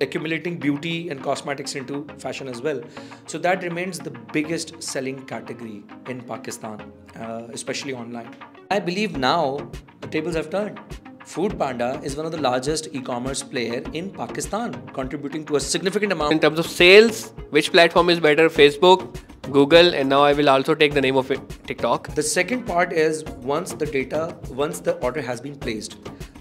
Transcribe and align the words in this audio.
accumulating 0.00 0.58
beauty 0.58 1.08
and 1.10 1.22
cosmetics 1.22 1.74
into 1.74 2.06
fashion 2.18 2.48
as 2.48 2.62
well. 2.62 2.80
So 3.26 3.38
that 3.38 3.62
remains 3.62 3.98
the 3.98 4.10
biggest 4.10 4.82
selling 4.82 5.24
category 5.26 5.84
in 6.08 6.20
Pakistan, 6.22 6.92
uh, 7.16 7.48
especially 7.52 7.94
online. 7.94 8.34
I 8.70 8.78
believe 8.78 9.16
now 9.16 9.70
the 10.00 10.08
tables 10.08 10.34
have 10.34 10.50
turned. 10.50 10.80
Food 11.24 11.58
Panda 11.58 12.00
is 12.02 12.16
one 12.16 12.24
of 12.24 12.32
the 12.32 12.40
largest 12.40 12.88
e-commerce 12.92 13.42
player 13.42 13.82
in 13.92 14.10
Pakistan, 14.10 14.72
contributing 14.94 15.44
to 15.46 15.56
a 15.56 15.60
significant 15.60 16.12
amount. 16.12 16.32
In 16.32 16.40
terms 16.40 16.58
of 16.58 16.66
sales, 16.66 17.34
which 17.50 17.70
platform 17.70 18.08
is 18.08 18.18
better? 18.18 18.48
Facebook, 18.48 19.18
Google, 19.50 19.94
and 19.94 20.08
now 20.08 20.22
I 20.22 20.32
will 20.32 20.48
also 20.48 20.74
take 20.74 20.94
the 20.94 21.00
name 21.02 21.16
of 21.16 21.30
it, 21.30 21.40
TikTok. 21.66 22.14
The 22.14 22.22
second 22.22 22.66
part 22.66 22.92
is 22.92 23.24
once 23.24 23.72
the 23.72 23.84
data, 23.84 24.36
once 24.50 24.80
the 24.80 24.94
order 25.00 25.20
has 25.20 25.40
been 25.40 25.56
placed, 25.56 25.98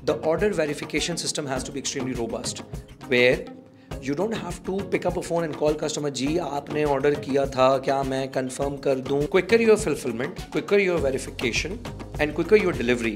the 0.08 0.14
order 0.32 0.50
verification 0.50 1.18
system 1.18 1.46
has 1.46 1.64
to 1.66 1.72
be 1.72 1.80
extremely 1.80 2.14
robust, 2.14 2.60
where 3.08 3.46
don't 4.16 4.32
have 4.32 4.64
to 4.64 4.78
pick 4.92 5.06
up 5.06 5.18
a 5.18 5.22
phone 5.22 5.44
and 5.44 5.58
call 5.62 5.74
customer 5.82 6.10
जी 6.20 6.38
आपने 6.38 6.86
order 6.86 7.14
किया 7.26 7.46
था 7.56 7.68
क्या 7.88 8.02
मैं 8.12 8.22
confirm 8.34 8.80
कर 8.84 9.00
दूँ 9.10 9.22
quicker 9.36 9.60
your 9.64 9.78
fulfillment 9.84 10.40
quicker 10.56 10.80
your 10.84 10.98
verification 11.08 11.78
and 12.20 12.36
quicker 12.40 12.62
your 12.64 12.74
delivery 12.80 13.14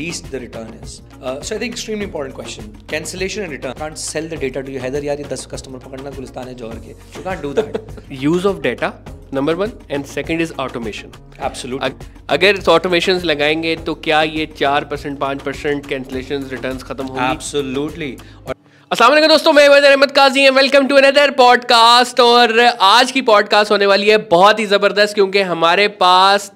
least 0.00 0.30
the 0.30 0.40
return 0.40 0.72
is 0.82 1.02
uh, 1.20 1.40
so 1.42 1.56
I 1.56 1.58
think 1.58 1.74
extremely 1.74 2.04
important 2.04 2.34
question 2.34 2.74
cancellation 2.94 3.44
and 3.44 3.52
return 3.52 3.74
can't 3.84 3.98
sell 3.98 4.28
the 4.34 4.42
data 4.46 4.62
to 4.62 4.76
you 4.76 4.80
Haider 4.80 5.04
यार 5.04 5.20
ये 5.20 5.28
10 5.36 5.46
customer 5.54 5.84
पकड़ना 5.84 6.10
गुलिस्तान 6.10 6.48
है 6.48 6.54
जौहर 6.62 6.78
के 6.86 6.94
you 7.18 7.26
can't 7.28 7.48
do 7.48 7.54
that 7.60 7.80
use 8.26 8.52
of 8.52 8.62
data 8.68 8.94
number 9.34 9.54
one 9.54 9.72
and 9.90 10.04
second 10.04 10.40
is 10.40 10.52
automation 10.60 11.12
absolute 11.42 12.04
अगर 12.30 12.58
automation 12.68 13.20
लगाएँगे 13.24 13.76
तो 13.86 13.94
क्या 14.04 14.22
ये 14.22 14.46
चार 14.58 14.84
परसेंट 14.84 15.18
पाँच 15.18 15.42
परसेंट 15.42 15.86
कैंसिलेशन 15.86 16.48
रिटर्न 16.52 16.78
खत्म 16.78 17.06
होंगे? 17.06 17.32
एब्सोल्युटली 17.32 18.16
और 18.46 18.54
असलम 18.90 19.26
दोस्तों, 19.26 19.52
मैं 19.52 19.68
वजर 19.68 19.90
अहमद 19.90 20.10
काजी 20.10 20.42
हैं। 20.42 20.50
वेलकम 20.50 20.86
टू 20.86 20.96
अनदर 20.96 21.30
पॉडकास्ट 21.30 22.20
और 22.20 22.60
आज 22.80 23.10
की 23.12 23.20
पॉडकास्ट 23.22 23.70
होने 23.70 23.86
वाली 23.86 24.08
है 24.08 24.16
बहुत 24.30 24.58
ही 24.60 24.64
ज़बरदस्त 24.66 25.14
क्योंकि 25.14 25.40
हमारे 25.40 25.86
पास 25.88 26.50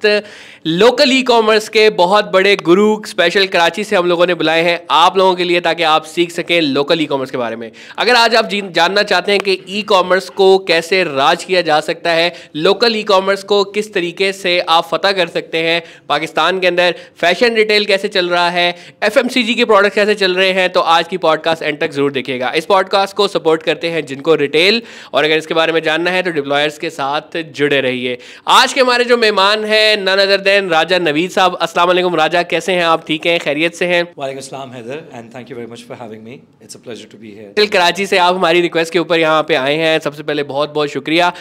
लोकल 0.66 1.12
ई 1.12 1.22
कॉमर्स 1.22 1.68
के 1.68 1.88
बहुत 1.90 2.30
बड़े 2.32 2.54
गुरु 2.56 2.86
स्पेशल 3.06 3.46
कराची 3.46 3.84
से 3.84 3.96
हम 3.96 4.06
लोगों 4.06 4.26
ने 4.26 4.34
बुलाए 4.34 4.62
हैं 4.62 4.80
आप 4.90 5.18
लोगों 5.18 5.34
के 5.34 5.44
लिए 5.44 5.60
ताकि 5.60 5.82
आप 5.82 6.04
सीख 6.04 6.30
सकें 6.30 6.60
लोकल 6.60 7.00
ई 7.00 7.06
कॉमर्स 7.06 7.30
के 7.30 7.38
बारे 7.38 7.56
में। 7.56 7.70
अगर 7.98 8.14
आज 8.14 8.34
आप 8.34 8.48
जानना 8.48 9.02
चाहते 9.02 9.32
हैं 9.32 9.40
कि 9.40 9.58
ई 9.68 9.82
कॉमर्स 9.82 10.28
को 10.28 10.58
कैसे 10.58 11.02
राज 11.04 11.44
किया 11.44 11.60
जा 11.60 11.78
सकता 11.80 12.12
है 12.12 12.32
लोकल 12.56 12.96
ई 12.96 13.02
कॉमर्स 13.02 13.42
को 13.44 13.62
किस 13.78 13.92
तरीके 13.94 14.32
से 14.32 14.58
आप 14.60 14.88
फतह 14.92 15.12
कर 15.12 15.28
सकते 15.28 15.58
हैं, 15.58 15.82
पाकिस्तान 16.08 16.60
के 16.60 16.66
अंदर 16.66 16.94
फ़ैशन 17.20 17.54
रिटेल 17.54 17.84
कैसे 17.84 18.08
चल 18.08 18.28
रहा 18.28 18.50
है 18.50 18.68
एफएमसीजी 19.04 19.54
के 19.54 19.64
प्रोडक्ट 19.64 19.94
कैसे 19.94 20.14
चल 20.14 20.34
रहे 20.34 20.52
हैं 20.52 20.68
तो 20.72 20.80
आज 20.98 21.08
की 21.08 21.16
पॉडकास्ट 21.18 21.62
एंड 21.62 21.80
तक 21.80 21.90
ज़रूर 21.90 22.22
देखिएगा। 22.24 22.52
इस 22.56 22.66
पॉडकास्ट 22.66 23.16
को 23.16 23.26
सपोर्ट 23.28 23.62
करते 23.62 23.88
हैं 23.90 24.04
जिनको 24.06 24.34
रिटेल 24.36 24.82
और 25.12 25.24
अगर 25.24 25.38
इसके 25.38 25.54
बारे 25.54 25.72
में 25.72 25.80
जानना 25.82 26.10
है 26.10 26.22
तो 26.22 26.30
डिप्लॉयर्स 26.32 26.78
के 26.78 26.90
साथ 26.90 27.36
जुड़े 27.54 27.80
रहिए। 27.80 28.18
आज 28.48 28.72
के 28.72 28.80
हमारे 28.80 29.04
जो 29.04 29.16
मेहमान 29.16 29.64
हैं 29.64 29.96
none 29.98 30.22
other 30.22 30.40
than 30.42 30.68
Raja 30.70 30.98
Naveed 31.00 31.30
साहब। 31.30 31.56
अस्सलाम 31.58 31.88
वालेकुम 31.88 32.14
राजा 32.16 32.42
कैसे 32.44 32.72
हैं 32.72 32.84
आप? 32.84 33.06
ठीक 33.06 33.26
हैं 33.26 33.38
खैरियत 33.40 33.74
से 33.74 33.86
हैं? 33.86 34.02
वालेकुम 34.18 34.38
अस्सलाम 34.38 34.70
Haider 34.72 35.02
and 35.14 35.34
thank 35.34 35.50
you 35.50 35.56
very 35.56 35.70
much 35.72 35.84
for 35.88 35.96
having 36.00 36.22
me 36.24 36.32
it's 36.62 36.76
a 36.76 36.80
pleasure 36.84 37.08
to 37.12 37.18
be 37.18 37.30
here 37.30 37.52
till 37.56 37.66
Karachi 37.68 38.06
से 38.06 38.18
आप 38.18 38.34
हमारी 38.34 38.60
रिक्वेस्ट 38.60 38.92
के 38.92 38.98
ऊपर 38.98 39.18
यहाँ 39.18 39.42
पे 39.48 39.54
आए 39.56 39.74
हैं। 39.76 39.98
सबसे 40.00 40.22
पहले 40.22 40.42
बहुत 40.44 40.74
बहुत 40.74 40.88
शुक्रिया। 40.90 41.32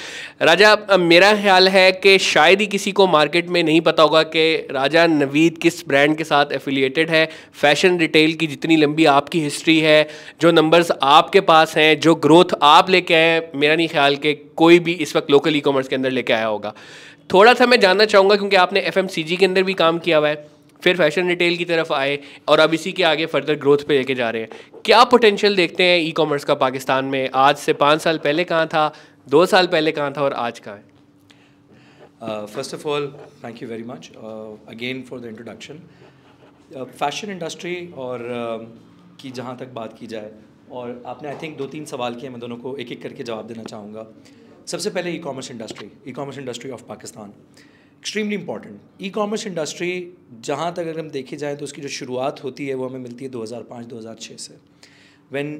राजा 0.42 0.76
मेरा 1.00 1.34
ख्याल 1.36 1.68
है 1.70 1.92
कि 1.94 2.18
शायद 2.22 2.62
ही 2.62 2.68
किसी 2.68 2.92
को 2.92 3.08
मार्केट 3.08 3.50
में 3.50 3.62
नहीं 3.64 3.82
पता 3.82 4.04
होगा 4.04 4.24
कि 4.36 4.46
राजा 4.72 5.06
नवीद 5.08 5.58
किस 5.62 5.88
ब्रांड 5.88 6.18
के 6.18 6.24
साथ 6.24 6.52
एफिलिएटेड 6.54 7.10
है। 7.10 7.26
फ़ैशन 7.62 7.98
रिटेल 8.00 8.34
की 8.34 8.48
जितनी 8.48 8.76
लंबी 8.78 9.06
आपकी 9.08 9.40
हिस्ट्री 9.42 9.80
है 9.80 10.08
जो 10.42 10.52
नंबर्स 10.74 10.92
आपके 11.04 11.40
पास 11.42 11.76
हैं 11.78 12.00
जो 12.00 12.14
ग्रोथ 12.16 12.54
आप 12.64 12.90
लेके 12.90 13.14
आए 13.14 13.42
मेरा 13.56 13.76
नहीं 13.76 13.88
ख्याल 13.88 14.16
कि 14.16 14.34
कोई 14.58 14.80
भी 14.86 14.94
इस 15.06 15.16
वक्त 15.16 15.30
लोकल 15.32 15.56
ई 15.56 15.60
कॉमर्स 15.62 15.88
के 15.88 15.96
अंदर 15.96 16.12
लेके 16.12 16.34
आया 16.34 16.46
होगा। 16.46 16.74
थोड़ा 17.34 17.54
सा 17.54 17.66
मैं 17.66 17.80
जानना 17.80 18.06
चाहूँगा 18.06 18.36
क्योंकि 18.36 18.56
आपने 18.56 18.80
एफएमसीजी 18.82 19.36
के 19.38 19.46
अंदर 19.46 19.64
भी 19.64 19.74
काम 19.82 20.00
किया 20.00 20.18
हुआ 20.18 20.30
है 20.30 20.48
फिर 20.84 20.98
फ़ैशन 20.98 21.28
रिटेल 21.28 21.58
की 21.58 21.66
तरफ़ 21.66 21.94
आए 21.94 22.18
और 22.48 22.60
अब 22.60 22.74
इसी 22.74 22.92
के 22.92 23.04
आगे 23.04 23.26
फर्दर 23.26 23.56
ग्रोथ 23.56 23.84
पे 23.88 23.98
लेके 23.98 24.16
जा 24.16 24.30
रहे 24.30 24.42
हैं। 24.42 24.82
क्या 24.86 25.04
पोटेंशियल 25.12 25.56
देखते 25.56 25.84
हैं 25.84 26.00
ई 26.00 26.12
कॉमर्स 26.12 26.44
का 26.44 26.54
पाकिस्तान 26.64 27.06
में? 27.06 27.30
आज 27.36 27.58
से 27.58 27.74
पाँच 27.84 28.02
साल 28.02 28.18
पहले 28.24 28.44
कहाँ 28.44 28.68
था 28.68 28.86
दो 29.28 29.46
साल 29.46 29.68
पहले 29.68 29.92
कहाँ 29.92 30.14
था 30.18 30.22
और 30.22 30.34
आज 30.46 30.60
कहाँ 30.60 30.76
है? 30.78 32.46
First 32.56 32.74
of 32.76 32.88
all 32.88 33.06
thank 33.44 33.62
you 33.64 33.70
very 33.70 33.84
much 33.84 34.10
again 34.70 35.04
for 35.10 35.20
the 35.20 35.26
introduction 35.26 35.80
fashion 36.76 37.32
industry 37.32 37.76
और 37.98 38.26
uh, 38.40 39.22
की 39.22 39.30
जहाँ 39.32 39.56
तक 39.58 39.68
बात 39.74 39.96
की 40.00 40.08
जाए 40.08 40.32
और 40.74 41.04
आपने 41.06 41.30
आई 41.30 41.36
थिंक 41.42 41.58
दो 41.58 41.66
तीन 41.68 41.86
सवाल 41.86 42.16
किए 42.16 42.30
मैं 42.30 42.40
दोनों 42.40 42.58
को 42.58 42.76
एक 42.78 42.92
एक 42.92 43.02
करके 43.02 43.24
जवाब 43.24 43.48
देना 43.48 43.64
चाहूँगा। 43.64 44.08
सबसे 44.66 44.90
पहले 44.90 45.12
e 45.12 45.18
commerce 45.20 45.52
industry 45.52 45.90
e 46.08 46.12
commerce 46.12 46.38
industry 46.38 46.72
of 46.72 46.84
Pakistan 46.88 47.34
extremely 47.98 48.36
important 48.36 48.80
e 49.02 49.10
commerce 49.18 49.46
industry 49.48 49.92
जहाँ 50.46 50.72
तक 50.74 50.80
अगर 50.80 51.00
हम 51.00 51.10
देखे 51.10 51.38
जाएँ 51.38 51.56
तो 51.58 51.66
उसकी 51.66 51.82
जो 51.82 51.88
शुरुआत 51.98 52.44
होती 52.44 52.68
है, 52.68 52.74
वो 52.76 52.88
हमें 52.88 53.00
मिलती 53.00 53.26
है 53.26 53.32
2005-2006 53.32 54.38
से। 54.38 54.58
When 55.32 55.54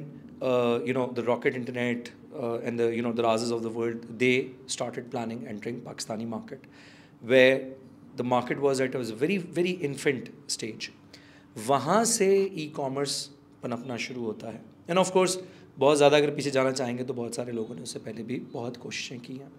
you 0.88 0.94
know 0.94 1.06
the 1.16 1.24
Rocket 1.26 1.56
Internet 1.56 2.08
and 2.64 2.80
the 2.80 2.90
you 2.94 3.02
know 3.02 3.12
the 3.12 3.20
राजेज 3.28 3.52
of 3.52 3.62
the 3.62 3.72
world 3.76 4.04
they 4.18 4.32
start 4.70 5.00
planning 5.10 5.46
entering 5.48 5.80
Pakistani 5.82 6.26
market 6.26 6.66
way 7.22 7.46
the 8.16 8.30
market 8.34 8.58
was 8.58 8.82
at 8.82 8.96
was 8.96 9.12
very 9.20 9.38
very 9.56 9.78
infant 9.84 10.28
stage 10.50 10.90
वहाँ 11.68 12.04
से 12.10 12.28
ई 12.44 12.70
कॉमर्स 12.76 13.22
पनपना 13.62 13.96
शुरू 14.04 14.24
होता 14.24 14.48
है। 14.48 14.73
End 14.88 14.98
of 14.98 15.10
course 15.12 15.38
बहुत 15.78 15.96
ज़्यादा 15.96 16.16
अगर 16.16 16.30
पीछे 16.30 16.50
जाना 16.50 16.72
चाहेंगे 16.72 17.04
तो 17.04 17.14
बहुत 17.14 17.34
सारे 17.34 17.52
लोगों 17.52 17.74
ने 17.74 17.82
उससे 17.82 17.98
पहले 17.98 18.22
भी 18.22 18.36
बहुत 18.52 18.76
कोशिशें 18.76 19.20
की 19.20 19.36
हैं। 19.36 19.52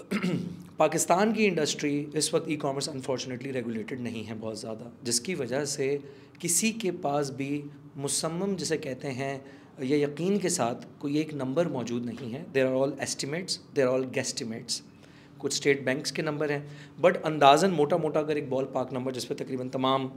पाकिस्तान 0.78 1.32
की 1.32 1.44
इंडस्ट्री 1.44 1.94
इस 2.16 2.32
वक्त 2.34 2.50
ई 2.50 2.56
कॉमर्स 2.56 2.88
अनफॉर्चुनेटली 2.88 3.50
रेगुलेटेड 3.50 4.00
नहीं 4.00 4.24
है 4.24 4.34
बहुत 4.38 4.60
ज़्यादा, 4.60 4.90
जिसकी 5.04 5.34
वजह 5.34 5.64
से 5.66 5.88
किसी 6.40 6.70
के 6.74 6.90
पास 7.00 7.30
भी 7.38 7.62
मुसम्म 7.96 8.54
जिसे 8.56 8.76
कहते 8.78 9.08
हैं 9.18 9.34
या 9.82 9.96
यकीन 9.98 10.38
के 10.38 10.48
साथ 10.50 10.86
कोई 11.00 11.18
एक 11.18 11.34
नंबर 11.34 11.68
मौजूद 11.68 12.04
नहीं 12.04 12.30
है। 12.32 12.44
There 12.52 12.66
are 12.66 12.72
all 12.74 12.96
estimates 13.02 13.60
there 13.74 13.86
are 13.86 13.92
all 13.92 14.04
guesstimates 14.14 14.82
कुछ 15.40 15.54
स्टेट 15.54 15.84
बैंक्स 15.84 16.10
के 16.10 16.22
नंबर 16.22 16.52
हैं 16.52 16.62
बट 17.00 17.22
अंदाज़न 17.24 17.70
मोटा 17.72 17.98
मोटा 17.98 18.20
अगर 18.20 18.38
एक 18.38 18.50
बॉल 18.50 18.64
पार्क 18.74 18.92
नंबर 18.92 19.12
जिस 19.12 19.24
पर 19.24 19.34
तकरीबन 19.34 19.68
तमाम 19.68 20.10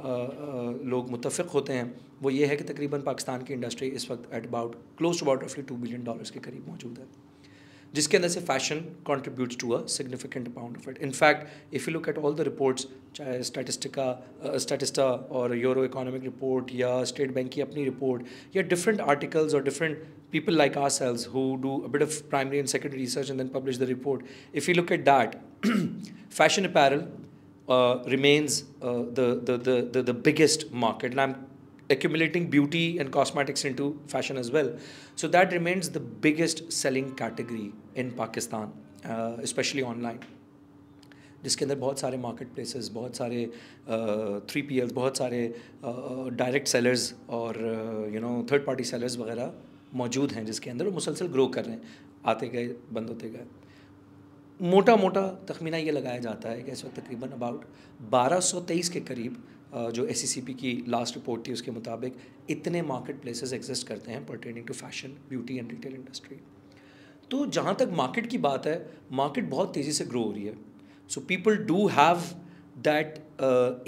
लोग 0.00 1.10
मुतफ़ 1.10 1.40
होते 1.54 1.72
हैं। 1.72 1.94
वो 2.22 2.30
ये 2.30 2.46
है 2.46 2.56
कि 2.56 2.64
तकरीबन 2.64 3.02
पाकिस्तान 3.02 3.42
की 3.42 3.54
इंडस्ट्री 3.54 3.88
इस 3.88 4.10
वक्त 4.10 4.34
at 4.34 4.46
about 4.46 4.74
close 4.98 5.20
to 5.20 5.26
about 5.26 5.44
रफली 5.44 5.64
टू 5.64 5.76
बिलियन 5.76 6.04
डॉलर्स 6.04 6.30
के 6.30 6.40
करीब 6.40 6.68
मौजूद 6.68 6.98
है। 6.98 7.06
जिसके 7.94 8.16
अंदर 8.16 8.28
से 8.28 8.40
fashion 8.40 8.80
contributes 9.06 9.56
to 9.56 9.70
a 9.70 9.84
significant 9.86 10.48
amount 10.48 10.76
of 10.76 10.88
it 10.90 10.98
in fact 11.02 11.74
if 11.74 11.88
you 11.88 11.92
look 11.94 12.08
at 12.08 12.18
all 12.18 12.34
the 12.34 12.40
reports 12.48 12.86
चाहे 13.14 13.42
स्टैटिस्टिका 13.50 14.06
स्टैटिस्टा 14.64 15.04
और 15.40 15.56
यूरो 15.56 15.84
इकोनॉमिक 15.84 16.22
रिपोर्ट 16.22 16.74
या 16.74 17.02
स्टेट 17.12 17.34
बैंक 17.34 17.50
की 17.52 17.60
अपनी 17.60 17.84
रिपोर्ट 17.84 18.56
या 18.56 18.62
डिफरेंट 18.74 19.00
आर्टिकल्स 19.00 19.54
और 19.54 19.64
different 19.64 20.04
people 20.34 20.56
like 20.58 20.76
ourselves 20.76 21.24
who 21.32 21.42
do 21.64 21.72
a 21.86 21.88
bit 21.88 22.02
of 22.04 22.14
primary 22.30 22.60
and 22.60 22.70
secondary 22.70 23.00
research 23.00 23.28
and 23.32 23.40
then 23.40 23.50
publish 23.50 23.76
the 23.82 23.86
report, 23.86 24.22
if 24.52 24.68
you 24.68 24.74
look 24.74 24.90
at 24.90 25.04
that, 25.08 25.36
fashion 26.38 26.64
apparel 26.68 27.04
uh, 27.67 28.03
remains 28.07 28.63
uh, 28.81 29.03
the, 29.13 29.41
the, 29.43 29.57
the, 29.57 29.89
the, 29.93 30.01
the 30.01 30.13
biggest 30.13 30.71
market. 30.71 31.11
And 31.11 31.21
I'm 31.21 31.35
accumulating 31.89 32.49
beauty 32.49 32.99
and 32.99 33.11
cosmetics 33.11 33.65
into 33.65 33.99
fashion 34.07 34.37
as 34.37 34.51
well. 34.51 34.75
So 35.15 35.27
that 35.27 35.51
remains 35.51 35.89
the 35.89 35.99
biggest 35.99 36.71
selling 36.71 37.15
category 37.15 37.73
in 37.95 38.11
Pakistan, 38.11 38.71
uh, 39.05 39.37
especially 39.41 39.83
online. 39.83 40.19
जिसके 41.43 41.65
अंदर 41.65 41.75
बहुत 41.79 41.99
सारे 41.99 42.17
market 42.17 42.47
places 42.53 42.87
बहुत 42.93 43.15
सारे 43.15 43.45
three 44.49 44.61
P 44.61 44.79
else 44.79 44.91
बहुत 44.93 45.17
सारे 45.17 45.41
direct 45.83 46.67
sellers 46.67 47.13
और 47.37 47.57
you 48.13 48.21
know 48.21 48.31
third 48.51 48.65
party 48.65 48.83
sellers 48.83 49.17
वगैरह 49.17 49.51
मौजूद 50.01 50.31
हैं 50.31 50.45
जिसके 50.45 50.69
अंदर 50.69 50.85
वो 50.85 50.91
मुसलसल 50.91 51.27
ग्रो 51.35 51.47
कर 51.55 51.65
रहे 51.65 51.75
हैं 51.75 51.81
आते 52.33 52.47
गए 52.55 52.65
बंद 52.91 53.09
होते 53.09 53.29
गए 53.29 53.45
मोटा 54.60 54.94
मोटा 54.96 55.20
तखमीना 55.48 55.76
ये 55.76 55.90
लगाया 55.90 56.18
जाता 56.18 56.48
है 56.48 56.62
कि 56.62 56.72
इस 56.72 56.84
वक्त 56.84 56.98
तकरीबन 57.00 57.28
अबाउट 57.28 57.64
1223 58.12 58.88
के 58.88 59.00
करीब 59.00 59.42
जो 59.94 60.04
एससीसीपी 60.06 60.54
की 60.54 60.72
लास्ट 60.88 61.14
रिपोर्ट 61.14 61.46
थी 61.48 61.52
उसके 61.52 61.70
मुताबिक 61.70 62.16
इतने 62.50 62.82
मार्केट 62.82 63.20
प्लेसेस 63.22 63.52
एग्जिस्ट 63.52 63.86
करते 63.86 64.12
हैं 64.12 64.24
pertaining 64.26 64.66
to 64.66 64.74
fashion 64.74 65.16
beauty 65.28 65.56
and 65.58 65.70
retail 65.70 65.94
industry 65.94 66.36
तो 67.30 67.44
जहाँ 67.46 67.74
तक 67.74 67.90
मार्केट 67.92 68.26
की 68.26 68.38
बात 68.38 68.66
है 68.66 68.76
मार्केट 69.12 69.50
बहुत 69.50 69.74
तेज़ी 69.74 69.92
से 69.92 70.04
ग्रो 70.04 70.22
हो 70.22 70.32
रही 70.32 70.44
है। 70.44 70.54
So 71.10 71.20
people 71.28 71.56
do 71.66 71.86
have 71.88 72.22
that 72.88 73.18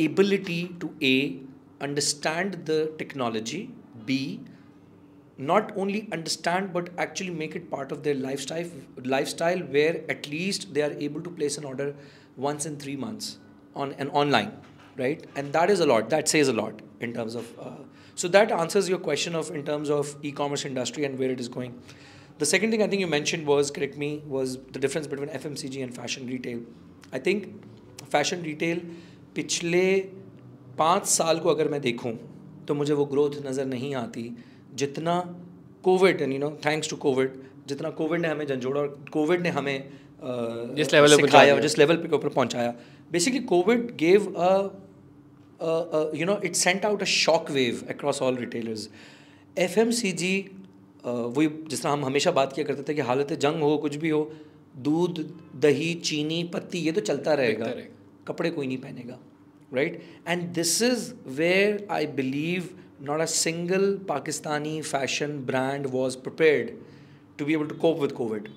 ability 0.00 0.62
to 0.80 0.90
a 1.02 1.18
understand 1.82 2.54
the 2.64 2.96
technology 2.98 3.60
be 4.06 4.22
not 5.38 5.71
only 5.75 6.07
understand 6.11 6.71
but 6.73 6.89
actually 6.97 7.31
make 7.43 7.55
it 7.55 7.69
part 7.69 7.91
of 7.91 8.03
their 8.03 8.15
lifestyle 8.15 8.67
lifestyle 9.03 9.59
where 9.77 10.01
at 10.09 10.27
least 10.27 10.73
they 10.73 10.81
are 10.81 10.91
able 11.07 11.21
to 11.21 11.29
place 11.29 11.57
an 11.57 11.65
order 11.65 11.95
once 12.35 12.65
in 12.65 12.77
3 12.77 12.95
months 13.05 13.38
on 13.75 13.93
an 13.93 14.09
online 14.09 14.51
right? 14.97 15.25
And 15.35 15.53
that 15.53 15.69
is 15.69 15.79
a 15.79 15.85
lot. 15.85 16.09
That 16.09 16.27
says 16.27 16.47
a 16.47 16.53
lot 16.53 16.81
in 16.99 17.13
terms 17.13 17.35
of. 17.35 17.59
Uh, 17.59 17.71
so 18.15 18.27
that 18.27 18.51
answers 18.51 18.89
your 18.89 18.99
question 18.99 19.35
of 19.35 19.51
in 19.51 19.65
terms 19.65 19.89
of 19.89 20.15
e-commerce 20.21 20.65
industry 20.65 21.05
and 21.05 21.17
where 21.17 21.29
it 21.29 21.39
is 21.39 21.47
going. 21.47 21.79
The 22.38 22.45
second 22.45 22.71
thing 22.71 22.83
I 22.83 22.88
think 22.88 22.99
you 22.99 23.07
mentioned 23.07 23.45
was 23.45 23.71
correct 23.71 23.97
me 23.97 24.23
was 24.25 24.57
the 24.57 24.79
difference 24.79 25.07
between 25.07 25.29
FMCG 25.29 25.83
and 25.83 25.95
fashion 25.95 26.27
retail. 26.27 26.59
I 27.13 27.19
think 27.19 27.63
fashion 28.09 28.43
retail 28.43 28.81
पिछले 29.35 29.83
पाँच 30.77 31.05
साल 31.07 31.39
को 31.39 31.49
अगर 31.49 31.67
मैं 31.69 31.79
देखूं 31.81 32.11
तो 32.67 32.73
मुझे 32.75 32.93
वो 32.93 33.05
ग्रोथ 33.11 33.35
नज़र 33.45 33.65
नहीं 33.65 33.93
आती 33.95 34.23
जितना 34.76 35.14
Covid 35.82 36.20
and 36.20 36.32
you 36.32 36.38
know 36.38 36.50
thanks 36.67 36.90
to 36.90 36.96
Covid 36.96 37.43
जितना 37.69 37.90
कोविड 37.99 38.20
ने 38.20 38.28
हमें 38.28 38.46
झंझोड़ा 38.46 38.81
और 38.81 39.05
कोविड 39.12 39.43
ने 39.43 39.49
हमें 39.50 39.78
जिस 40.76 40.93
लेवल 40.93 41.17
सिखाया 41.17 41.58
जिस 41.61 41.78
लेवल 41.78 41.96
पे 41.96 42.14
ऊपर 42.17 42.28
पहुँचाया। 42.28 42.75
Basically 43.12 43.40
Covid 43.46 43.90
gave 43.96 44.26
a 44.34 44.50
you 46.17 46.26
know 46.26 46.40
it 46.44 46.55
sent 46.55 46.84
out 46.84 47.02
a 47.02 47.11
shock 47.14 47.50
wave 47.50 47.82
across 47.90 48.23
all 48.23 48.37
retailers 48.37 48.88
F 49.58 49.78
M 49.81 49.90
C 49.90 50.12
G 50.12 50.34
वही 51.05 51.49
जिस 51.69 51.82
तरह 51.82 51.93
हम 51.93 52.05
हमेशा 52.05 52.31
बात 52.31 52.52
किया 52.52 52.67
करते 52.67 52.82
थे 52.82 52.94
कि 52.94 53.02
हालत 53.02 53.32
जंग 53.43 53.62
हो 53.62 53.76
कुछ 53.78 53.96
भी 53.96 54.08
हो 54.08 54.23
दूध 54.84 55.20
दही 55.61 55.93
चीनी 56.05 56.43
पत्ती 56.55 56.78
ये 56.78 56.93
तो 56.93 57.00
चलता 57.00 57.34
रहेगा। 57.34 57.67
कपड़े 58.28 58.50
कोई 58.50 58.67
नहीं 58.67 58.78
पहनेगा 58.78 59.19
right 59.75 60.02
and 60.28 60.43
this 60.55 60.81
is 60.82 61.12
where 61.37 61.87
I 61.90 62.06
believe 62.17 62.69
not 62.99 63.21
a 63.21 63.27
single 63.27 63.95
Pakistani 64.11 64.83
fashion 64.85 65.43
brand 65.43 65.91
was 65.91 66.15
prepared 66.15 66.73
to 67.38 67.45
be 67.45 67.53
able 67.53 67.67
to 67.67 67.75
cope 67.75 67.97
with 67.97 68.13
COVID. 68.15 68.49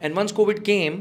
And 0.00 0.14
once 0.14 0.32
COVID 0.32 0.64
came, 0.64 0.96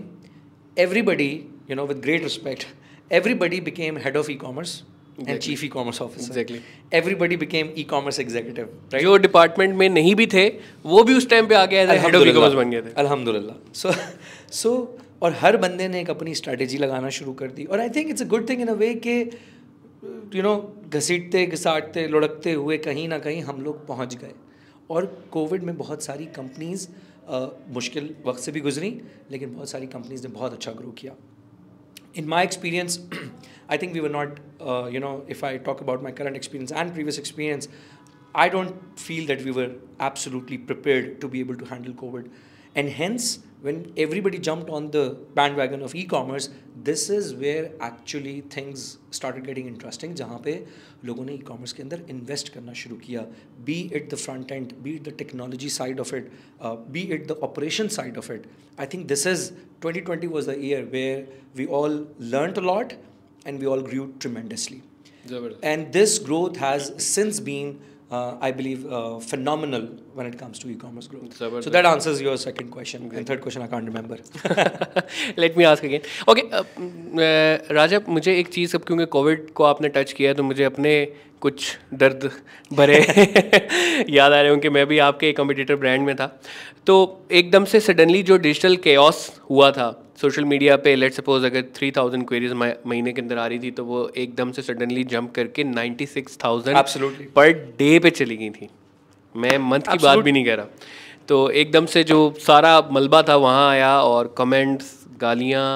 everybody, 0.78 1.48
you 1.68 1.76
know, 1.76 1.86
with 1.86 2.02
great 2.02 2.24
respect, 2.24 2.68
everybody 3.12 3.60
became 3.60 3.96
head 3.96 4.16
of 4.16 4.30
e-commerce 4.30 4.84
exactly. 5.18 5.34
and 5.34 5.42
chief 5.42 5.64
e-commerce 5.64 6.02
officer. 6.02 6.28
Exactly. 6.28 6.62
Everybody 6.92 7.36
became 7.36 7.72
e-commerce 7.76 8.20
executive. 8.20 8.70
Right? 8.92 9.02
जो 9.02 9.18
department 9.18 9.76
में 9.76 9.90
नहीं 9.90 10.16
भी 10.16 10.28
थे 10.34 10.48
वो 10.86 11.04
भी 11.04 11.14
उस 11.18 11.30
time 11.30 11.48
पे 11.48 11.56
आ 11.56 11.66
गए 11.66 11.86
हेड 12.00 12.16
ऑफ 12.16 12.28
ई-कॉमर्स 12.28 12.54
बन 12.54 12.72
गए 12.72 12.82
थे 12.82 12.94
अल्हम्दुलिल्लाह 13.04 13.74
सो 13.82 13.94
सो 14.62 14.74
और 15.22 15.34
हर 15.42 15.58
बंदे 15.58 15.88
ने 15.88 16.02
एक 16.02 16.10
अपनी 16.10 16.34
स्ट्रेटेजी 16.36 16.78
लगाना 16.78 17.10
शुरू 17.20 17.34
कर 17.34 17.52
दी 17.52 17.64
और 17.66 17.80
I 17.80 17.90
think 17.96 18.10
it's 18.10 18.22
a 18.22 18.26
good 18.34 18.50
thing 18.50 18.62
in 18.62 18.68
a 18.68 18.74
way 18.82 18.94
के 19.08 19.18
you 20.03 20.43
know 20.43 20.57
घसीटते, 20.89 21.45
घसाटते, 21.47 22.07
लुढ़कते 22.09 22.53
हुए 22.53 22.79
कहीं 22.79 23.09
ना 23.09 23.19
कहीं 23.19 23.43
हम 23.43 23.61
लोग 23.63 23.87
पहुँच 23.87 24.15
गए। 24.15 24.33
और 24.91 25.05
कोविड 25.33 25.63
में 25.63 25.77
बहुत 25.77 26.03
सारी 26.03 26.25
कंपनीज़ 26.37 26.89
मुश्किल 27.75 28.15
वक्त 28.27 28.41
से 28.41 28.53
भी 28.53 28.61
गुजरी, 28.61 28.91
लेकिन 29.31 29.55
बहुत 29.55 29.71
सारी 29.71 29.87
कंपनीज़ 29.87 30.27
ने 30.27 30.33
बहुत 30.33 30.53
अच्छा 30.53 30.73
ग्रो 30.73 30.91
किया। 30.99 31.15
In 32.17 32.27
my 32.29 32.45
experience 32.45 32.99
I 33.71 33.79
think 33.79 33.93
we 33.93 34.01
were 34.01 34.11
not 34.11 34.39
you 34.95 35.01
know 35.01 35.15
if 35.31 35.45
I 35.47 35.59
talk 35.69 35.83
about 35.83 36.03
my 36.03 36.13
current 36.13 36.37
experience 36.37 36.73
and 36.73 36.93
previous 36.93 37.19
experience 37.19 37.69
I 38.35 38.49
don't 38.51 38.75
feel 38.99 39.27
that 39.27 39.43
we 39.43 39.51
were 39.51 39.81
absolutely 40.03 40.57
prepare 40.69 41.17
to 41.23 41.29
be 41.29 41.41
able 41.41 41.55
to 41.55 41.67
handle 41.71 41.93
Covid 42.03 42.31
and 42.77 42.89
hence 42.91 43.39
when 43.62 43.94
everybody 43.98 44.38
jumped 44.38 44.70
on 44.70 44.92
the 44.92 45.18
bandwagon 45.34 45.82
of 45.82 45.96
e-commerce, 45.96 46.50
this 46.84 47.10
is 47.10 47.34
where 47.34 47.72
actually 47.82 48.42
things 48.42 48.98
started 49.12 49.46
getting 49.46 49.68
interesting. 49.68 50.14
जहाँ 50.14 50.42
पे 50.46 50.54
लोगों 51.06 51.26
ने 51.26 51.34
e-commerce 51.34 51.74
के 51.74 51.84
अंदर 51.84 52.06
invest 52.16 52.50
करना 52.50 52.74
शुरू 52.74 52.98
किया. 53.06 53.26
Be 53.66 53.80
it 54.00 54.10
the 54.10 54.18
front 54.18 54.52
end, 54.52 54.76
be 54.84 54.96
it 54.96 55.04
the 55.04 55.12
technology 55.12 55.70
side 55.70 56.00
of 56.00 56.14
it, 56.14 56.32
uh, 56.62 56.76
be 56.76 57.04
it 57.18 57.28
the 57.28 57.40
operation 57.42 57.90
side 57.90 58.18
of 58.18 58.30
it. 58.30 58.46
I 58.78 58.86
think 58.86 59.08
this 59.08 59.26
is 59.26 59.52
2020 59.82 60.28
was 60.28 60.46
the 60.46 60.58
year 60.60 60.86
where 60.86 61.26
we 61.56 61.68
all 61.68 62.08
learned 62.20 62.58
a 62.58 62.62
lot 62.62 62.94
and 63.46 63.60
we 63.60 63.68
all 63.68 63.82
grew 63.82 64.14
tremendously. 64.20 64.84
And 65.62 65.92
this 65.92 66.20
growth 66.20 66.58
has 66.58 66.94
since 66.98 67.40
been 67.40 67.80
uh, 68.13 68.37
I 68.41 68.51
believe, 68.51 68.85
uh, 68.93 69.19
phenomenal 69.19 69.85
when 70.15 70.27
it 70.27 70.39
comes 70.39 70.59
to 70.61 70.69
e-commerce 70.69 71.07
growth. 71.07 71.37
So 71.65 71.71
that 71.71 71.87
answers 71.87 72.21
your 72.21 72.37
second 72.37 72.71
question. 72.71 73.11
And 73.15 73.27
third 73.27 73.41
question 73.41 73.63
I 73.63 73.67
can't 73.67 73.87
remember. 73.87 74.19
Let 75.37 75.57
me 75.57 75.65
ask 75.65 75.83
again. 75.83 76.03
Okay, 76.29 76.45
uh, 76.53 76.65
राजा 77.73 78.01
मुझे 78.09 78.39
एक 78.39 78.49
चीज़ 78.53 78.77
अब 78.77 78.85
क्योंकि 78.85 79.07
Covid 79.17 79.51
को 79.55 79.65
आपने 79.65 79.89
touch 79.97 80.13
किया 80.13 80.35
तो 80.35 80.43
मुझे 80.43 80.65
अपने 80.65 80.95
कुछ 81.41 81.77
दर्द 82.01 82.31
भरे 82.73 82.99
याद 84.11 84.33
आ 84.33 84.41
रहे 84.41 84.51
होंगे 84.51 84.69
मैं 84.71 84.87
भी 84.87 84.99
आपके 85.07 85.33
कम्पिटिटर 85.33 85.77
ब्रांड 85.77 86.07
में 86.07 86.15
था 86.17 86.27
तो 86.87 86.97
एकदम 87.41 87.65
से 87.73 87.81
सडनली 87.81 88.23
जो 88.29 88.37
डिजिटल 88.47 88.77
केओस 88.85 89.41
हुआ 89.51 89.71
था 89.79 89.91
सोशल 90.19 90.45
मीडिया 90.45 90.77
पे 90.77 90.95
लेट 90.97 91.13
सपोज़ 91.13 91.45
अगर 91.47 91.63
थ्री 91.77 91.91
थाउज़ेंड 91.91 92.27
क्वेरीज 92.29 92.53
महीने 92.53 93.13
के 93.13 93.21
अंदर 93.21 93.39
आ 93.39 93.47
रही 93.47 93.59
थी 93.59 93.71
तो 93.71 93.85
वो 93.85 94.01
एकदम 94.17 94.51
से 94.53 94.63
सडनली 94.63 95.05
जंप 95.07 95.33
करके 95.35 95.65
ninety 95.65 96.07
six 96.07 96.39
thousand 96.45 96.77
per 97.35 97.53
day 97.79 97.99
पे 97.99 98.11
चली 98.13 98.37
गई 98.37 98.51
थी। 98.51 98.69
मैं 99.35 99.57
मंथ 99.61 99.81
की 99.91 99.99
बात 99.99 100.19
भी 100.19 100.33
नहीं 100.33 100.45
कह 100.45 100.55
रहा। 100.55 100.67
तो 101.29 101.49
एकदम 101.53 101.87
से 101.87 102.03
जो 102.05 102.19
सारा 102.41 102.81
मलबा 102.93 103.23
था 103.23 103.37
वहाँ 103.39 103.69
आया 103.71 103.97
और 104.03 104.35
कमेंट्स 104.39 104.95
गालियाँ 105.21 105.67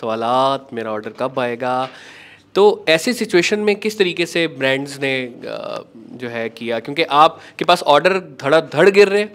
सवाल 0.00 0.22
मेरा 0.72 0.92
ऑर्डर 0.92 1.12
कब 1.18 1.38
आएगा? 1.38 1.88
तो 2.54 2.84
ऐसी 2.88 3.12
सिचुएशन 3.12 3.60
में 3.60 3.74
किस 3.76 3.98
तरीके 3.98 4.26
से 4.26 4.46
ब्रांड्स 4.48 4.98
ने 5.00 5.12
जो 5.42 6.28
है 6.28 6.48
किया? 6.50 6.78
क्योंकि 6.80 7.02
आपके 7.02 7.64
पास 7.64 7.82
ऑर्डर 7.94 8.18
धड़ा 8.42 8.60
धड़ 8.74 8.88
गिर 8.90 9.08
रहे 9.08 9.22
हैं। 9.22 9.32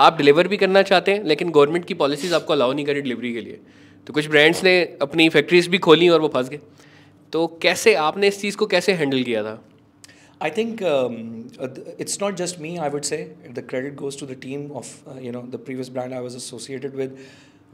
आप 0.00 0.16
डिलीवर 0.16 0.48
भी 0.48 0.56
करना 0.56 0.82
चाहते 0.84 1.12
हैं 1.12 1.24
लेकिन 1.24 1.50
गवर्नमेंट 1.50 1.84
की 1.84 1.94
पॉलिसीज़ 1.94 2.34
आपको 2.34 2.52
अलाउ 2.52 2.72
नहीं 2.72 2.86
करी 2.86 3.00
डिलीवरी 3.00 3.32
के 3.34 3.40
लिए। 3.40 3.60
तो 4.06 4.12
कुछ 4.12 4.28
ब्रांड्स 4.28 4.62
ने 4.64 4.72
अपनी 5.02 5.28
फैक्ट्रीज 5.28 5.66
भी 5.68 5.78
खोली 5.78 6.08
और 6.08 6.20
वो 6.20 6.28
फंस 6.28 6.48
गए। 6.48 6.60
तो 7.32 7.46
कैसे, 7.62 7.94
आपने 7.94 8.28
इस 8.28 8.40
चीज़ 8.40 8.56
को 8.56 8.66
कैसे 8.66 8.92
हैंडल 8.92 9.22
किया 9.22 9.42
था? 9.44 9.62
I 10.42 10.50
think 10.50 10.78
it's 12.00 12.18
not 12.22 12.34
just 12.36 12.60
me 12.60 12.76
I 12.76 12.88
would 12.88 13.02
say 13.02 13.16
the 13.50 13.66
credit 13.70 13.94
goes 13.94 14.18
to 14.20 14.26
the 14.26 14.36
team 14.42 14.70
of 14.72 15.18
you 15.20 15.32
know 15.32 15.42
the 15.52 15.62
previous 15.64 15.88
brand 15.88 16.12
I 16.12 16.20
was 16.20 16.36
associated 16.36 16.94
with 16.96 17.16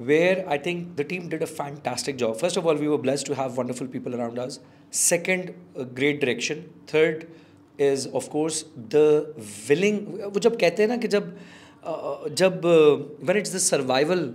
where 0.01 0.45
I 0.49 0.59
think 0.59 0.87
the 0.97 1.05
team 1.09 1.29
did 1.29 1.43
a 1.43 1.47
fantastic 1.47 2.17
job 2.17 2.35
first 2.37 2.59
of 2.59 2.67
all 2.67 2.77
we 2.77 2.87
were 2.87 3.01
bless 3.01 3.25
to 3.25 3.35
have 3.35 3.55
wonderful 3.59 3.89
people 3.89 4.13
around 4.13 4.39
us 4.39 4.61
second 4.93 5.53
great 5.79 6.21
direction 6.21 6.63
third 6.95 7.25
is 7.81 8.09
of course 8.09 8.65
the 8.95 9.35
willing 9.69 10.01
वो 10.25 10.41
जब 10.41 10.61
कहते 10.61 10.83
हैं 10.83 10.89
ना 10.89 10.97
कि 10.97 11.09
जब 11.09 11.37
जब 12.35 12.61
when 13.25 13.37
it's 13.37 13.55
the 13.55 13.59
survival 13.59 14.31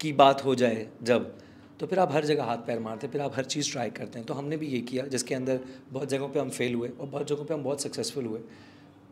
की 0.00 0.12
बात 0.14 0.44
हो 0.44 0.54
जाए 0.54 0.86
जब 1.02 1.34
तो 1.80 1.86
फिर 1.86 1.98
आप 1.98 2.12
हर 2.12 2.24
जगह 2.24 2.44
हाथ 2.44 2.56
पैर 2.66 2.78
मारते 2.80 3.06
हैं, 3.06 3.12
फिर 3.12 3.20
आप 3.20 3.36
हर 3.36 3.44
चीज़ 3.44 3.70
ट्राई 3.72 3.90
करते 3.90 4.18
हैं। 4.18 4.26
तो 4.26 4.34
हमने 4.34 4.56
भी 4.56 4.66
ये 4.66 4.80
किया, 4.80 5.04
जिसके 5.06 5.34
अंदर 5.34 5.60
बहुत 5.92 6.08
जगहों 6.08 6.28
पे 6.28 6.40
हम 6.40 6.48
फेल 6.50 6.74
हुए 6.74 6.88
और 6.90 7.06
बहुत 7.06 7.28
जगहों 7.28 7.44
पे 7.44 7.54
हम 7.54 7.62
बहुत 7.64 7.82
सक्सेसफुल 7.82 8.24
हुए। 8.26 8.40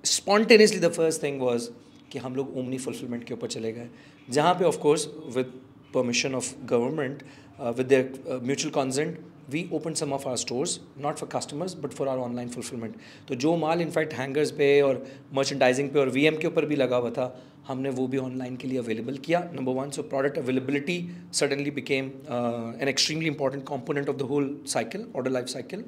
Spontaneously 0.04 0.80
the 0.80 0.90
first 0.92 1.22
thing 1.22 1.40
was 1.40 1.68
कि 2.12 2.18
हम 2.18 2.36
लोग 2.36 2.56
ओमनी 2.58 2.78
फुलफिलमेंट 2.78 3.24
के 3.24 3.34
ऊपर 3.34 3.48
चले 3.48 3.72
गए। 3.72 3.88
जहाँ 4.28 4.54
पे 4.54 4.64
of 4.64 4.78
course 4.78 5.06
with 5.36 5.52
permission 5.94 6.34
of 6.34 6.52
government 6.66 7.22
with 7.60 7.86
their 7.86 8.40
mutual 8.44 8.74
consent 8.74 9.18
we 9.50 9.68
open 9.74 9.94
some 9.94 10.12
of 10.12 10.28
our 10.28 10.36
stores 10.36 10.78
not 11.00 11.16
for 11.16 11.28
customers 11.32 11.74
but 11.80 11.92
for 11.92 12.08
our 12.08 12.18
online 12.18 12.48
fulfilment 12.48 12.94
तो 13.28 13.34
जो 13.44 13.56
माल 13.56 13.80
इनफैक्ट 13.80 14.14
हैंगर्स 14.14 14.50
पे 14.58 14.80
और 14.82 15.04
मर्चेंडाइजिंग 15.34 15.90
पे 15.90 15.98
और 16.00 16.08
वी 16.10 16.30
के 16.32 16.46
ऊपर 16.46 16.66
भी 16.66 16.76
लगा 16.76 16.96
हुआ 16.96 17.10
था, 17.10 17.26
हमने 17.66 17.90
वो 17.90 18.06
भी 18.08 18.18
ऑनलाइन 18.18 18.56
के 18.56 18.68
लिए 18.68 18.78
अवेलेबल 18.78 19.16
किया. 19.18 19.38
Number 19.54 19.72
one 19.74 19.90
so 19.90 20.02
product 20.10 20.38
availability 20.38 20.98
suddenly 21.34 21.70
became 21.78 22.10
an 22.80 22.88
extremely 22.88 23.26
important 23.28 23.64
component 23.68 24.08
of 24.08 24.16
the 24.16 24.28
whole 24.32 24.56
cycle 24.68 25.06
order 25.16 25.30
life 25.30 25.46
cycle 25.48 25.84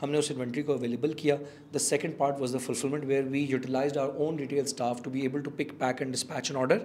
हमने 0.00 0.18
उस 0.18 0.30
इन्वेंट्री 0.30 0.62
को 0.62 0.72
अवेलेबल 0.74 1.12
किया. 1.14 1.38
The 1.74 1.78
second 1.80 2.16
part 2.18 2.40
was 2.40 2.56
the 2.56 2.58
fulfilment 2.60 3.04
where 3.04 3.24
we 3.24 3.40
utilise 3.50 3.98
our 3.98 4.16
own 4.26 4.38
retail 4.38 4.64
staff 4.66 5.02
to 5.04 5.10
be 5.10 5.24
able 5.26 5.40
to 5.40 5.50
pick 5.58 5.72
pack 5.80 6.02
and 6.02 6.10
dispatch 6.10 6.50
an 6.50 6.56
order 6.56 6.80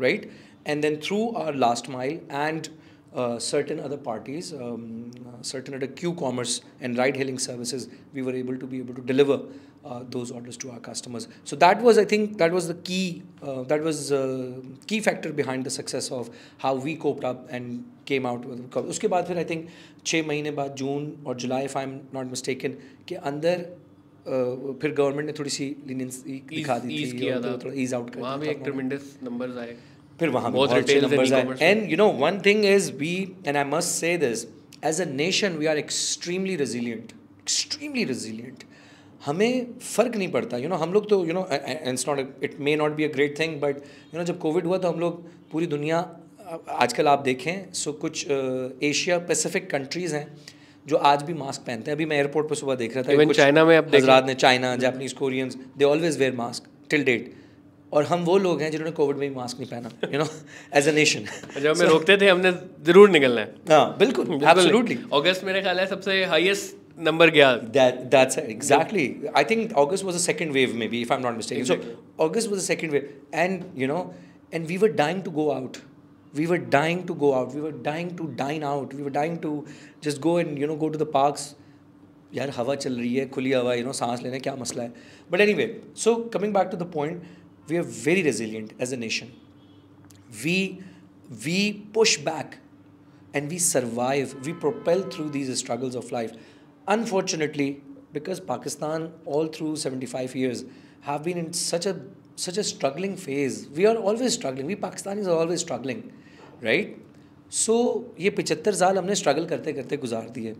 right 0.00 0.30
and 0.66 0.82
then 0.82 0.96
through 1.04 1.26
our 1.38 1.54
last 1.56 1.90
mile 1.90 2.20
and 2.30 2.66
uh, 3.13 3.39
certain 3.39 3.79
other 3.79 3.97
parties, 3.97 4.53
um, 4.53 5.11
uh, 5.27 5.41
certain 5.41 5.73
other 5.73 5.87
Q-commerce 5.87 6.61
and 6.81 6.97
ride-hailing 6.97 7.39
services, 7.39 7.87
we 8.13 8.21
were 8.21 8.33
able 8.33 8.57
to 8.57 8.67
be 8.67 8.79
able 8.79 8.93
to 8.93 9.01
deliver 9.01 9.39
uh, 9.85 10.03
those 10.09 10.31
orders 10.31 10.57
to 10.57 10.71
our 10.71 10.79
customers. 10.79 11.27
So 11.45 11.55
that 11.55 11.81
was, 11.81 11.97
I 11.97 12.05
think, 12.05 12.37
that 12.37 12.51
was 12.51 12.67
the 12.67 12.75
key. 12.75 13.23
Uh, 13.41 13.63
that 13.63 13.81
was 13.81 14.11
a 14.11 14.61
key 14.85 14.99
factor 14.99 15.31
behind 15.31 15.63
the 15.63 15.69
success 15.69 16.11
of 16.11 16.29
how 16.57 16.75
we 16.75 16.95
coped 16.95 17.23
up 17.23 17.47
and 17.49 17.85
came 18.05 18.25
out 18.25 18.45
with. 18.45 18.69
उसके 18.75 19.07
बाद 19.07 19.27
फिर 19.27 19.37
I 19.37 19.43
think 19.43 19.69
छः 20.05 20.27
महीने 20.27 20.51
बाद 20.51 20.75
जून 20.75 21.11
और 21.25 21.37
जुलाई 21.37 21.69
if 21.69 21.75
I'm 21.77 21.99
not 22.13 22.33
mistaken 22.35 22.79
के 23.07 23.15
अंदर 23.15 23.67
Uh, 24.27 24.73
फिर 24.81 24.91
गवर्नमेंट 24.93 25.25
ने 25.27 25.33
थोड़ी 25.33 25.49
सी 25.49 25.65
लीनियंस 25.87 26.15
दिखा 26.27 26.77
दी 26.79 26.95
थी 27.11 27.29
और 27.31 27.59
थोड़ा 27.63 27.73
ईज 27.81 27.93
आउट 27.93 28.09
कर 28.13 28.19
वहाँ 28.21 28.39
भी 28.39 28.47
एक 28.49 28.59
ट्रेमेंडस 28.63 29.17
नंबर्स 29.23 29.57
आए 29.57 29.75
फिर 30.20 30.28
वहाँ 30.28 30.52
बहुत 30.52 30.72
नंबर्स 30.72 31.32
आए। 31.32 31.56
And 31.60 31.90
you 31.90 31.96
know 31.96 32.08
one 32.20 32.40
thing 32.46 32.64
is 32.64 32.92
we 32.98 33.14
and 33.46 33.56
I 33.56 33.64
must 33.64 33.88
say 34.00 34.16
this 34.18 34.44
as 34.84 35.00
a 35.00 35.04
nation 35.06 35.56
we 35.58 35.66
are 35.66 35.78
extremely 35.78 36.56
resilient 36.56 37.12
extremely 37.40 38.04
resilient 38.04 38.64
हमें 39.26 39.66
फ़र्क 39.80 40.16
नहीं 40.16 40.30
पड़ता 40.30 40.56
यू 40.56 40.62
you 40.62 40.70
नो 40.70 40.74
know, 40.74 40.86
हम 40.86 40.92
लोग 40.92 41.08
तो 41.10 41.24
you 41.26 41.32
know 41.32 41.46
it's 41.52 42.08
not 42.08 42.44
it 42.44 42.58
may 42.60 42.76
not 42.76 42.96
be 42.96 43.04
a 43.04 43.12
great 43.12 43.38
thing 43.38 43.60
but 43.60 43.76
you 43.76 44.18
know 44.18 44.24
जब 44.24 44.38
Covid 44.38 44.66
हुआ 44.66 44.78
तो 44.78 44.88
हम 44.88 45.00
लोग 45.00 45.22
पूरी 45.52 45.66
दुनिया 45.66 45.98
आजकल 46.70 47.06
आप 47.08 47.20
देखें 47.24 47.72
सो 47.74 47.92
कुछ 48.00 48.26
एशिया 48.30 49.18
पैसिफिक 49.28 49.70
कंट्रीज़ 49.70 50.14
हैं 50.14 50.26
जो 50.86 50.96
आज 51.08 51.22
भी 51.22 51.34
मास्क 51.34 51.62
पहनते 51.66 51.90
हैं। 51.90 51.96
अभी 51.96 52.06
मैं 52.06 52.16
एयरपोर्ट 52.16 52.48
पर 52.48 52.54
सुबह 52.56 52.74
देख 52.76 52.96
रहा 52.96 53.04
था 53.04 53.32
चाइना 53.32 53.64
में 53.64 53.82
देख। 53.82 53.94
हजरात 53.94 54.26
ने 54.26 54.34
China 54.34 54.74
Japanese 54.76 55.12
Koreans 55.12 55.56
they 55.78 55.84
always 55.84 56.18
wear 56.18 56.34
mask 56.36 56.68
till 56.90 57.04
date 57.04 57.32
और 57.92 58.04
हम 58.10 58.24
वो 58.24 58.36
लोग 58.38 58.62
हैं 58.62 58.70
जिन्होंने 58.70 58.92
कोविड 58.96 59.16
में 59.16 59.28
भी 59.28 59.34
मास्क 59.36 59.58
नहीं 59.60 59.70
पहना 59.70 60.12
you 60.12 60.18
know 60.18 60.26
as 60.78 60.88
a 60.88 60.92
nation 60.92 61.24
जब 61.60 61.70
हमें 61.70 61.88
रोकते 61.88 62.16
थे 62.16 62.28
हमने 62.28 62.52
ज़रूर 62.86 63.10
निकलना 63.10 63.40
है। 63.40 63.54
हाँ 63.70 63.96
बिल्कुल 63.98 64.34
एब्सोल्युटली 64.34 64.98
अगस्त 65.14 65.44
मेरे 65.44 65.62
ख्याल 65.62 65.80
है 65.80 65.86
सबसे 65.86 66.24
हाईएस्ट 66.32 66.80
नंबर 67.00 67.30
गया। 67.30 67.52
That's 67.76 68.38
exactly 68.38 69.06
I 69.36 69.44
think 69.50 69.72
August 69.78 70.04
was 70.04 70.14
a 70.14 70.24
second 70.24 70.52
wave 70.52 70.74
maybe 70.88 71.00
if 71.02 71.12
I 71.12 71.18
am 71.18 71.26
not 71.26 71.36
mistaken 71.36 71.64
so 71.64 72.24
August 72.24 72.50
was 72.50 72.58
a 72.58 72.64
second 72.64 72.92
wave 72.92 73.08
and 73.34 73.64
you 73.78 73.88
know 73.88 74.02
and 74.54 74.66
we 74.66 74.76
were 74.76 74.92
dying 74.98 75.22
to 75.22 75.30
go 75.30 75.48
out 75.50 75.76
we 76.34 76.46
were 76.46 76.56
dying 76.74 77.06
to 77.08 77.14
go 77.22 77.30
out 77.32 77.54
we 77.54 77.60
were 77.60 77.80
dying 77.84 78.16
to 78.18 78.26
dine 78.36 78.62
out 78.64 78.94
we 78.94 79.02
were 79.02 79.10
dying 79.10 79.38
to 79.38 79.64
just 80.04 80.20
go 80.20 80.38
and 80.40 80.58
you 80.58 80.66
know 80.66 80.76
go 80.76 80.88
to 80.88 80.98
the 80.98 81.10
parks 81.14 81.54
यार 82.34 82.50
हवा 82.56 82.74
चल 82.74 82.94
रही 82.96 83.14
है 83.14 83.28
खुली 83.28 83.52
हवा 83.52 83.74
you 83.74 83.84
know 83.84 83.92
सांस 83.92 84.22
लेने 84.22 84.38
क्या 84.40 84.54
मसला 84.56 84.82
है? 84.82 84.92
But 85.30 85.40
anyway 85.54 85.66
so 86.04 86.14
coming 86.34 86.54
back 86.54 86.68
to 86.68 86.76
the 86.76 86.90
point 86.94 87.22
we 87.70 87.76
are 87.76 87.84
very 88.04 88.22
resilient 88.22 88.72
as 88.82 88.92
a 88.94 88.96
nation 88.96 89.32
we 90.44 90.80
we 91.44 91.72
push 91.94 92.16
back 92.18 92.58
and 93.34 93.50
we 93.50 93.58
survive 93.58 94.34
we 94.46 94.52
propel 94.52 95.02
through 95.02 95.28
these 95.30 95.50
struggles 95.58 95.94
of 95.94 96.10
life 96.12 96.32
unfortunately 96.86 97.68
because 98.12 98.40
pakistan 98.40 99.06
all 99.26 99.46
through 99.46 99.74
75 99.76 100.34
years 100.34 100.64
have 101.02 101.22
been 101.24 101.38
in 101.38 101.52
such 101.52 101.86
a 101.86 101.94
such 102.36 102.58
a 102.58 102.64
struggling 102.64 103.16
phase 103.16 103.68
we 103.76 103.86
are 103.86 103.96
always 103.96 104.34
struggling 104.34 104.66
we 104.66 104.76
pakistanis 104.76 105.26
are 105.26 105.38
always 105.44 105.66
struggling 105.68 106.02
right 106.70 106.98
सो 107.54 107.74
ये 108.20 108.30
पिचहत्तर 108.36 108.74
साल 108.74 108.98
हमने 108.98 109.14
struggle 109.14 109.46
करते 109.46 109.72
करते 109.72 109.96
गुजार 110.04 110.28
दिए 110.36 110.54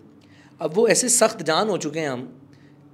अब 0.61 0.75
वो 0.75 0.87
ऐसे 0.95 1.09
सख्त 1.09 1.43
जान 1.51 1.69
हो 1.69 1.77
चुके 1.85 2.01
हैं 2.01 2.09
हम 2.09 2.27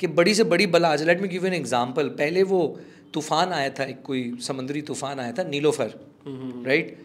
कि 0.01 0.07
बड़ी 0.19 0.35
से 0.35 0.45
बड़ी 0.53 0.67
बला 0.75 0.89
आज 0.97 1.03
let 1.09 1.21
me 1.21 1.29
give 1.29 1.47
an 1.47 1.55
example 1.55 2.09
पहले 2.21 2.43
वो 2.53 2.61
तूफ़ान 3.15 3.53
आया 3.53 3.71
था 3.71 3.85
एक 3.85 4.03
कोई 4.03 4.23
समुद्री 4.43 4.83
तूफ़ान 4.83 5.21
आया 5.21 5.33
था 5.33 5.43
नीलोफर 5.43 5.95
राइट 6.67 6.97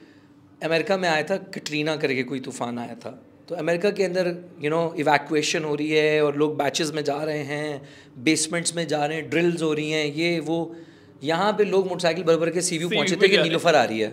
अमेरिका 0.63 0.97
में 0.97 1.09
आया 1.09 1.23
था 1.23 1.37
कटरीना 1.55 1.95
करके 1.95 2.23
कोई 2.23 2.39
तूफ़ान 2.39 2.79
आया 2.79 2.95
था। 2.95 3.11
तो 3.49 3.55
अमेरिका 3.55 3.89
के 3.91 4.03
अंदर 4.03 4.27
यू 4.63 4.69
नो 4.69 4.93
इवैक्यूएशन 4.99 5.63
हो 5.63 5.75
रही 5.75 5.89
है 5.89 6.23
और 6.23 6.35
लोग 6.37 6.57
बैचेस 6.57 6.91
में 6.95 7.03
जा 7.03 7.23
रहे 7.23 7.43
हैं 7.43 7.81
बेसमेंट्स 8.23 8.75
में 8.75 8.87
जा 8.87 9.05
रहे 9.05 9.17
हैं 9.17 9.29
ड्रिल्स 9.29 9.61
हो 9.61 9.73
रही 9.73 9.91
हैं 9.91 10.05
ये 10.15 10.39
वो 10.39 10.75
यहाँ 11.23 11.51
पे 11.57 11.63
लोग 11.63 11.87
मोटरसाइकिल 11.87 12.23
भर 12.23 12.37
भर 12.37 12.49
के 12.49 12.61
Sea 12.61 12.79
पहुँचे 12.83 13.15
view 13.15 13.23
थे 13.23 13.27
कि। 13.27 13.37
नीलोफर 13.37 13.75
आ 13.75 13.83
रही 13.83 13.99
है। 13.99 14.09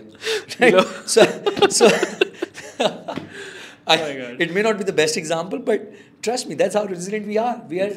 It 4.41 4.51
may 4.51 4.63
not 4.63 4.77
be 4.77 4.83
the 4.83 4.95
best 4.95 5.17
example 5.17 5.57
but 5.57 5.91
trust 6.23 6.47
me 6.47 6.55
example, 6.55 6.55
but 6.55 6.55
trust 6.55 6.55
me, 6.55 6.55
that's 6.55 6.75
how 6.75 6.85
resilient 6.85 7.27
we 7.27 7.37
are. 7.37 7.61
We 7.69 7.81
are 7.81 7.91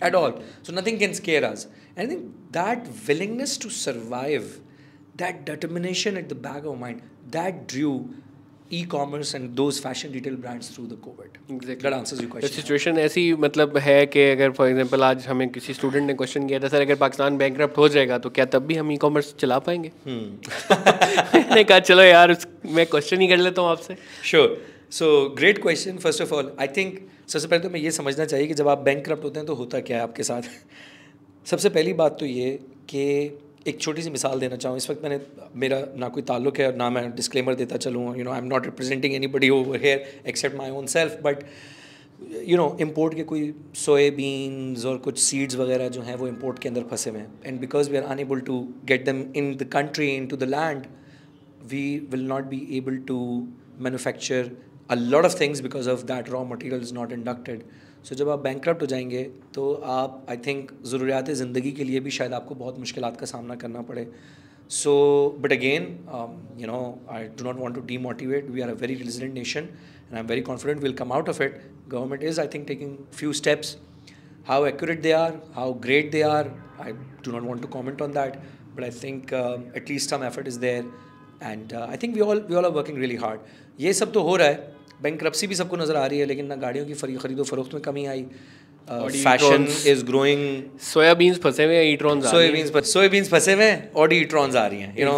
at 0.00 0.14
all. 0.14 0.42
So 0.62 0.72
nothing 0.72 0.98
can 0.98 1.14
scare 1.14 1.44
us. 1.44 1.66
And 1.96 2.06
I 2.06 2.10
think 2.10 2.52
that 2.52 2.86
willingness 3.08 3.56
to 3.58 3.70
survive, 3.70 4.60
that 5.16 5.44
determination 5.44 6.16
at 6.16 6.28
the 6.28 6.34
back 6.34 6.64
of 6.64 6.78
mind, 6.78 7.02
that 7.30 7.66
drew 7.66 8.10
e-commerce 8.70 9.34
and 9.34 9.56
those 9.56 9.78
fashion 9.78 10.10
retail 10.12 10.36
brands 10.36 10.68
through 10.70 10.86
the 10.86 10.96
COVID. 10.96 11.36
Exactly. 11.48 11.74
That 11.82 11.92
answers 11.92 12.20
your 12.20 12.28
तो 12.30 12.38
question. 12.38 12.54
Situation 12.54 12.98
ऐसी 12.98 13.32
मतलब 13.44 13.76
है 13.78 14.04
कि 14.06 14.22
अगर 14.30 14.50
for 14.58 14.68
example 14.68 15.02
आज 15.04 15.26
हमें 15.26 15.48
किसी 15.52 15.74
student 15.74 16.06
ने 16.06 16.14
क्वेश्चन 16.14 16.46
किया 16.48 16.58
था 16.60 16.68
सर 16.68 16.80
अगर 16.80 16.94
पाकिस्तान 17.02 17.36
बैंक 17.38 17.60
हो 17.78 17.88
जाएगा 17.88 18.18
तो 18.18 18.30
क्या 18.38 18.44
तब 18.54 18.66
भी 18.66 18.74
हम 18.76 18.92
ई 18.92 18.96
कॉमर्स 19.04 19.34
चला 19.40 19.58
पाएँगे 19.68 19.90
मैंने 20.06 21.64
कहा 21.64 21.78
चलो 21.78 22.02
यार 22.02 22.36
मैं 22.66 22.86
क्वेश्चन 22.86 23.20
ही 23.20 23.28
कर 23.28 23.36
लेता 23.36 23.62
हूँ 23.62 23.70
आपसे 23.70 23.96
Sure. 24.32 24.48
So 24.90 25.06
great 25.42 25.60
question. 25.62 25.98
First 26.06 26.20
of 26.26 26.32
all, 26.32 26.50
I 26.58 26.66
think 26.78 27.00
सबसे 27.28 27.48
पहले 27.48 27.62
तो 27.62 27.70
मैं 27.70 27.80
ये 27.80 27.90
समझना 27.90 28.24
चाहिए 28.24 28.46
कि 28.46 28.54
जब 28.54 28.68
आप 28.68 28.78
बैंक 28.78 29.04
करप्ट 29.04 29.24
होते 29.24 29.38
हैं 29.38 29.46
तो 29.46 29.54
होता 29.54 29.80
क्या 29.80 29.96
है 29.96 30.02
आपके 30.02 30.22
साथ? 30.22 30.42
सबसे 31.46 31.68
पहली 31.68 31.92
बात 31.92 32.16
तो 32.20 32.26
ये 32.26 32.50
कि 32.88 33.04
एक 33.66 33.80
छोटी 33.80 34.02
सी 34.02 34.10
मिसाल 34.10 34.40
देना 34.40 34.56
चाहूँ। 34.56 34.76
इस 34.76 34.88
वक्त 34.90 35.02
मैंने, 35.02 35.20
मेरा 35.56 35.78
ना 35.96 36.08
कोई 36.08 36.22
ताल्लुक 36.22 36.58
है 36.58 36.66
और 36.66 36.74
ना 36.76 36.88
मैं 36.90 37.10
डिस्क्लेमर 37.14 37.54
देता 37.54 37.76
चलूँ 37.76 38.16
you 38.18 38.24
know 38.24 38.30
I 38.30 38.38
am 38.38 38.46
not 38.46 38.64
representing 38.64 39.14
anybody 39.28 39.50
over 39.50 39.80
here 39.84 40.04
except 40.26 40.56
my 40.56 40.70
own 40.70 40.86
self 40.86 41.18
but 41.22 41.44
you 42.48 42.56
know 42.56 42.76
import 42.80 43.14
के 43.14 43.22
कोई 43.24 43.52
सोयाबीन्स 43.74 44.84
और 44.84 44.98
कुछ 44.98 45.18
सीड्स 45.18 45.56
वगैरह 45.56 45.88
जो 45.88 46.02
हैं 46.02 46.14
वो 46.14 46.28
इम्पोर्ट 46.28 46.58
के 46.58 46.68
अंदर 46.68 46.82
फंसे 46.90 47.10
हुए 47.10 47.20
हैं। 47.20 47.40
And 47.46 47.60
because 47.60 47.90
we 47.90 47.96
are 47.96 48.04
unable 48.04 48.40
to 48.40 48.60
get 48.84 49.04
them 49.04 49.24
in 49.36 49.54
the 49.56 49.68
country 49.72 50.08
into 50.26 50.36
the 50.36 50.50
land 50.50 50.86
we 51.70 51.84
will 52.10 52.26
not 52.26 52.44
be 52.44 52.66
able 52.72 52.96
to 53.08 53.20
manufacture 53.82 54.44
a 54.89 54.95
lot 54.95 55.25
of 55.25 55.33
things 55.33 55.61
because 55.61 55.87
of 55.87 56.07
that 56.07 56.29
raw 56.29 56.43
material 56.43 56.81
is 56.81 56.91
not 56.91 57.11
inducted. 57.11 57.63
So 58.03 58.15
जब 58.15 58.29
आप 58.29 58.39
bank 58.39 58.67
हो 58.81 58.85
जाएंगे 58.85 59.23
तो 59.53 59.73
आप 59.95 60.25
I 60.29 60.37
think 60.45 60.71
ज़रूरियात 60.87 61.29
ज़िंदगी 61.39 61.71
के 61.79 61.83
लिए 61.83 61.99
भी 61.99 62.11
शायद 62.17 62.33
आपको 62.33 62.55
बहुत 62.55 62.79
मुश्किल 62.79 63.09
का 63.19 63.25
सामना 63.31 63.55
करना 63.63 63.81
पड़े 63.89 64.07
so 64.71 64.93
but 65.41 65.53
again 65.53 65.83
you 66.59 66.67
know 66.67 66.79
I 67.11 67.27
do 67.37 67.43
not 67.45 67.57
want 67.59 67.75
to 67.75 67.81
demotivate 67.91 68.49
we 68.49 68.61
are 68.61 68.69
a 68.69 68.73
very 68.83 68.95
resilient 69.03 69.37
nation 69.39 69.67
and 70.09 70.19
I'm 70.19 70.27
very 70.27 70.41
confident 70.41 70.81
we'll 70.81 70.97
come 71.01 71.11
out 71.11 71.27
of 71.27 71.41
it. 71.41 71.59
Government 71.89 72.23
is, 72.23 72.39
I 72.39 72.47
think, 72.47 72.67
taking 72.67 72.95
few 73.11 73.33
steps. 73.33 73.77
How 74.45 74.65
accurate 74.65 75.03
they 75.03 75.13
are, 75.13 75.33
how 75.53 75.73
great 75.73 76.11
they 76.11 76.23
are, 76.23 76.45
I 76.79 76.93
do 77.23 77.31
not 77.31 77.43
want 77.43 77.61
to 77.63 77.67
comment 77.67 78.01
on 78.01 78.11
that. 78.13 78.41
But 78.75 78.83
I 78.83 78.89
think 78.89 79.33
um, 79.33 79.67
at 79.75 79.89
least 79.89 80.09
some 80.09 80.23
effort 80.23 80.51
is 80.53 80.59
there. 80.65 80.83
And 81.43 81.73
I 81.73 81.97
think 81.97 82.13
we 82.15 82.21
all 82.21 82.39
we 82.47 82.55
all 82.55 82.65
are 82.65 82.71
working 82.71 82.97
really 82.97 83.15
hard 83.15 83.41
ये 83.79 83.91
सब 83.93 84.11
तो 84.13 84.21
हो 84.23 84.35
रहा 84.35 84.47
है 84.47 84.72
bank 85.04 85.22
भी 85.46 85.54
सबको 85.54 85.76
नज़र 85.76 85.96
आ 85.96 86.06
रही 86.06 86.18
है 86.18 86.26
लेकिन 86.26 86.46
ना 86.46 86.56
गाड़ियों 86.66 86.86
की 86.86 87.16
खरीदो 87.24 87.44
फरोख्त 87.44 87.74
में 87.74 87.82
कमी 87.82 88.04
आई। 88.06 88.22
फ़ैशन 88.88 89.66
इज़ 89.90 90.04
ग्रोइंग 90.06 90.40
सोयाबीन्स 90.86 91.38
फंसे 91.42 91.64
हुए 91.64 91.76
हैं 91.76 91.92
ईट्रॉन 91.92 92.20
सोयाबीन्स 92.22 92.92
सोयाबीन्स 92.92 93.28
फंसे 93.30 93.52
हुए 93.52 93.64
हैं 93.64 93.92
ऑडी 94.02 94.16
ईट्रॉन्स 94.20 94.56
आ 94.56 94.66
रही 94.66 94.80
हैं 94.80 94.98
you 94.98 95.06
know 95.06 95.14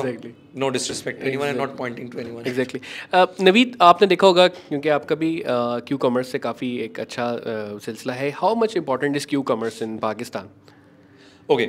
no 0.64 0.68
disrespect 0.76 1.22
anyone 1.22 1.46
I 1.46 1.54
not 1.54 1.76
pointing 1.78 2.10
to 2.12 2.18
anyone 2.18 2.46
exactly 2.46 2.80
Naveed 3.44 3.76
आपने 3.88 4.06
देखा 4.08 4.26
होगा 4.26 4.46
क्योंकि 4.48 4.88
आपका 4.98 5.14
भी 5.24 5.32
क्यू 5.48 5.98
कॉमर्स 6.06 6.32
से 6.32 6.38
काफ़ी 6.46 6.76
एक 6.84 7.00
अच्छा 7.00 7.32
uh, 7.34 7.84
सिलसिला 7.84 8.14
है। 8.14 8.30
How 8.36 8.54
much 8.62 8.76
important 8.76 9.16
is 9.16 9.26
Q 9.26 9.42
commerce 9.52 9.82
in 9.82 9.98
Pakistan 10.06 10.54
Okay, 11.48 11.66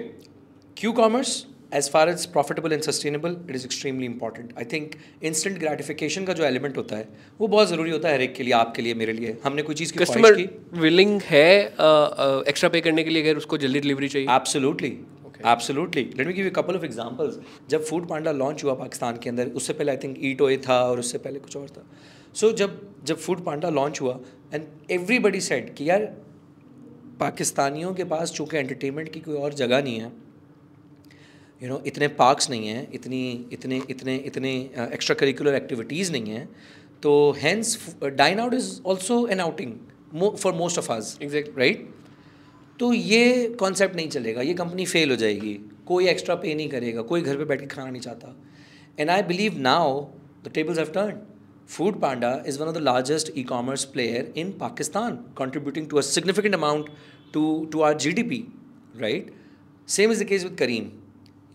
Q 0.77 0.91
commerce, 0.97 1.31
as 1.71 1.88
far 1.89 2.07
as 2.07 2.25
profitable 2.25 2.71
and 2.71 2.83
sustainable, 2.83 3.33
it 3.50 3.55
is 3.55 3.65
extremely 3.65 4.05
important. 4.05 4.51
I 4.57 4.63
think 4.74 4.93
instant 5.29 5.59
gratification 5.63 6.25
का 6.27 6.33
जो 6.33 6.43
element 6.50 6.77
होता 6.77 6.97
है 6.97 7.07
वो 7.39 7.47
बहुत 7.47 7.67
ज़रूरी 7.69 7.91
होता 7.91 8.09
है 8.09 8.15
हर 8.15 8.21
एक 8.21 8.33
के 8.36 8.43
लिए 8.43 8.53
आपके 8.53 8.81
लिए 8.81 8.93
मेरे 9.01 9.13
लिए। 9.13 9.36
हमने 9.43 9.62
कोई 9.62 9.75
चीज़ 9.75 9.93
की 9.93 10.00
कस्टमर 10.00 10.36
की? 10.36 10.47
विलिंग 10.79 11.21
है 11.21 11.50
एक्स्ट्रा 12.50 12.69
पे 12.69 12.81
करने 12.81 13.03
के 13.03 13.09
लिए 13.09 13.24
अगर 13.24 13.38
उसको 13.38 13.57
जल्दी 13.57 13.79
डिलीवरी 13.79 14.07
चाहिए। 14.09 14.27
Absolutely 14.36 14.91
absolutely 15.45 16.03
let 16.17 16.27
me 16.27 16.33
give 16.33 16.45
you 16.45 16.51
couple 16.51 16.75
of 16.75 16.86
examples 16.86 17.39
जब 17.69 17.83
फ़ूड 17.86 18.07
पांडा 18.09 18.31
लॉन्च 18.31 18.63
हुआ 18.63 18.74
पाकिस्तान 18.75 19.17
के 19.24 19.29
अंदर 19.29 19.47
उससे 19.62 19.74
पहले 19.74 19.91
आई 19.91 19.97
थिंक 20.03 20.15
ईट 20.29 20.41
ओए 20.41 20.57
था 20.67 20.81
और 20.83 21.00
उससे 21.00 21.17
पहले 21.17 21.39
कुछ 21.39 21.57
और 21.57 21.67
था। 21.69 21.83
सो 22.33 22.47
so, 22.47 22.53
जब 22.55 22.79
जब 23.05 23.17
फ़ूड 23.17 23.43
पांडा 23.45 23.69
लॉन्च 23.69 24.01
हुआ 24.01 24.19
एंड 24.53 24.65
एवरीबडी 24.91 25.41
सेट 25.41 25.74
कि 25.77 25.89
यार 25.89 26.05
पाकिस्तानियों 27.19 27.93
के 27.93 28.03
पास 28.13 28.31
चूँकि 28.31 28.57
एंटरटेनमेंट 28.57 29.12
की 29.13 29.19
कोई 29.19 29.36
और 29.36 29.53
जगह 29.53 29.81
नहीं 29.83 30.00
है 30.00 30.12
यू 31.63 31.69
नो 31.69 31.81
इतने 31.87 32.07
पार्क्स 32.17 32.49
नहीं 32.49 32.67
हैं 32.67 32.87
इतनी 32.93 33.21
इतने 33.53 33.81
इतने 33.89 34.15
इतने 34.25 34.53
एक्स्ट्रा 34.93 35.15
करिकुलर 35.15 35.55
एक्टिविटीज़ 35.55 36.11
नहीं 36.11 36.31
हैं 36.31 36.49
तो 37.03 37.13
hence 37.37 37.95
dine 38.03 38.39
out 38.39 38.53
is 38.53 38.69
also 38.85 39.25
an 39.27 39.39
outing 39.39 39.73
for 40.37 40.53
most 40.53 40.79
of 40.79 40.91
us 40.91 41.17
exact 41.21 41.57
right 41.59 41.87
तो 42.79 42.91
ये 42.93 43.47
कॉन्सेप्ट 43.59 43.95
नहीं 43.95 44.09
चलेगा 44.09 44.41
ये 44.41 44.53
कंपनी 44.53 44.85
फेल 44.85 45.09
हो 45.09 45.15
जाएगी 45.15 45.53
कोई 45.85 46.07
एक्स्ट्रा 46.07 46.35
पे 46.35 46.53
नहीं 46.53 46.69
करेगा 46.69 47.01
कोई 47.11 47.21
घर 47.21 47.37
पे 47.37 47.45
बैठ 47.45 47.59
के 47.59 47.67
खाना 47.67 47.89
नहीं 47.89 48.01
चाहता। 48.01 48.35
And 48.99 49.09
I 49.09 49.21
believe 49.23 49.57
now 49.59 50.01
the 50.45 50.51
tables 50.53 50.79
have 50.79 50.91
turn 50.93 51.19
Foodpanda 52.01 52.31
is 52.47 52.59
one 52.59 52.67
of 52.67 52.75
the 52.75 52.81
largest 52.81 53.31
e 53.37 53.43
commerce 53.43 53.83
player 53.95 54.33
in 54.37 54.51
Pakistan 54.61 55.17
contributing 55.41 55.89
to 55.89 55.97
a 55.97 56.03
significant 56.03 56.59
amount 56.59 56.93
to 57.33 57.43
to 57.73 57.83
our 57.87 57.99
GDP 58.05 58.39
right 59.01 59.33
same 59.87 60.11
is 60.11 60.23
the 60.23 60.29
case 60.29 60.47
with 60.47 60.57
Careem 60.59 60.89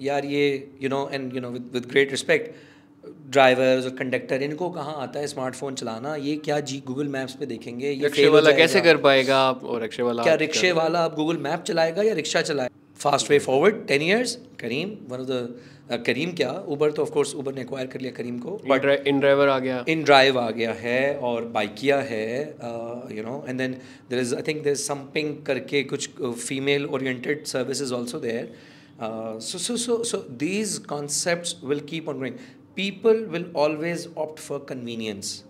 यार 0.02 0.24
ये 0.26 0.44
you 0.82 0.88
know 0.88 1.08
and 1.12 1.34
you 1.34 1.40
know 1.40 1.50
with 1.50 1.70
with 1.74 1.86
great 1.90 2.10
respect 2.10 2.54
drivers 3.30 3.84
और 3.84 3.90
conductor 3.96 4.42
इनको 4.42 4.68
कहाँ 4.70 4.94
आता 5.02 5.20
है 5.20 5.26
smartphone 5.26 5.74
चलाना? 5.74 6.14
ये 6.16 6.36
क्या 6.44 6.58
जी 6.62 6.82
गूगल 6.86 7.08
मैप्स 7.08 7.34
पे 7.34 7.46
देखेंगे? 7.46 7.90
ये 7.90 8.04
रिक्शे 8.04 8.28
वाला 8.28 8.52
कैसे 8.56 8.80
कर 8.80 8.96
पाएगा 9.06 9.38
आप? 9.38 9.64
और 9.64 9.80
रिक्शे 9.82 10.02
वाला 10.02 10.22
क्या 10.22 10.34
रिक्शे 10.42 10.72
वाला 10.72 11.00
आप 11.04 11.14
गूगल 11.16 11.36
मैप 11.42 11.62
चलाएगा 11.68 12.02
या 12.02 12.14
रिक्शा 12.14 12.42
चलाएगा 12.42 12.80
fast 12.98 13.30
way 13.30 13.38
forward 13.40 13.86
ten 13.86 14.02
years 14.02 14.34
Careem 14.60 14.96
one 15.10 15.20
of 15.20 15.28
the 15.28 16.02
Careem 16.06 16.32
क्या? 16.32 16.50
उबर 16.68 16.90
तो 16.92 17.02
ऑफकोर्स 17.02 17.34
उबर 17.34 17.54
ने 17.54 17.60
एक्वायर 17.60 17.86
कर 17.86 18.00
लिया 18.00 18.12
करीम 18.16 18.38
को 18.38 18.50
बट 18.66 18.84
इन 19.06 19.20
ड्राइवर 19.20 19.48
आ 19.48 19.58
गया। 19.58 19.84
इन 19.88 20.04
ड्राइव 20.04 20.38
आ 20.38 20.48
गया 20.50 20.72
है 20.72 21.14
और 21.28 21.44
बाइकिया 21.54 21.98
है 22.10 22.28
you 23.16 23.22
know 23.22 23.44
and 23.48 23.58
then 23.58 23.72
there 24.10 24.20
is 24.20 24.34
I 24.34 24.42
think 24.48 24.62
there 24.64 24.74
some 24.82 24.98
pink 25.14 25.44
करके 25.46 25.82
कुछ 25.84 26.08
female 26.20 26.86
oriented 26.86 27.44
services 27.46 27.92
also 27.94 28.20
there 28.20 28.54
so 29.01 29.57
so 29.57 29.75
so 29.75 30.03
so 30.11 30.21
these 30.45 30.79
concepts 30.93 31.55
will 31.71 31.81
keep 31.91 32.07
on 32.07 32.17
growing 32.17 32.39
people 32.75 33.19
will 33.35 33.45
always 33.65 34.07
opt 34.15 34.39
for 34.39 34.59
convenience 34.59 35.43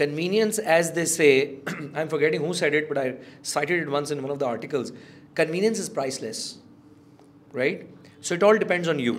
convenience, 0.00 0.58
as 0.58 0.92
they 0.92 1.04
say, 1.04 1.58
I'm 1.94 2.08
forgetting 2.08 2.40
who 2.40 2.54
said 2.54 2.74
it, 2.74 2.88
but 2.88 2.98
I 2.98 3.16
cited 3.42 3.82
it 3.82 3.90
once 3.90 4.10
in 4.10 4.22
one 4.22 4.32
of 4.34 4.38
the 4.38 4.46
articles. 4.46 4.92
Convenience 5.34 5.78
is 5.78 5.90
priceless, 5.90 6.58
right? 7.52 7.86
So 8.20 8.34
it 8.34 8.42
all 8.42 8.56
depends 8.62 8.88
on 8.88 8.98
you. 8.98 9.14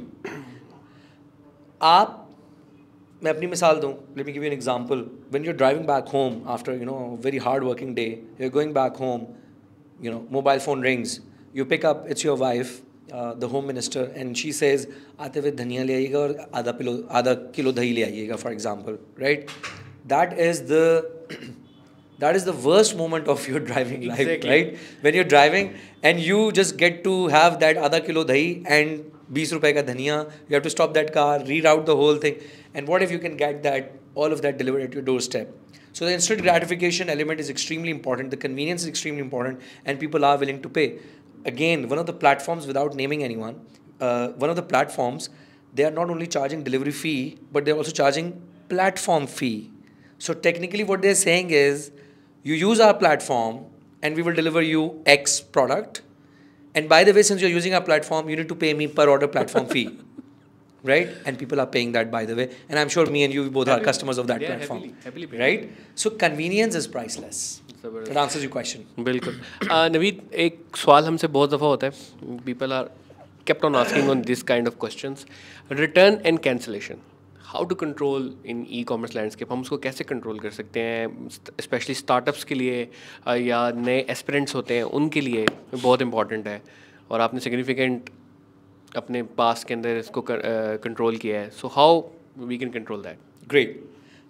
आप 1.81 2.17
मैं 3.23 3.31
अपनी 3.31 3.47
मिसाल 3.47 3.79
दूँ 3.81 3.91
let 4.17 4.25
me 4.25 4.31
give 4.33 4.43
you 4.43 4.49
an 4.49 4.53
example 4.53 4.99
when 5.31 5.45
you 5.45 5.51
are 5.51 5.57
driving 5.57 5.85
back 5.87 6.07
home 6.13 6.41
after 6.53 6.73
you 6.79 6.85
know 6.85 6.97
very 7.23 7.37
hard 7.45 7.63
working 7.63 7.95
day 7.95 8.05
you 8.39 8.45
are 8.45 8.51
going 8.53 8.73
back 8.73 8.97
home 9.01 9.25
you 10.05 10.11
know 10.11 10.19
mobile 10.35 10.61
phone 10.65 10.81
rings 10.81 11.11
you 11.57 11.65
pick 11.71 11.83
up 11.91 12.05
it's 12.13 12.23
your 12.27 12.35
wife 12.43 12.69
uh, 13.13 13.33
the 13.33 13.47
home 13.47 13.67
minister 13.67 14.03
and 14.15 14.37
she 14.41 14.51
says 14.59 14.87
आते 15.19 15.39
हुए 15.39 15.51
धनिया 15.61 15.83
ले 15.83 15.95
आइएगा 15.95 16.19
और 16.19 16.35
आधा 16.61 16.71
kilo 16.79 16.93
आधा 17.21 17.33
kilo 17.57 17.71
दही 17.79 17.91
ले 17.93 18.03
आइएगा 18.03 18.35
for 18.43 18.51
example 18.57 18.97
right 19.23 19.49
that 20.13 20.37
is 20.49 20.61
the 20.73 20.83
that 22.23 22.35
is 22.39 22.45
the 22.49 22.55
worst 22.67 22.95
moment 22.97 23.27
of 23.35 23.47
your 23.47 23.59
driving 23.71 24.03
life 24.11 24.19
Exactly. 24.19 24.49
right 24.49 24.77
when 25.07 25.17
you're 25.19 25.31
driving 25.35 25.73
and 26.03 26.19
you 26.27 26.51
just 26.59 26.77
get 26.83 27.03
to 27.07 27.15
have 27.37 27.59
that 27.65 27.77
आधा 27.89 27.99
किलो 28.09 28.23
दही 28.33 28.45
and 28.77 29.01
20 29.39 29.53
रुपए 29.53 29.71
का 29.73 29.81
धनिया 29.87 30.19
you 30.29 30.55
have 30.57 30.63
to 30.63 30.75
stop 30.75 30.93
that 30.99 31.13
car 31.17 31.33
reroute 31.49 31.85
the 31.89 31.97
whole 32.03 32.17
thing 32.27 32.39
and 32.75 32.93
what 32.93 33.05
if 33.07 33.11
you 33.15 33.19
can 33.25 33.37
get 33.41 33.61
that 33.67 33.91
all 34.23 34.33
of 34.37 34.41
that 34.45 34.57
delivered 34.63 34.87
at 34.87 34.97
your 34.99 35.03
doorstep 35.09 35.57
so 35.93 36.05
the 36.05 36.13
instant 36.13 36.41
gratification 36.41 37.09
element 37.09 37.39
is 37.41 37.49
extremely 37.49 37.89
important. 37.89 38.31
The 38.31 38.37
convenience 38.37 38.83
is 38.83 38.87
extremely 38.87 39.19
important, 39.19 39.59
and 39.85 39.99
people 39.99 40.23
are 40.23 40.37
willing 40.37 40.61
to 40.61 40.69
pay. 40.69 40.99
Again, 41.46 41.88
one 41.88 41.98
of 41.98 42.06
the 42.06 42.12
platforms, 42.12 42.66
without 42.66 42.94
naming 42.94 43.22
anyone, 43.22 43.60
uh, 44.00 44.28
one 44.44 44.50
of 44.50 44.56
the 44.56 44.62
platforms, 44.62 45.30
they 45.74 45.84
are 45.84 45.90
not 45.90 46.10
only 46.10 46.26
charging 46.26 46.64
delivery 46.64 46.92
fee, 46.92 47.38
but 47.52 47.64
they're 47.64 47.76
also 47.76 47.92
charging 47.92 48.42
platform 48.68 49.26
fee. 49.26 49.70
So 50.18 50.34
technically, 50.34 50.84
what 50.84 51.02
they're 51.02 51.14
saying 51.14 51.50
is, 51.50 51.92
you 52.42 52.54
use 52.54 52.80
our 52.80 52.94
platform, 52.94 53.64
and 54.02 54.14
we 54.16 54.22
will 54.22 54.34
deliver 54.34 54.62
you 54.62 55.02
X 55.06 55.40
product. 55.40 56.02
And 56.74 56.88
by 56.88 57.04
the 57.04 57.12
way, 57.12 57.22
since 57.22 57.40
you're 57.40 57.50
using 57.50 57.74
our 57.74 57.80
platform, 57.80 58.28
you 58.28 58.36
need 58.36 58.48
to 58.48 58.54
pay 58.54 58.74
me 58.74 58.86
per 58.88 59.08
order 59.08 59.28
platform 59.28 59.66
fee. 59.66 59.98
right? 60.82 61.08
And 61.24 61.38
people 61.38 61.60
are 61.60 61.66
paying 61.66 61.92
that, 61.92 62.10
by 62.10 62.24
the 62.24 62.34
way. 62.34 62.50
And 62.68 62.78
I'm 62.78 62.88
sure 62.88 63.06
me 63.06 63.24
and 63.24 63.32
you 63.32 63.50
both 63.50 63.68
are 63.68 63.80
customers 63.80 64.18
of 64.18 64.26
that 64.28 64.40
platform, 64.40 64.94
happily 65.04 65.26
paying. 65.26 65.40
right? 65.40 65.70
So 65.94 66.10
convenience 66.10 66.74
is 66.74 66.86
priceless. 66.86 67.62
Naveed 69.90 70.20
एक 70.34 70.76
सवाल 70.76 71.04
हमसे 71.04 71.26
बहुत 71.28 71.50
दफ़ा 71.50 71.66
होता 71.66 71.86
है। 71.86 71.92
People 72.46 72.72
are 72.72 72.90
kept 73.46 73.64
on 73.64 73.76
asking 73.76 74.08
on 74.10 74.22
this 74.22 74.42
kind 74.42 74.68
of 74.68 74.74
question 74.80 75.16
return 75.72 76.18
and 76.26 76.38
cancellation 76.38 76.96
how 77.46 77.64
to 77.64 77.74
control 77.74 78.32
in 78.46 78.66
e 78.70 78.82
commerce 78.82 79.14
landscape 79.16 79.52
हम 79.52 79.60
उसको 79.60 79.76
कैसे 79.78 80.04
कंट्रोल 80.04 80.38
कर 80.38 80.50
सकते 80.50 80.80
हैं? 80.80 81.28
स्पेशली 81.60 81.94
स्टार्टअप्स 81.94 82.44
के 82.44 82.54
लिए 82.54 82.88
या 83.28 83.70
नए 83.76 83.98
एस्परेंट्स 84.10 84.54
होते 84.54 84.74
हैं 84.74 84.82
उनके 84.82 85.20
लिए 85.20 85.46
बहुत 85.74 86.02
इंपॉर्टेंट 86.02 86.46
है। 86.48 86.62
और 87.10 87.20
आपने 87.20 87.40
सिग्निफिकेंट 87.40 88.10
अपने 88.96 89.22
पास 89.38 89.64
के 89.64 89.74
अंदर 89.74 89.96
इसको 89.98 90.24
कंट्रोल 90.28 91.16
किया 91.16 91.40
है। 91.40 91.50
So 91.50 91.68
how 91.68 92.02
we 92.38 92.58
can 92.58 92.70
control 92.70 93.02
that 93.02 93.18
great 93.48 93.84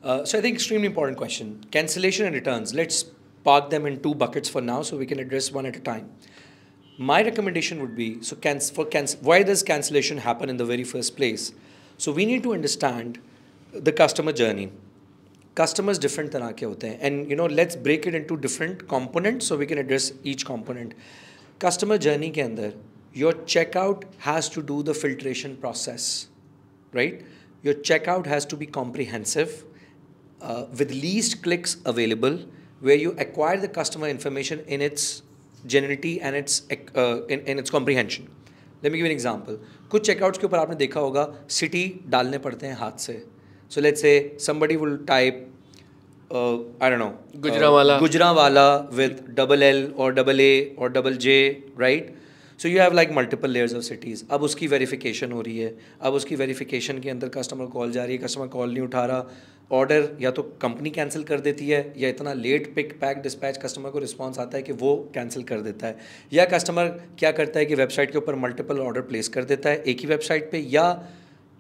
so 0.04 0.36
I 0.36 0.42
think 0.42 0.54
extremely 0.54 0.86
important 0.86 1.18
question 1.18 1.50
cancellation 1.72 2.24
and 2.24 2.34
return 2.34 2.64
let's 2.74 3.04
park 3.48 3.70
them 3.70 3.86
in 3.86 4.00
two 4.02 4.14
buckets 4.14 4.48
for 4.48 4.60
now 4.60 4.82
so 4.82 4.96
we 4.96 5.06
can 5.06 5.20
address 5.20 5.52
one 5.52 5.66
at 5.66 5.76
a 5.76 5.80
time. 5.80 6.10
My 6.98 7.22
recommendation 7.22 7.80
would 7.80 7.94
be, 7.94 8.22
so 8.22 8.36
can, 8.36 8.58
for 8.60 8.84
can, 8.86 9.06
why 9.20 9.42
does 9.42 9.62
cancellation 9.62 10.18
happen 10.18 10.48
in 10.48 10.56
the 10.56 10.64
very 10.64 10.84
first 10.84 11.16
place? 11.16 11.52
So 11.98 12.10
we 12.10 12.26
need 12.26 12.42
to 12.42 12.54
understand 12.54 13.20
the 13.72 13.92
customer 13.92 14.32
journey. 14.32 14.72
Customers 15.54 15.98
different 15.98 16.32
than 16.32 16.42
ke 16.54 16.60
hote. 16.60 16.84
And 16.84 17.30
you 17.30 17.36
know, 17.36 17.46
let's 17.46 17.76
break 17.76 18.06
it 18.06 18.14
into 18.14 18.36
different 18.36 18.88
components 18.88 19.46
so 19.46 19.56
we 19.56 19.66
can 19.66 19.78
address 19.78 20.12
each 20.24 20.44
component. 20.44 20.94
Customer 21.58 21.98
journey 21.98 22.30
ke 22.30 22.42
andar, 22.48 22.74
your 23.12 23.32
checkout 23.54 24.04
has 24.18 24.50
to 24.50 24.62
do 24.62 24.82
the 24.82 24.92
filtration 24.92 25.56
process, 25.56 26.28
right? 26.92 27.24
Your 27.62 27.74
checkout 27.74 28.26
has 28.26 28.44
to 28.46 28.56
be 28.56 28.66
comprehensive, 28.66 29.64
uh, 30.42 30.66
with 30.78 30.90
least 30.90 31.42
clicks 31.42 31.78
available, 31.86 32.38
where 32.80 32.96
you 32.96 33.14
acquire 33.18 33.56
the 33.56 33.68
customer 33.68 34.08
information 34.08 34.60
in 34.66 34.80
its 34.80 35.22
genuinity 35.66 36.18
and 36.22 36.36
its 36.36 36.62
uh, 36.70 37.24
in, 37.26 37.40
in 37.40 37.58
its 37.58 37.70
comprehension. 37.70 38.28
Let 38.82 38.92
me 38.92 38.98
give 38.98 39.06
an 39.06 39.12
example. 39.12 39.56
कुछ 39.90 40.06
checkouts 40.10 40.38
के 40.38 40.46
ऊपर 40.46 40.58
आपने 40.58 40.76
देखा 40.76 41.00
होगा 41.00 41.26
city 41.58 41.84
डालने 42.10 42.38
पड़ते 42.38 42.66
हैं 42.66 42.76
हाथ 42.78 42.98
से. 43.06 43.22
So 43.70 43.80
let's 43.80 44.00
say 44.00 44.36
somebody 44.38 44.76
will 44.76 44.98
type 44.98 45.46
uh, 46.30 46.58
I 46.80 46.90
don't 46.90 46.98
know 46.98 47.14
Gujranwala. 47.36 47.96
uh, 47.96 48.00
Gujranwala 48.00 48.92
with 48.92 49.34
double 49.34 49.62
L 49.62 49.92
or 49.96 50.12
double 50.12 50.40
A 50.40 50.74
or 50.76 50.88
double 50.88 51.16
J, 51.26 51.62
right? 51.74 52.14
So 52.58 52.68
you 52.68 52.80
have 52.80 52.94
like 52.94 53.10
multiple 53.12 53.50
layers 53.50 53.72
of 53.72 53.84
cities. 53.84 54.24
अब 54.30 54.42
उसकी 54.42 54.66
verification 54.66 55.32
हो 55.32 55.40
रही 55.48 55.58
है 55.58 55.76
अब 56.02 56.14
उसकी 56.14 56.36
verification 56.36 56.98
के 57.00 57.10
अंदर 57.10 57.28
customer 57.36 57.66
call 57.74 57.90
जा 57.92 58.04
रही 58.04 58.16
है 58.16 58.22
कस्टमर 58.22 58.46
कॉल 58.54 58.70
नहीं 58.72 58.82
उठा 58.82 59.04
रहा 59.06 59.26
ऑर्डर 59.70 60.08
या 60.20 60.30
तो 60.30 60.42
कंपनी 60.62 60.90
कैंसिल 60.90 61.22
कर 61.24 61.40
देती 61.40 61.68
है, 61.68 61.92
या 61.98 62.08
इतना 62.08 62.32
late 62.34 62.74
pick 62.74 62.92
pack 63.00 63.22
dispatch 63.22 63.58
customer 63.64 63.90
को 63.90 63.98
रिस्पांस 63.98 64.38
आता 64.38 64.56
है 64.56 64.62
कि 64.62 64.72
वो 64.74 64.94
कैंसिल 65.14 65.42
कर 65.42 65.60
देता 65.60 65.86
है। 65.86 65.96
या 66.32 66.44
कस्टमर 66.46 66.88
क्या 67.18 67.32
करता 67.32 67.58
है 67.58 67.66
कि 67.66 67.74
वेबसाइट 67.74 68.12
के 68.12 68.18
ऊपर 68.18 68.34
मल्टीपल 68.36 68.80
ऑर्डर 68.80 69.00
प्लेस 69.02 69.28
कर 69.28 69.44
देता 69.44 69.70
है, 69.70 69.82
एक 69.82 70.00
ही 70.00 70.06
वेबसाइट 70.06 70.50
पे, 70.50 70.58
या 70.58 71.08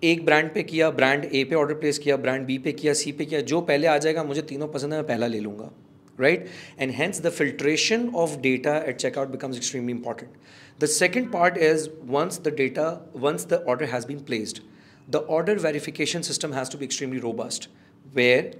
एक 0.02 0.24
ब्रांड 0.24 0.52
पे 0.54 0.62
किया 0.62 0.90
ब्रांड 0.92 1.24
ए 1.24 1.42
पे 1.44 1.54
ऑर्डर 1.54 1.74
प्लेस 1.74 1.98
किया 1.98 2.16
ब्रांड 2.18 2.46
बी 2.46 2.58
पे 2.58 2.72
किया 2.74 2.92
सी 2.94 3.12
पे 3.12 3.24
किया, 3.24 3.40
जो 3.42 3.60
पहले 3.62 3.86
आ 3.86 3.96
जाएगा, 3.98 4.24
मुझे 4.24 4.42
तीनों 4.44 4.68
पसंद 4.68 4.92
है, 4.92 4.98
मैं 4.98 5.06
पहला 5.08 5.26
ले 5.26 5.40
लूँगा 5.40 5.70
right 6.18 6.46
enhance 6.80 7.20
the 7.22 7.30
filtration 7.30 8.08
of 8.16 8.36
data 8.40 8.76
at 8.78 8.96
checkout 8.96 9.28
becomes 9.28 9.56
extremely 9.56 9.92
important 9.92 10.30
the 10.80 10.86
second 10.90 11.30
part 11.32 11.58
is 11.58 11.88
once 12.06 12.40
the 12.40 12.54
data 12.56 12.86
once 13.16 13.46
the 13.48 13.64
order 13.68 13.84
has 13.86 14.06
been 14.06 14.18
placed 14.26 14.60
the 15.08 15.16
order 15.30 15.58
verification 15.58 16.20
system 16.22 16.52
has 16.52 16.70
to 16.72 16.78
be 16.78 16.84
extremely 16.84 17.18
robust 17.18 17.68
where 18.18 18.52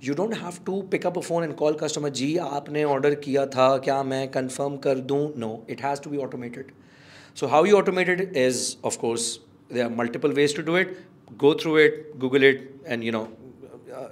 you 0.00 0.14
don't 0.14 0.36
have 0.42 0.58
to 0.64 0.82
pick 0.92 1.04
up 1.10 1.16
a 1.16 1.22
phone 1.22 1.46
and 1.46 1.56
call 1.62 1.74
customer 1.84 2.10
जी 2.20 2.28
आपने 2.48 2.84
order 2.94 3.14
किया 3.24 3.46
था 3.56 3.66
क्या 3.86 4.02
मैं 4.12 4.22
confirm 4.36 4.80
कर 4.86 5.00
दूँ 5.12 5.20
no 5.44 5.50
it 5.74 5.84
has 5.86 6.00
to 6.06 6.12
be 6.14 6.22
automated 6.26 6.72
so 7.40 7.48
how 7.54 7.62
you 7.70 7.80
automate 7.80 8.12
it 8.16 8.36
is 8.44 8.62
of 8.90 8.98
course 9.04 9.26
there 9.68 9.86
are 9.86 9.94
multiple 10.02 10.32
ways 10.40 10.54
to 10.60 10.62
do 10.70 10.76
it 10.82 10.96
go 11.44 11.52
through 11.62 11.76
it 11.84 11.98
google 12.18 12.48
it 12.50 12.64
and 12.86 13.04
you 13.08 13.12
know 13.16 13.26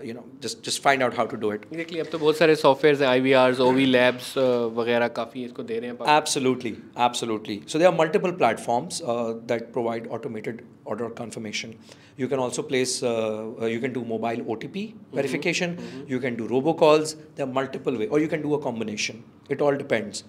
you 0.05 0.15
know 0.15 0.25
just 0.43 0.65
just 0.67 0.83
find 0.83 1.03
out 1.03 1.15
how 1.17 1.27
to 1.27 1.37
do 1.37 1.53
it 1.53 1.65
exactly 1.65 2.01
अब 2.01 2.07
तो 2.13 2.19
बहुत 2.19 2.39
सारे 2.39 2.55
software 2.57 3.03
हैं 3.03 3.09
आई 3.09 3.21
we 3.21 3.33
are 3.43 3.55
labs 3.89 4.33
वगैरह 4.77 5.09
काफ़ी 5.19 5.45
इसको 5.45 5.63
दे 5.63 5.79
रहे 5.79 5.91
हैं 5.91 6.17
absolutely 6.17 6.75
absolutely 7.07 7.61
so 7.69 7.79
there 7.79 7.85
are 7.85 7.95
multiple 7.99 8.31
platforms 8.43 9.01
that 9.49 9.73
provide 9.73 10.09
automated 10.19 10.63
order 10.89 11.15
confirmation 11.19 11.75
you 12.21 12.29
can 12.29 12.39
also 12.39 12.63
place 12.73 13.01
you 13.05 13.81
can 13.81 13.93
do 13.93 14.05
mobile 14.09 14.45
O 14.49 14.55
T 14.63 14.69
P 14.77 14.85
verification 15.15 15.77
you 16.11 16.21
can 16.21 16.37
do 16.37 16.47
robo 16.55 16.73
calls 16.85 17.15
there 17.15 17.43
are 17.43 17.49
multiple 17.55 17.97
way 17.97 18.07
और 18.07 18.23
you 18.23 18.29
can 18.29 18.43
do 18.43 18.55
a 18.57 18.63
combination 18.63 19.25
it 19.51 19.63
all 19.63 19.77
depends 19.77 20.25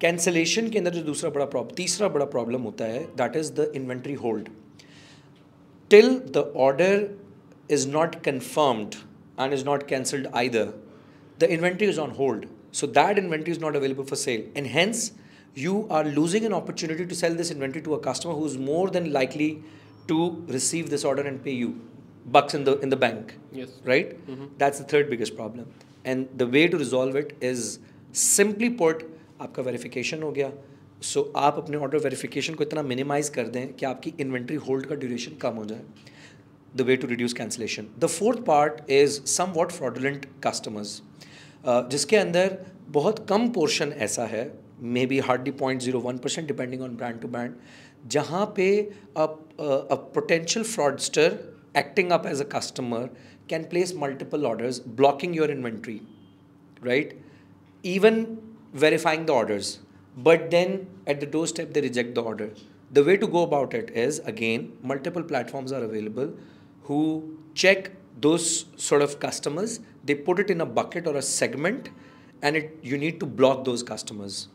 cancellation 0.00 0.68
के 0.70 0.78
अंदर 0.78 0.90
जो 0.90 1.02
दूसरा 1.02 1.30
बड़ा 1.30 1.44
problem 1.46 1.74
तीसरा 1.76 2.08
बड़ा 2.14 2.24
problem 2.30 2.62
होता 2.62 2.84
है 2.86 3.02
that 3.16 3.36
is 3.36 3.52
the 3.54 3.70
inventory 3.76 4.14
hold 4.22 4.48
till 5.90 6.08
the 6.36 6.52
order 6.56 7.08
is 7.67 7.85
not 7.85 8.23
confirmed 8.23 8.97
and 9.37 9.53
is 9.53 9.63
not 9.63 9.87
cancelled 9.87 10.27
either, 10.33 10.73
the 11.39 11.49
inventory 11.49 11.89
is 11.89 11.97
on 11.97 12.11
hold. 12.11 12.45
So 12.71 12.87
that 12.87 13.17
inventory 13.17 13.51
is 13.51 13.59
not 13.59 13.75
available 13.75 14.03
for 14.03 14.15
sale. 14.15 14.45
And 14.55 14.67
hence, 14.67 15.11
you 15.55 15.87
are 15.89 16.03
losing 16.03 16.45
an 16.45 16.53
opportunity 16.53 17.05
to 17.05 17.15
sell 17.15 17.33
this 17.33 17.51
inventory 17.51 17.81
to 17.83 17.93
a 17.95 17.99
customer 17.99 18.33
who 18.33 18.45
is 18.45 18.57
more 18.57 18.89
than 18.89 19.11
likely 19.11 19.63
to 20.07 20.43
receive 20.47 20.89
this 20.89 21.03
order 21.03 21.23
and 21.23 21.43
pay 21.43 21.53
you 21.53 21.79
bucks 22.25 22.53
in 22.53 22.63
the 22.63 22.77
in 22.79 22.89
the 22.89 22.97
bank. 22.97 23.37
Yes. 23.51 23.69
Right? 23.83 24.17
That's 24.57 24.79
the 24.79 24.85
third 24.85 25.09
biggest 25.09 25.35
problem. 25.35 25.71
And 26.05 26.27
the 26.35 26.47
way 26.47 26.67
to 26.67 26.77
resolve 26.77 27.15
it 27.15 27.37
is 27.41 27.79
simply 28.11 28.69
put, 28.69 29.03
आपका 29.41 29.63
verification 29.63 30.21
हो 30.23 30.31
गया 30.31 30.51
so 31.01 31.19
so, 31.19 31.31
आप 31.37 31.57
अपने 31.57 31.77
order 31.77 31.97
verification 32.03 32.55
को 32.55 32.63
इतना 32.63 32.81
minimize 32.83 33.29
कर 33.35 33.47
दें 33.47 33.73
कि 33.73 33.85
आपकी 33.85 34.13
इन्वेंट्री 34.19 34.55
होल्ड 34.67 34.85
का 34.85 34.95
ड्यूरेशन 35.03 35.35
कम 35.41 35.55
हो 35.55 35.65
जाए 35.65 35.81
the 36.75 36.85
way 36.85 36.95
to 36.97 37.07
reduce 37.07 37.33
cancellation. 37.33 37.91
The 37.97 38.07
fourth 38.07 38.43
part 38.45 38.81
is 38.87 39.21
somewhat 39.25 39.71
fraudulent 39.71 40.25
customers, 40.41 41.01
uh, 41.65 41.81
जिसके 41.89 42.17
अंदर 42.17 42.57
बहुत 42.97 43.25
कम 43.29 43.47
पोर्शन 43.53 43.91
ऐसा 44.07 44.25
है 44.33 44.43
may 44.95 45.05
be 45.05 45.19
hardly 45.27 45.51
point 45.61 45.81
zero 45.81 45.99
one 45.99 46.17
percent 46.17 46.47
depending 46.47 46.81
on 46.81 46.95
brand 46.97 47.19
to 47.21 47.27
brand 47.27 47.55
जहाँ 48.11 48.45
पे 48.55 48.69
a 49.17 49.25
potential 50.15 50.65
fraudster 50.65 51.37
acting 51.75 52.11
up 52.11 52.25
as 52.25 52.39
a 52.39 52.45
customer 52.45 53.09
can 53.47 53.65
place 53.65 53.93
multiple 53.93 54.45
orders 54.45 54.79
blocking 54.79 55.33
your 55.33 55.49
inventory 55.55 56.01
right 56.81 57.15
even 57.83 58.15
verifying 58.73 59.25
the 59.25 59.33
orders 59.33 59.79
but 60.17 60.49
then 60.51 60.87
at 61.07 61.19
the 61.19 61.25
doorstep 61.25 61.73
they 61.73 61.81
reject 61.81 62.15
the 62.15 62.21
order 62.21 62.49
the 62.91 63.03
way 63.03 63.15
to 63.17 63.27
go 63.27 63.43
about 63.43 63.73
it 63.73 63.91
is 63.91 64.19
again 64.33 64.71
multiple 64.81 65.23
platforms 65.23 65.71
are 65.71 65.83
available 65.83 66.31
who 66.83 67.37
check 67.53 67.91
those 68.19 68.65
sort 68.77 69.01
of 69.01 69.19
customers, 69.19 69.79
they 70.03 70.15
put 70.15 70.39
it 70.39 70.49
in 70.49 70.61
a 70.61 70.65
bucket 70.65 71.07
or 71.07 71.15
a 71.15 71.21
segment, 71.21 71.89
and 72.41 72.55
it 72.55 72.77
you 72.81 72.97
need 72.97 73.19
to 73.19 73.25
block 73.25 73.63
those 73.65 73.83
customers. 73.83 74.47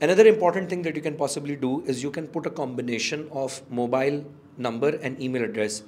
Another 0.00 0.26
important 0.26 0.70
thing 0.70 0.82
that 0.82 0.96
you 0.96 1.02
can 1.02 1.16
possibly 1.16 1.56
do 1.56 1.72
is 1.86 2.02
you 2.02 2.10
can 2.10 2.26
put 2.26 2.46
a 2.46 2.50
combination 2.50 3.28
of 3.32 3.62
mobile 3.70 4.24
number 4.58 4.90
and 5.02 5.20
email 5.20 5.44
address, 5.44 5.82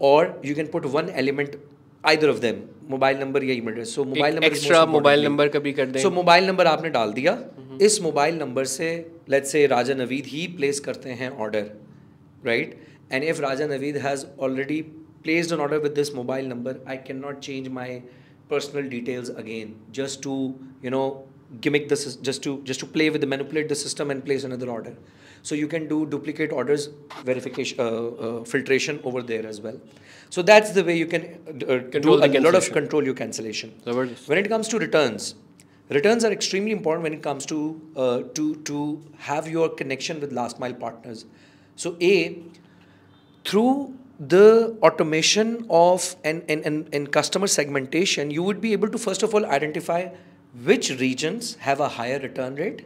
or 0.00 0.36
you 0.42 0.54
can 0.54 0.68
put 0.68 0.86
one 0.86 1.10
element 1.10 1.56
either 2.04 2.28
of 2.28 2.40
them 2.40 2.68
mobile 2.90 3.18
number 3.18 3.44
या 3.44 3.54
email 3.54 3.72
address 3.72 3.94
so 3.94 4.04
mobile 4.04 4.34
number 4.34 4.46
extra 4.46 4.84
mobile 4.86 5.24
number 5.24 5.48
कभी 5.56 5.72
कर 5.72 5.86
दें 5.86 6.00
सो 6.02 6.10
mobile 6.10 6.46
number 6.46 6.66
आपने 6.66 6.88
डाल 6.90 7.12
दिया 7.12 7.38
इस 7.88 8.00
mobile 8.02 8.38
number 8.38 8.64
से 8.72 8.88
let's 9.30 9.52
say 9.52 9.66
Raja 9.72 9.94
Naveed 9.94 10.26
he 10.28 10.46
place 10.56 10.80
करते 10.86 11.10
हैं 11.20 11.30
order 11.44 11.70
right 12.46 12.76
and 13.12 13.24
if 13.24 13.40
Raja 13.40 13.66
Naveed 13.66 13.96
has 14.06 14.24
already 14.46 14.80
placed 15.25 15.51
an 15.51 15.59
order 15.65 15.79
with 15.87 15.95
this 15.99 16.13
mobile 16.19 16.53
number 16.53 16.73
i 16.95 16.97
cannot 17.09 17.41
change 17.49 17.69
my 17.81 17.89
personal 18.49 18.89
details 18.89 19.29
again. 19.29 19.75
Just 19.91 20.21
to 20.23 20.57
you 20.81 20.89
know 20.89 21.27
gimmick 21.61 21.87
this 21.89 22.15
just 22.17 22.43
to 22.43 22.61
just 22.63 22.79
to 22.79 22.85
play 22.85 23.09
with 23.09 23.21
the 23.21 23.27
manipulate 23.27 23.69
the 23.69 23.75
system 23.75 24.11
and 24.11 24.23
place 24.25 24.43
another 24.43 24.69
order. 24.69 24.95
So 25.41 25.55
you 25.55 25.67
can 25.67 25.87
do 25.87 26.05
duplicate 26.07 26.51
orders 26.51 26.89
verification 27.23 27.79
uh, 27.79 27.83
uh, 27.83 28.43
filtration 28.43 28.99
over 29.03 29.21
there 29.21 29.45
as 29.45 29.61
well. 29.61 29.79
So 30.29 30.41
that's 30.41 30.71
the 30.71 30.83
way 30.83 30.97
you 30.97 31.05
can 31.05 31.23
uh, 31.47 31.77
do 31.99 32.17
the 32.19 32.39
a 32.39 32.41
lot 32.41 32.55
of 32.55 32.71
control 32.71 33.03
your 33.03 33.13
cancellation. 33.13 33.73
When 33.85 34.37
it 34.37 34.49
comes 34.49 34.67
to 34.69 34.79
returns 34.79 35.35
returns 35.89 36.25
are 36.25 36.31
extremely 36.31 36.71
important 36.71 37.03
when 37.03 37.13
it 37.13 37.21
comes 37.21 37.45
to 37.45 37.59
uh, 37.95 38.21
to 38.33 38.55
to 38.71 39.03
have 39.17 39.47
your 39.47 39.69
connection 39.69 40.19
with 40.19 40.31
last 40.31 40.59
mile 40.59 40.73
partners. 40.73 41.25
So 41.75 41.95
a 42.01 42.41
through 43.43 43.93
the 44.18 44.76
automation 44.82 45.66
of 45.70 46.16
and, 46.24 46.42
and, 46.48 46.64
and, 46.66 46.94
and 46.94 47.10
customer 47.10 47.46
segmentation, 47.46 48.30
you 48.30 48.42
would 48.42 48.60
be 48.60 48.72
able 48.72 48.88
to 48.88 48.98
first 48.98 49.22
of 49.22 49.34
all 49.34 49.46
identify 49.46 50.08
which 50.64 50.90
regions 51.00 51.54
have 51.56 51.80
a 51.80 51.88
higher 51.88 52.18
return 52.18 52.54
rate, 52.56 52.84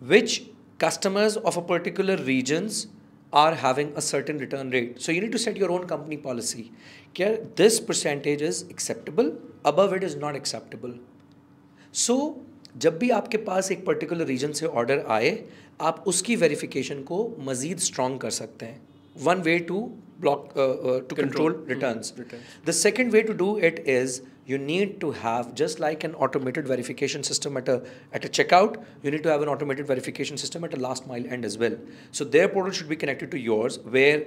which 0.00 0.44
customers 0.78 1.36
of 1.36 1.56
a 1.56 1.62
particular 1.62 2.16
regions 2.16 2.86
are 3.32 3.54
having 3.54 3.92
a 3.96 4.00
certain 4.00 4.38
return 4.38 4.70
rate. 4.70 5.02
So 5.02 5.12
you 5.12 5.20
need 5.20 5.32
to 5.32 5.38
set 5.38 5.56
your 5.56 5.70
own 5.70 5.86
company 5.86 6.16
policy. 6.16 6.72
Care 7.14 7.38
this 7.56 7.80
percentage 7.80 8.42
is 8.42 8.62
acceptable, 8.70 9.36
above 9.64 9.92
it 9.92 10.04
is 10.04 10.16
not 10.16 10.36
acceptable. 10.36 10.94
So 11.92 12.14
so, 12.14 12.44
जब 12.78 12.98
भी 12.98 13.08
आपके 13.10 13.36
पास 13.38 13.70
एक 13.72 13.84
particular 13.86 14.26
reason 14.26 14.52
से 14.52 14.66
order 14.66 15.04
आए 15.16 15.30
आप 15.80 16.04
उसकी 16.06 16.36
verification 16.36 17.02
को 17.10 17.18
मज़ीद 17.48 17.78
स्ट्रॉन्ग 17.78 18.20
कर 18.20 18.30
सकते 18.30 18.66
हैं 18.66 18.80
One 19.26 19.42
way 19.42 19.58
to 19.68 19.90
block 20.20 20.52
uh, 20.56 20.60
uh, 20.60 21.00
to 21.00 21.14
control, 21.14 21.50
returns. 21.70 22.12
The 22.64 22.72
second 22.72 23.12
way 23.12 23.22
to 23.22 23.34
do 23.34 23.56
it 23.58 23.80
is 23.94 24.22
you 24.46 24.58
need 24.58 25.00
to 25.00 25.10
have 25.10 25.54
just 25.54 25.80
like 25.80 26.04
an 26.04 26.14
automated 26.26 26.68
verification 26.68 27.24
system 27.30 27.56
at 27.56 27.68
a 27.68 27.82
at 28.12 28.24
a 28.24 28.28
checkout. 28.28 28.78
You 29.02 29.10
need 29.10 29.22
to 29.24 29.30
have 29.30 29.42
an 29.42 29.48
automated 29.48 29.86
verification 29.86 30.40
system 30.44 30.64
at 30.64 30.74
a 30.78 30.80
last 30.86 31.06
mile 31.12 31.26
end 31.26 31.44
as 31.44 31.58
well. 31.64 31.76
So 32.12 32.24
their 32.24 32.48
portal 32.48 32.72
should 32.72 32.88
be 32.88 32.96
connected 33.04 33.30
to 33.36 33.38
yours. 33.38 33.78
Where 33.98 34.24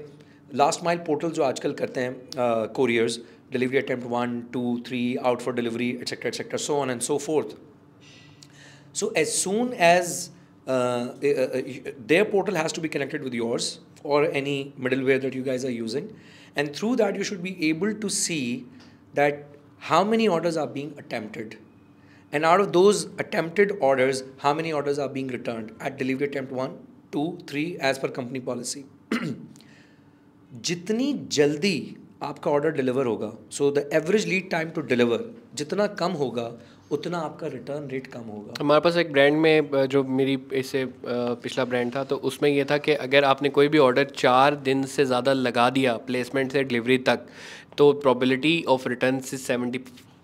last 0.64 0.84
mile 0.90 1.04
portal 1.10 1.36
जो 1.40 1.44
आजकल 1.44 1.74
करते 1.82 2.02
हैं 2.02 2.14
uh, 2.46 2.68
couriers 2.80 3.20
delivery 3.52 3.78
attempt 3.78 4.06
one, 4.12 4.32
two, 4.52 4.82
three, 4.88 5.18
out 5.20 5.42
for 5.42 5.54
delivery, 5.54 6.02
etc., 6.02 6.28
etc., 6.28 6.60
so 6.60 6.80
on 6.80 6.90
and 6.90 7.02
so 7.02 7.18
forth. 7.18 7.54
So 8.92 9.08
as 9.22 9.34
soon 9.34 9.74
as 9.74 10.32
uh, 10.68 10.72
uh, 10.72 11.28
uh, 11.28 11.62
their 12.06 12.26
portal 12.26 12.56
has 12.56 12.74
to 12.74 12.82
be 12.82 12.90
connected 12.90 13.24
with 13.24 13.34
yours 13.34 13.80
or 14.04 14.24
any 14.32 14.74
middleware 14.80 15.22
that 15.22 15.34
you 15.34 15.44
guys 15.44 15.66
are 15.66 15.76
using, 15.76 16.10
and 16.56 16.76
through 16.76 16.96
that 16.98 17.16
you 17.16 17.24
should 17.24 17.42
be 17.44 17.54
able 17.70 17.94
to 17.94 18.10
see 18.10 18.66
that 19.14 19.46
how 19.80 20.04
many 20.04 20.28
orders 20.28 20.58
are 20.58 20.68
being 20.68 20.94
attempted, 20.98 21.58
and 22.32 22.46
out 22.46 22.60
of 22.60 22.72
those 22.74 23.06
attempted 23.26 23.74
orders, 23.80 24.24
how 24.46 24.54
many 24.54 24.74
orders 24.74 25.00
are 25.00 25.10
being 25.10 25.28
returned 25.28 25.74
at 25.80 25.98
delivery 25.98 26.28
attempt 26.28 26.52
one, 26.52 26.78
two, 27.12 27.28
three, 27.48 27.78
as 27.80 28.00
per 28.00 28.10
company 28.20 28.40
policy. 28.40 28.84
जितनी 30.66 31.14
जल्दी 31.36 31.78
आपका 32.24 32.52
order 32.52 32.72
deliver 32.76 33.06
होगा 33.06 33.32
so 33.52 33.70
the 33.72 33.90
average 33.94 34.26
lead 34.28 34.50
time 34.52 34.70
to 34.76 34.82
deliver 34.92 35.24
जितना 35.62 35.88
कम 36.02 36.12
होगा 36.22 36.46
उतना 36.93 37.19
आपका 37.21 37.47
return 37.49 37.89
rate 37.91 38.07
कम 38.07 38.21
होगा। 38.33 38.55
हमारे 38.61 38.81
पास 38.81 38.97
एक 38.97 39.13
ब्रांड 39.13 39.37
में 39.39 39.87
जो 39.91 40.03
मेरी 40.19 40.39
इससे 40.55 40.85
पिछला 41.07 41.65
ब्रांड 41.65 41.95
था 41.95 42.03
तो 42.05 42.17
उसमें 42.31 42.49
यह 42.51 42.67
था 42.71 42.79
कि 42.79 42.93
अगर 43.07 43.25
आपने 43.25 43.49
कोई 43.59 43.69
भी 43.69 43.79
ऑर्डर 43.79 44.05
चार 44.17 44.55
दिन 44.65 44.85
से 44.95 45.05
ज़्यादा 45.05 45.33
लगा 45.33 45.69
दिया 45.79 45.97
प्लेसमेंट 46.07 46.53
से 46.53 46.63
डिलीवरी 46.65 46.99
तक 47.09 47.27
तो 47.79 47.93
probability 48.03 48.63
of 48.69 48.89
return 48.89 49.21
seventy 49.21 49.79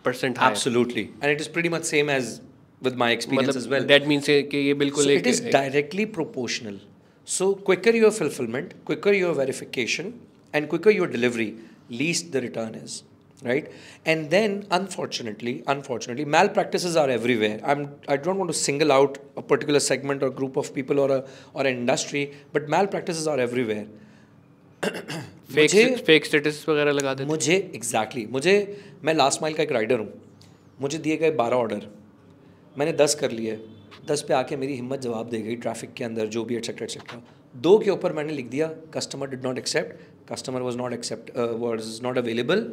percent 0.05 0.39
absolutely 0.43 1.03
and 1.03 1.31
it 1.31 1.41
is 1.41 1.51
pretty 1.53 1.69
much 1.69 1.85
same 1.87 2.11
as 2.11 2.39
with 2.83 2.97
my 2.99 3.13
experience 3.13 3.67
well 3.71 3.85
that 3.87 4.07
means 4.07 4.27
कि 4.53 4.67
ये 4.67 4.75
बिल्कुल 4.85 5.11
it 5.11 5.27
is 5.27 5.43
directly 5.51 6.05
proportional 6.17 6.81
so 7.29 7.53
quicker 7.67 7.97
your 7.97 8.11
fulfilment 8.13 8.73
quicker 8.87 9.15
your 9.15 9.35
verification 9.39 10.13
and 10.55 10.69
quicker 10.69 10.97
your 10.97 11.11
delivery 11.11 11.53
least 11.93 12.33
the 12.33 12.37
return 12.45 12.81
is 12.85 13.01
Right? 13.43 13.67
And 14.05 14.31
then 14.31 14.67
unfortunately, 14.71 15.63
unfortunately, 15.69 16.25
malpractices 16.27 16.97
are 16.97 17.09
everywhere. 17.09 17.61
I'm 17.65 17.85
I 18.09 18.17
don't 18.17 18.37
want 18.37 18.51
to 18.51 18.57
single 18.61 18.91
out 18.91 19.19
a 19.37 19.43
particular 19.43 19.81
segment 19.81 20.23
or 20.23 20.31
group 20.31 20.57
of 20.57 20.75
people 20.75 20.99
or 20.99 21.11
a 21.13 21.25
or 21.55 21.63
an 21.63 21.75
industry, 21.75 22.23
but 22.53 22.69
malpractices 22.69 23.29
are 23.29 23.39
everywhere. 23.39 23.87
मुझे- 25.55 26.03
fake 26.07 26.27
status 26.27 26.65
वगैरह 26.69 26.93
लगा 26.93 27.13
देते 27.15 27.29
मुझे 27.29 27.55
exactly 27.75 28.23
exactly, 28.23 28.33
मुझे 28.33 28.55
मैं 29.05 29.15
last 29.15 29.43
mile 29.43 29.55
का 29.55 29.63
एक 29.63 29.73
rider 29.73 29.99
हूँ 29.99 30.13
मुझे 30.81 30.99
दिए 30.99 31.17
गए 31.17 31.31
बारह 31.41 31.57
ऑर्डर 31.57 31.87
मैंने 32.79 32.93
दस 33.03 33.15
कर 33.21 33.31
लिए 33.31 33.57
दस 34.09 34.23
पे 34.29 34.35
आके 34.35 34.57
मेरी 34.57 34.75
हिम्मत 34.75 35.01
जवाब 35.07 35.29
दे 35.31 35.41
गई 35.43 35.57
ट्रैफ़िक 35.65 35.95
के 35.97 36.05
अंदर 36.05 36.27
जो 36.37 36.45
भी 36.45 36.57
एटसेट्रा 36.57 36.85
एटसेट्रा 36.85 37.23
दो 37.55 37.79
के 37.79 37.91
ऊपर 37.91 38.13
मैंने 38.13 38.33
लिख 38.33 38.49
दिया 38.51 38.71
customer 38.95 39.31
did 39.31 39.45
not 39.47 39.59
accept 39.59 40.31
customer 40.33 40.61
was 40.63 40.77
not 40.79 40.93
accept 40.93 41.37
was 41.65 42.03
not 42.03 42.19
available 42.19 42.67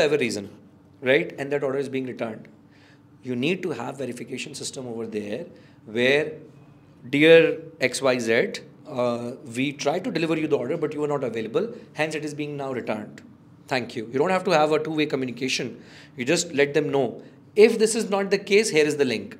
Whatsoever 0.00 0.18
reason 0.18 0.48
right 1.04 1.36
and 1.40 1.50
that 1.50 1.64
order 1.64 1.78
is 1.80 1.88
being 1.96 2.06
return 2.06 2.44
you 3.26 3.34
need 3.42 3.60
to 3.64 3.70
have 3.76 4.00
verification 4.00 4.56
system 4.56 4.88
over 4.88 5.04
there 5.12 5.36
where 5.98 6.24
dear 7.14 7.36
xyz 7.86 8.58
uh, 8.96 9.30
we 9.58 9.64
try 9.84 9.94
to 10.08 10.10
deliver 10.16 10.36
you 10.40 10.50
the 10.54 10.58
order 10.64 10.76
but 10.82 10.96
you 10.96 11.06
are 11.06 11.08
not 11.12 11.24
available 11.28 11.68
hence 12.00 12.18
it 12.20 12.26
is 12.30 12.34
being 12.40 12.52
now 12.58 12.66
returned 12.78 13.22
thank 13.72 13.96
you 13.98 14.02
you 14.12 14.20
don't 14.24 14.34
have 14.36 14.44
to 14.50 14.54
have 14.56 14.74
a 14.78 14.80
two 14.88 14.96
way 15.00 15.06
communication 15.14 15.70
you 16.18 16.26
just 16.32 16.52
let 16.62 16.74
them 16.78 16.90
know 16.96 17.04
if 17.68 17.78
this 17.84 17.96
is 18.02 18.10
not 18.16 18.30
the 18.36 18.42
case 18.52 18.74
here 18.78 18.86
is 18.92 18.98
the 19.02 19.08
link 19.14 19.36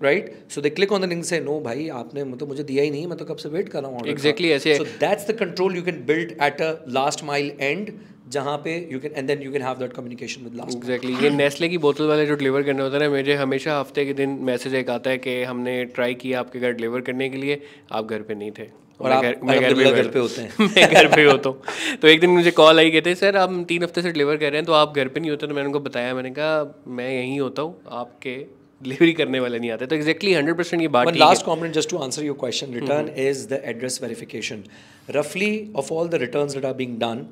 right 0.00 0.30
so 0.54 0.64
they 0.66 0.72
click 0.78 0.92
on 0.98 1.00
the 1.06 1.10
link 1.14 1.22
and 1.24 1.30
say 1.32 1.40
no 1.48 1.58
भाई 1.66 1.88
आपने 2.02 2.24
मतलब 2.24 2.48
मुझे 2.48 2.62
दिया 2.70 2.82
ही 2.84 2.90
नहीं 2.90 3.06
मैं 3.06 3.16
तो 3.18 3.24
कब 3.24 3.36
से 3.44 3.48
वेट 3.48 3.68
कर 3.74 3.82
रहा 3.82 3.90
हूँ 3.90 3.98
order 4.00 4.12
का." 4.12 4.16
Exactly 4.20 4.52
ऐसे- 4.56 4.76
so 4.82 4.86
that's 5.04 5.28
the 5.32 5.36
control 5.42 5.78
you 5.80 5.84
can 5.90 6.00
build 6.10 6.34
at 6.48 6.60
a 6.66 6.70
last 6.98 7.24
mile 7.32 7.50
end 7.70 7.92
जहाँ 8.31 8.57
पे 8.57 8.75
you 8.91 8.99
can 8.99 9.13
and 9.15 9.27
then 9.27 9.41
you 9.41 9.51
can 9.51 9.61
have 9.61 9.75
that 9.75 9.93
communication 9.93 10.43
with 10.43 10.55
last 10.55 10.77
exactly 10.77 11.13
ये 11.23 11.29
नेस्ले 11.29 11.69
की 11.69 11.77
बोतल 11.85 12.07
वाले 12.07 12.25
जो 12.25 12.35
डिलीवर 12.35 12.63
करने 12.63 12.83
होते 12.83 12.97
हैं 12.97 13.03
ना 13.03 13.09
मुझे 13.09 13.35
हमेशा 13.35 13.79
हफ़्ते 13.79 14.05
के 14.05 14.13
दिन 14.13 14.37
मैसेज 14.49 14.75
एक 14.75 14.89
आता 14.89 15.09
है 15.09 15.17
कि 15.17 15.41
हमने 15.43 15.83
ट्राई 15.95 16.13
किया 16.21 16.39
आपके 16.39 16.59
घर 16.59 16.71
डिलीवर 16.71 17.01
करने 17.01 17.29
के 17.29 17.37
लिए। 17.37 17.61
आप 17.91 18.05
घर 18.07 18.21
पे 18.21 18.35
नहीं 18.35 18.51
थे। 18.51 18.67
और 18.99 19.11
आप 19.11 19.23
मैं 19.43 19.59
घर 19.59 19.73
पे 19.75 19.91
घर 19.91 20.07
पे 20.07 20.19
होते 20.19 20.41
हैं। 20.41 20.67
मैं 20.67 20.89
घर 20.93 21.07
पे 21.15 21.23
होता 21.23 21.49
हूँ। 21.49 21.97
तो 22.01 22.07
एक 22.07 22.19
दिन 22.21 22.29
मुझे 22.29 22.51
कॉल 22.51 22.79
आई 22.79 22.91
कहते 22.91 23.15
सर 23.15 23.37
आप 23.37 23.53
तीन 23.67 23.83
हफ़्ते 23.83 24.01
से 24.01 24.11
डिलीवर 24.11 24.37
कर 24.37 24.49
रहे 24.49 24.57
हैं 24.57 24.65
तो 24.65 24.73
आप 24.73 24.95
घर 24.95 25.07
पे 25.07 25.19
नहीं 25.19 25.31
होते? 25.31 25.47
तो 25.47 25.53
मैंने 25.53 25.67
उनको 25.67 25.79
बताया 25.79 26.15
मैंने 26.15 26.31
कहा 26.31 26.81
मैं 26.87 27.11
यहीं 27.11 27.39
होता 27.39 27.61
हूँ 27.61 27.75
आपके 28.01 28.35
डिलीवरी 28.81 29.13
करने 29.13 29.39
वाले 29.39 29.59
नहीं 29.59 29.71
आते। 29.71 29.85
तो 29.85 29.95
एग्जैक्टली 29.95 30.33
हंड्रेड 30.33 30.57
परसेंट 30.57 30.81
ये 30.81 30.87
बात 30.87 31.15
last 31.17 31.45
comment 31.45 31.73
just 31.73 31.89
to 31.89 31.97
answer 31.97 32.23
your 32.23 32.37
question 32.39 32.73
return 32.73 33.09
is 33.27 33.47
the 33.47 33.61
address 33.65 33.99
verification 34.03 34.63
रफली 35.09 35.53
of 35.75 35.93
all 35.93 36.09
the 36.09 36.25
return 36.25 36.65
are 36.65 36.73
being 36.73 36.99
done 36.99 37.25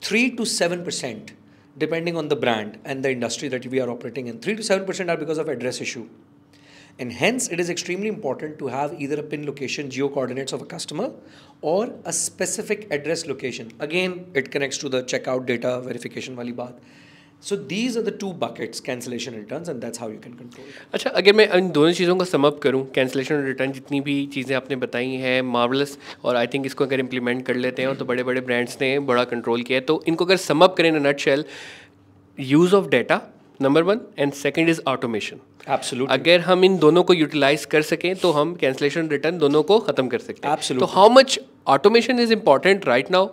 3 0.00 0.30
to 0.36 0.42
7% 0.42 1.30
depending 1.76 2.16
on 2.16 2.28
the 2.28 2.36
brand 2.36 2.78
and 2.84 3.04
the 3.04 3.10
industry 3.10 3.48
that 3.48 3.64
we 3.66 3.80
are 3.80 3.88
operating 3.88 4.26
in 4.26 4.40
3 4.40 4.56
to 4.56 4.62
7% 4.62 5.08
are 5.08 5.16
because 5.16 5.38
of 5.38 5.48
address 5.48 5.80
issue. 5.80 6.08
And 6.98 7.12
hence 7.12 7.48
it 7.48 7.60
is 7.60 7.70
extremely 7.70 8.08
important 8.08 8.58
to 8.58 8.66
have 8.66 9.00
either 9.00 9.20
a 9.20 9.22
pin 9.22 9.46
location 9.46 9.88
geo 9.88 10.08
coordinates 10.08 10.52
of 10.52 10.62
a 10.62 10.66
customer 10.66 11.12
or 11.60 11.94
a 12.04 12.12
specific 12.12 12.88
address 12.90 13.26
location. 13.26 13.72
Again 13.78 14.26
it 14.34 14.50
connects 14.50 14.78
to 14.78 14.88
the 14.88 15.04
checkout 15.04 15.46
data 15.46 15.80
verification 15.80 16.34
wali 16.34 16.52
baat. 16.52 16.74
Are 17.40 18.02
the 18.02 18.10
two 18.12 18.32
buckets, 18.34 18.80
cancellation 18.80 19.34
and 19.34 19.42
returns, 19.42 19.68
and 19.68 19.80
that's 19.80 19.96
how 19.96 20.08
you 20.08 20.18
can 20.18 20.34
control 20.34 20.66
it. 20.66 20.74
अच्छा 20.94 21.10
अगर 21.10 21.32
मैं 21.32 21.48
इन 21.56 21.70
दोनों 21.70 21.92
चीज़ों 21.92 22.16
का 22.16 22.24
sum up 22.24 22.58
करूँ 22.62 22.84
cancellation 22.94 23.34
और 23.34 23.44
return 23.44 23.72
जितनी 23.72 24.00
भी 24.00 24.14
चीज़ें 24.34 24.54
आपने 24.56 24.76
बताई 24.76 25.14
हैं 25.16 25.40
मार्वलस 25.50 25.96
और 26.24 26.36
आई 26.36 26.46
थिंक 26.54 26.66
इसको 26.66 26.84
अगर 26.84 27.00
इम्प्लीमेंट 27.00 27.44
कर 27.46 27.56
लेते 27.56 27.82
हैं 27.82 27.88
और 27.88 27.96
तो 27.96 28.04
बड़े 28.04 28.22
बड़े 28.22 28.40
ब्रांड्स 28.40 28.76
ने 28.80 28.98
बड़ा 29.10 29.24
कंट्रोल 29.32 29.62
किया 29.62 29.78
है 29.78 29.84
तो 29.84 30.02
इनको 30.08 30.24
अगर 30.24 30.36
समअप 30.44 30.74
करें 30.78 30.88
in 30.88 31.06
nutshell 31.18 31.44
use 32.38 32.74
of 32.74 32.88
data 32.88 33.20
number 33.60 33.82
one 33.82 34.00
and 34.18 34.32
second 34.34 34.68
is 34.68 34.80
automation 34.86 35.40
Absolutely. 35.68 36.10
अगर 36.10 36.40
हम 36.40 36.64
इन 36.64 36.76
दोनों 36.78 37.02
को 37.02 37.14
यूटिलाइज 37.14 37.64
कर 37.72 37.82
सकें 37.82 38.14
तो 38.16 38.30
हम 38.32 38.54
कैंसिलेशन 38.54 39.08
रिटर्न 39.08 39.38
दोनों 39.38 39.62
को 39.62 39.78
ख़त्म 39.80 40.08
कर 40.08 40.18
सकते 40.18 40.48
हैं 40.48 40.78
तो 40.78 40.86
how 40.88 41.10
much 41.10 41.38
automation 41.68 42.20
is 42.20 42.32
important 42.32 42.86
right 42.88 43.10
now 43.10 43.28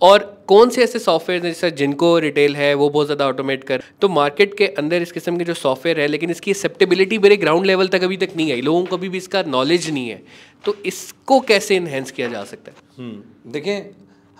और 0.00 0.44
कौन 0.48 0.70
से 0.70 0.82
ऐसे 0.82 0.98
सॉफ्टवेयर 0.98 1.42
हैं 1.42 1.52
जैसे 1.52 1.70
जिनको 1.70 2.18
रिटेल 2.18 2.56
है 2.56 2.72
वो 2.74 2.88
बहुत 2.90 3.06
ज़्यादा 3.06 3.26
ऑटोमेट 3.28 3.64
कर 3.64 3.82
तो 4.00 4.08
मार्केट 4.08 4.56
के 4.58 4.66
अंदर 4.82 5.02
इस 5.02 5.12
किस्म 5.12 5.36
के 5.38 5.44
जो 5.44 5.54
सॉफ्टवेयर 5.54 6.00
है 6.00 6.06
लेकिन 6.06 6.30
इसकी 6.30 6.50
एक्सेप्टेबिलिटी 6.50 7.18
मेरे 7.18 7.36
ग्राउंड 7.36 7.66
लेवल 7.66 7.88
तक 7.88 8.02
अभी 8.02 8.16
तक 8.16 8.36
नहीं 8.36 8.52
आई। 8.52 8.60
लोगों 8.60 8.84
को 8.84 8.96
अभी 8.96 9.08
भी 9.08 9.18
इसका 9.18 9.42
नॉलेज 9.42 9.90
नहीं 9.90 10.08
है। 10.08 10.22
तो 10.64 10.74
इसको 10.86 11.40
कैसे 11.40 11.76
इन्हेंस 11.76 12.10
किया 12.10 12.28
जा 12.28 12.44
सकता 12.44 12.70
है? 12.70 12.76
हम्म, 12.98 13.50
देखें 13.52 13.90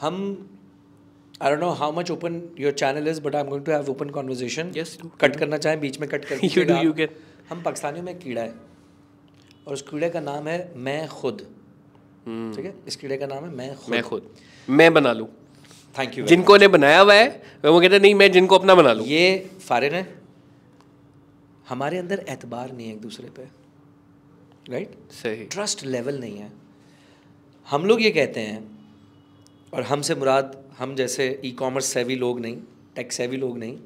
हम 0.01 0.21
I 1.43 1.51
don't 1.51 1.61
know 1.61 1.71
how 1.71 1.93
much 1.99 2.11
open 2.11 2.41
your 2.61 2.73
channel 2.73 3.09
is 3.09 3.21
but 3.23 3.35
I 3.35 3.43
am 3.43 3.49
going 3.49 3.65
to 3.65 3.73
have 3.73 3.91
open 3.91 4.11
conversation 4.11 4.73
Yes, 4.77 4.95
do. 5.01 5.11
Cut 5.21 5.37
करना 5.37 5.59
चाहें 5.59 5.81
बीच 5.81 6.01
में 6.01 6.09
कट 6.11 6.25
कर 6.25 6.37
You 6.39 6.49
do, 6.49 6.55
दीजिएगा 6.55 6.81
you 6.83 6.95
can. 7.01 7.09
हम 7.51 7.63
पाकिस्तानियों 7.63 8.05
में 8.05 8.19
कीड़ा 8.19 8.43
है 8.43 8.55
और 9.67 9.75
उस 9.75 9.83
कीड़े 9.83 10.09
का 10.11 10.21
नाम 10.21 10.49
है 10.49 10.73
मैं 10.77 11.09
खुद। 11.09 11.47
ठीक 12.57 12.65
है? 12.65 12.75
इस 12.89 12.97
कीड़े 12.97 13.17
का 13.17 13.27
नाम 13.27 13.45
है 13.45 13.51
मैं 13.51 13.69
खुद। 13.75 13.85
Hmm. 13.85 13.93
मैं 13.93 14.03
खुद। 14.03 14.31
मैं 14.69 14.93
बना 14.95 15.13
लूँ। 15.13 15.29
थैंक 15.95 16.19
यू 16.19 16.25
जिनको 16.27 16.57
ने 16.57 16.69
बनाया 16.69 17.01
हुआ 17.01 17.15
है 17.15 17.29
वो 17.65 17.81
कहते 17.81 17.99
नहीं 17.99 18.15
मैं 18.15 18.31
जिनको 18.33 18.59
अपना 18.59 18.75
बना 18.75 18.93
लूँ. 18.93 19.07
ये 19.07 19.51
फारिन 19.69 19.95
है। 19.95 20.07
हमारे 21.69 21.99
अंदर 21.99 22.25
एतबार 22.29 22.73
नहीं 22.73 22.87
है 22.87 22.93
एक 22.93 23.01
दूसरे 23.01 23.29
पे 23.37 23.43
राइट 24.73 24.95
सही। 25.13 25.45
ट्रस्ट 25.45 25.85
लेवल 25.87 26.19
नहीं 26.21 26.37
है। 26.39 26.51
हम 27.67 27.85
लोग 27.87 28.03
ये 28.03 28.11
कहते 28.11 28.41
हैं 28.41 28.59
और 29.75 29.83
हमसे 29.83 30.15
मुराद 30.15 30.57
हम 30.79 30.95
जैसे 30.95 31.41
ई 31.45 31.51
कॉमर्स 31.53 31.87
सेवी 31.87 32.17
लोग 32.17 32.41
नहीं 32.41 32.57
टेक 32.97 33.13
सेवी 33.13 33.37
लोग 33.37 33.59
नहीं 33.59 33.79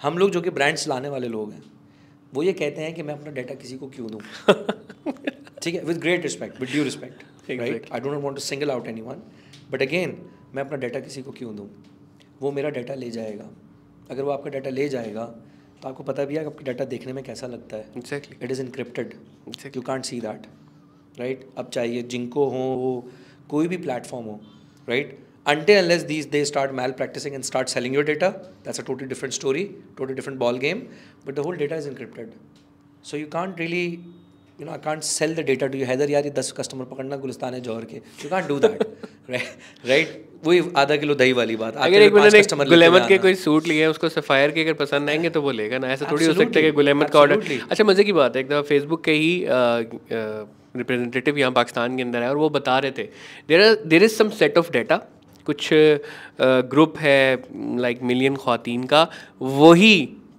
हम 0.00 0.18
लोग 0.18 0.30
जो 0.30 0.40
कि 0.40 0.50
ब्रांड्स 0.50 0.86
लाने 0.88 1.08
वाले 1.08 1.28
लोग 1.28 1.52
हैं 1.52 1.62
वो 2.34 2.42
ये 2.42 2.52
कहते 2.52 2.82
हैं 2.82 2.94
कि 2.94 3.02
मैं 3.02 3.14
अपना 3.14 3.30
डाटा 3.32 3.54
किसी 3.54 3.76
को 3.78 3.88
क्यों 3.88 4.10
दूँ? 4.10 4.20
ठीक 5.62 5.74
है? 5.74 5.82
With 5.84 5.98
great 5.98 6.22
respect 6.22 6.60
with 6.60 6.70
due 6.70 6.84
respect 6.84 7.50
right 7.50 7.88
I 7.92 8.00
don't 8.00 8.22
want 8.22 8.36
to 8.36 8.40
single 8.42 8.70
out 8.70 8.86
any 8.86 9.00
one 9.00 9.22
but 9.70 9.82
again 9.82 10.16
मैं 10.54 10.62
अपना 10.62 10.76
डाटा 10.78 11.00
किसी 11.00 11.22
को 11.22 11.32
क्यों 11.32 11.54
दूँ? 11.56 11.68
वो 12.40 12.52
मेरा 12.52 12.70
डाटा 12.70 12.94
ले 12.94 13.10
जाएगा। 13.10 13.50
अगर 14.10 14.22
वो 14.22 14.30
आपका 14.30 14.50
डाटा 14.50 14.70
ले 14.70 14.88
जाएगा 14.88 15.24
तो 15.82 15.88
आपको 15.88 16.02
पता 16.02 16.24
भी 16.24 16.36
है 16.36 16.44
आपका 16.46 16.64
डाटा 16.64 16.84
देखने 16.86 17.12
में 17.12 17.22
कैसा 17.24 17.46
लगता 17.46 17.76
है। 17.76 17.90
Exactly 17.96 18.36
it 18.42 18.50
is 18.50 18.60
encrypted 18.62 19.14
you 19.76 19.82
can't 19.82 20.04
see 20.04 20.20
that 20.20 20.46
right 21.18 21.46
अब 21.58 21.68
चाहिए 21.68 22.02
जिंको 22.14 22.44
हो 22.50 22.64
वो 22.80 22.92
कोई 23.50 23.68
भी 23.68 23.76
प्लेटफॉर्म 23.76 24.26
हो 24.26 24.40
right 24.88 25.18
अंटे 25.46 25.74
unless 25.74 26.02
these 26.02 26.26
they 26.26 26.44
start 26.44 26.72
malpracticing 26.92 27.34
and 27.34 27.44
start 27.44 27.68
selling 27.68 27.94
your 27.94 28.04
data 28.04 28.28
that's 28.30 28.80
a 28.80 28.82
totally 28.82 29.08
different 29.08 29.34
story 29.34 29.64
totally 29.98 30.14
different 30.14 30.38
ball 30.40 30.58
game 30.58 30.78
but 31.26 31.34
the 31.34 31.38
whole 31.38 31.56
data 31.56 31.76
is 31.76 31.88
encrypted 31.88 32.32
so 33.04 33.16
you 33.16 33.26
can't 33.32 33.58
really 33.58 33.86
you 34.58 34.66
know 34.66 34.74
i 34.74 34.78
can't 34.84 35.04
sell 35.06 35.34
the 35.38 35.44
data 35.48 35.68
to 35.72 35.78
you. 35.78 35.86
Haider 35.86 36.10
यार 36.10 36.24
ये 36.24 36.30
दस 36.36 36.52
customer 36.58 36.84
पकड़ना 36.92 37.16
गुलिस्तान 37.24 37.54
है 37.54 37.60
जौहर 37.60 37.84
के। 37.84 38.00
You 38.22 38.30
can't 38.30 38.48
do 38.48 38.58
that 38.60 38.84
right? 39.32 39.48
Right? 39.90 40.14
वही 40.44 40.62
आधा 40.76 40.96
kilo 40.96 41.14
दही 41.14 41.32
वाली 41.32 41.56
बात 41.56 41.76
अगर 41.84 42.02
एक 42.02 42.12
मैंने 42.14 42.64
गुलेमत 42.64 43.04
के 43.08 43.18
कोई 43.18 43.34
सूट 43.34 43.66
लिया 43.68 43.86
है 43.86 43.90
उसको 43.90 44.08
सफायर 44.08 44.50
के 44.50 44.62
अगर 44.62 44.72
पसंद 44.80 45.10
आएँगे 45.10 45.30
तो 45.30 45.42
वो 45.42 45.50
लेगा 45.50 45.78
ना। 45.78 45.88
ऐसा 45.92 46.10
थोड़ी 46.10 46.26
हो 46.26 46.32
सकता 46.34 46.58
है 46.58 46.64
कि 46.64 46.70
गुलेमत 46.72 47.10
का 47.10 47.20
ऑर्डर 47.20 47.42
अच्छा 47.70 47.84
मज़े 47.84 48.04
की 48.04 48.12
बात 48.12 48.36
है। 48.36 48.42
एक 48.42 48.48
दफ़ा 48.48 48.62
फेसबुक 48.68 49.04
के 49.04 49.12
ही 49.12 49.44
रिप्रेजेंटेटिव 50.76 51.38
यहाँ 51.38 51.52
पाकिस्तान 51.52 51.96
के 51.96 52.02
अंदर 52.02 52.22
है 52.22 52.28
और 52.30 52.36
वो 52.36 52.48
बता 52.50 52.78
रहे 52.78 52.90
थे। 52.98 53.08
There 53.48 53.62
are 53.62 53.74
there 53.86 54.02
is 54.04 54.14
some 54.14 54.30
set 54.38 54.58
of 54.58 54.70
data 54.72 54.96
कुछ 55.46 55.68
ग्रुप 56.70 56.98
है 56.98 57.42
लाइक 57.80 58.02
मिलियन 58.02 58.36
खातन 58.36 58.84
का। 58.92 59.08
वही 59.40 59.96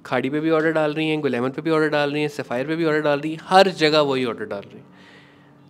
खाड़ी 0.07 0.29
पे 0.29 0.39
भी 0.39 0.49
ऑर्डर 0.51 0.71
डाल 0.73 0.93
रही 0.93 1.07
हैं 1.09 1.19
गुलेमन 1.21 1.49
पे 1.49 1.61
भी 1.61 1.71
ऑर्डर 1.71 1.89
डाल 1.89 2.11
रही 2.11 2.21
हैं 2.21 2.29
सफ़ायर 2.31 2.67
पे 2.67 2.75
भी 2.75 2.85
ऑर्डर 2.85 3.01
डाल 3.01 3.19
रही 3.19 3.31
हैं 3.31 3.39
हर 3.45 3.69
जगह 3.79 4.01
वही 4.03 4.25
ऑर्डर 4.25 4.45
डाल 4.45 4.61
रही 4.61 4.77
हैं। 4.77 4.85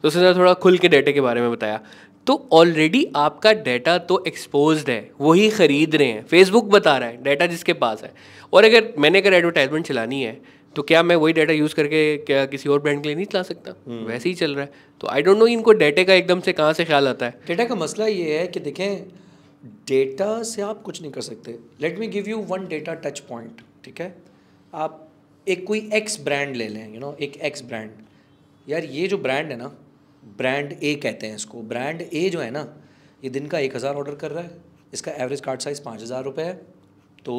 तो 0.04 0.08
उसने 0.08 0.34
थोड़ा 0.36 0.54
खुल 0.56 0.78
के 0.78 0.88
डाटे 0.90 1.14
के 1.14 1.22
बारे 1.22 1.42
में 1.42 1.52
बताया। 1.52 1.80
तो 2.28 2.34
ऑलरेडी 2.54 3.06
आपका 3.16 3.52
डाटा 3.56 3.98
तो 4.00 4.24
एक्सपोज 4.28 4.84
है 4.90 5.00
वही 5.22 5.50
ख़रीद 5.52 5.96
रहे 5.96 6.08
हैं। 6.08 6.24
फेसबुक 6.26 6.66
बता 6.72 6.98
रहा 6.98 7.10
है 7.10 7.24
डाटा 7.24 7.46
जिसके 7.48 7.74
पास 7.76 8.04
है। 8.04 8.14
और 8.54 8.66
अगर 8.66 8.94
मैंने 8.98 9.22
अगर 9.22 9.34
एडवर्टाइजमेंट 9.34 9.86
चलानी 9.86 10.22
है 10.24 10.40
तो 10.76 10.82
क्या 10.84 11.02
मैं 11.04 11.16
वही 11.16 11.34
डाटा 11.34 11.54
यूज़ 11.54 11.76
करके 11.76 12.02
क्या 12.26 12.46
किसी 12.48 12.70
और 12.70 12.80
ब्रांड 12.82 13.02
के 13.02 13.08
लिए 13.08 13.16
नहीं 13.16 13.26
चला 13.26 13.44
सकता? 13.44 13.72
वैसे 13.88 14.30
ही 14.30 14.36
चल 14.36 14.56
रहा 14.56 14.64
है। 14.64 14.72
तो 15.02 15.08
आई 15.08 15.22
डोंट 15.22 15.38
नो 15.38 15.48
इनको 15.48 15.74
डेटे 15.76 16.04
का 16.04 16.14
एकदम 16.14 16.40
से 16.40 16.54
कहाँ 16.54 16.74
से 16.74 16.86
ख्याल 16.86 17.08
आता 17.08 17.26
है। 17.26 17.40
डेटा 17.48 17.66
का 17.66 17.76
मसला 17.76 18.06
ये 18.08 18.38
है 18.38 18.46
कि 18.48 18.60
देखें 18.60 19.02
डेटा 19.88 20.42
से 20.44 20.62
आप 20.62 20.82
कुछ 20.82 21.02
नहीं 21.02 21.12
कर 21.12 21.22
सकते। 21.22 21.58
Let 21.82 22.00
me 22.00 22.08
give 22.10 22.30
you 22.30 22.38
one 22.50 22.68
data 22.68 22.94
touch 23.06 23.20
point 23.30 23.62
ठीक 23.86 24.02
है? 24.02 24.16
आप 24.78 25.04
एक 25.48 25.66
कोई 25.68 25.90
एक्स 25.94 26.20
ब्रांड 26.22 26.56
ले 26.56 26.68
लें 26.70 26.94
यू 26.94 27.00
नो 27.00 27.16
एक 27.22 27.38
एक्स 27.50 27.62
ब्रांड 27.66 27.92
यार 28.68 28.86
ये 28.86 29.08
जो 29.08 29.18
ब्रांड 29.20 29.52
है 29.52 29.58
ना 29.58 29.72
ब्रांड 30.38 30.74
ए 30.74 30.94
कहते 30.96 31.28
हैं 31.28 31.36
इसको। 31.36 31.62
ब्रांड 31.64 32.02
ए 32.04 32.30
जो 32.30 32.40
है 32.40 32.50
ना 32.52 32.66
ये 33.24 33.30
दिन 33.30 33.48
का 33.48 33.60
एक 33.60 33.76
हज़ार 33.76 33.96
ऑर्डर 33.96 34.16
कर 34.16 34.32
रहा 34.32 34.44
है। 34.44 34.62
इसका 34.94 35.12
एवरेज 35.14 35.42
कार्ड 35.42 35.62
साइज़ 35.62 35.82
पाँच 35.84 36.02
हज़ार 36.02 36.24
रुपये 36.24 36.46
है। 36.46 36.54
तो 37.26 37.36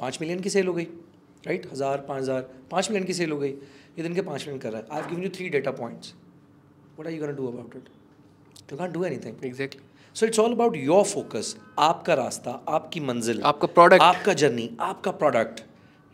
पाँच 0.00 0.18
मिलियन 0.20 0.40
की 0.40 0.50
सेल 0.50 0.66
हो 0.66 0.74
गई 0.74 0.84
राइट 1.46 1.66
हज़ार 1.72 2.04
पाँच 2.08 2.22
हज़ार 2.22 2.42
पाँच 2.70 2.90
मिलियन 2.90 3.06
की 3.06 3.14
सेल 3.14 3.30
हो 3.30 3.38
गई। 3.38 3.50
ये 3.50 4.02
दिन 4.02 4.14
के 4.14 4.22
पाँच 4.22 4.40
मिलियन 4.40 4.58
कर 4.60 4.72
रहा 4.72 4.80
है। 4.80 4.86
I 4.92 5.08
given 5.08 5.22
you 5.22 5.30
three 5.36 5.48
data 5.48 5.70
points 5.72 6.14
what 6.98 7.06
are 7.06 7.12
you 7.12 7.20
gonna 7.20 7.32
do 7.32 7.46
about 7.48 7.76
it 7.76 7.88
you 8.72 8.78
can 8.78 8.92
do 8.92 9.04
anything 9.04 9.44
exactly 9.44 9.82
so 10.16 10.26
it's 10.26 10.38
all 10.38 10.52
about 10.52 10.76
your 10.76 11.04
focus 11.06 11.56
आपका 11.78 12.14
रास्ता 12.14 12.60
आपकी 12.68 13.00
मंजिल 13.02 13.42
आपका 13.44 13.66
प्रोडक्ट 13.74 14.02
आपका 14.02 14.32
जर्नी 14.34 14.70
आपका 14.80 15.10
product 15.22 15.62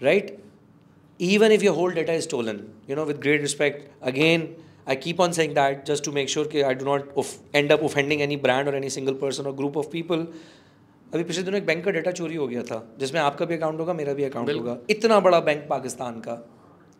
right 0.00 0.36
even 1.20 1.50
if 1.50 1.62
your 1.62 1.74
whole 1.74 1.90
data 1.90 2.12
is 2.12 2.24
stolen 2.24 2.72
you 2.86 2.94
know 2.94 3.04
with 3.04 3.20
great 3.20 3.40
respect 3.40 3.88
again 4.02 4.54
i 4.86 4.94
keep 4.94 5.18
on 5.18 5.32
saying 5.32 5.54
that 5.54 5.86
just 5.86 6.04
to 6.04 6.12
make 6.12 6.28
sure 6.28 6.44
कि 6.46 6.62
i 6.62 6.74
do 6.74 6.84
not 6.84 7.16
end 7.54 7.72
up 7.72 7.82
offending 7.82 8.22
any 8.22 8.36
brand 8.36 8.68
or 8.68 8.74
any 8.74 8.88
single 8.88 9.14
person 9.14 9.46
or 9.46 9.52
group 9.54 9.76
of 9.76 9.90
people 9.90 10.26
अभी 11.06 11.24
पिछले 11.24 11.42
दिनों 11.42 11.58
एक 11.58 11.66
bank 11.66 11.84
का 11.84 11.90
data 11.90 12.10
चोरी 12.10 12.36
हो 12.36 12.46
गया 12.48 12.62
था 12.62 12.76
जिसमें 12.98 13.20
आपका 13.20 13.44
भी 13.46 13.54
अकाउंट 13.54 13.80
होगा 13.80 13.92
मेरा 13.94 14.12
भी 14.12 14.24
अकाउंट 14.24 14.50
होगा 14.50 14.76
इतना 14.90 15.18
बड़ा 15.20 15.38
बैंक 15.40 15.66
पाकिस्तान 15.68 16.18
का 16.20 16.32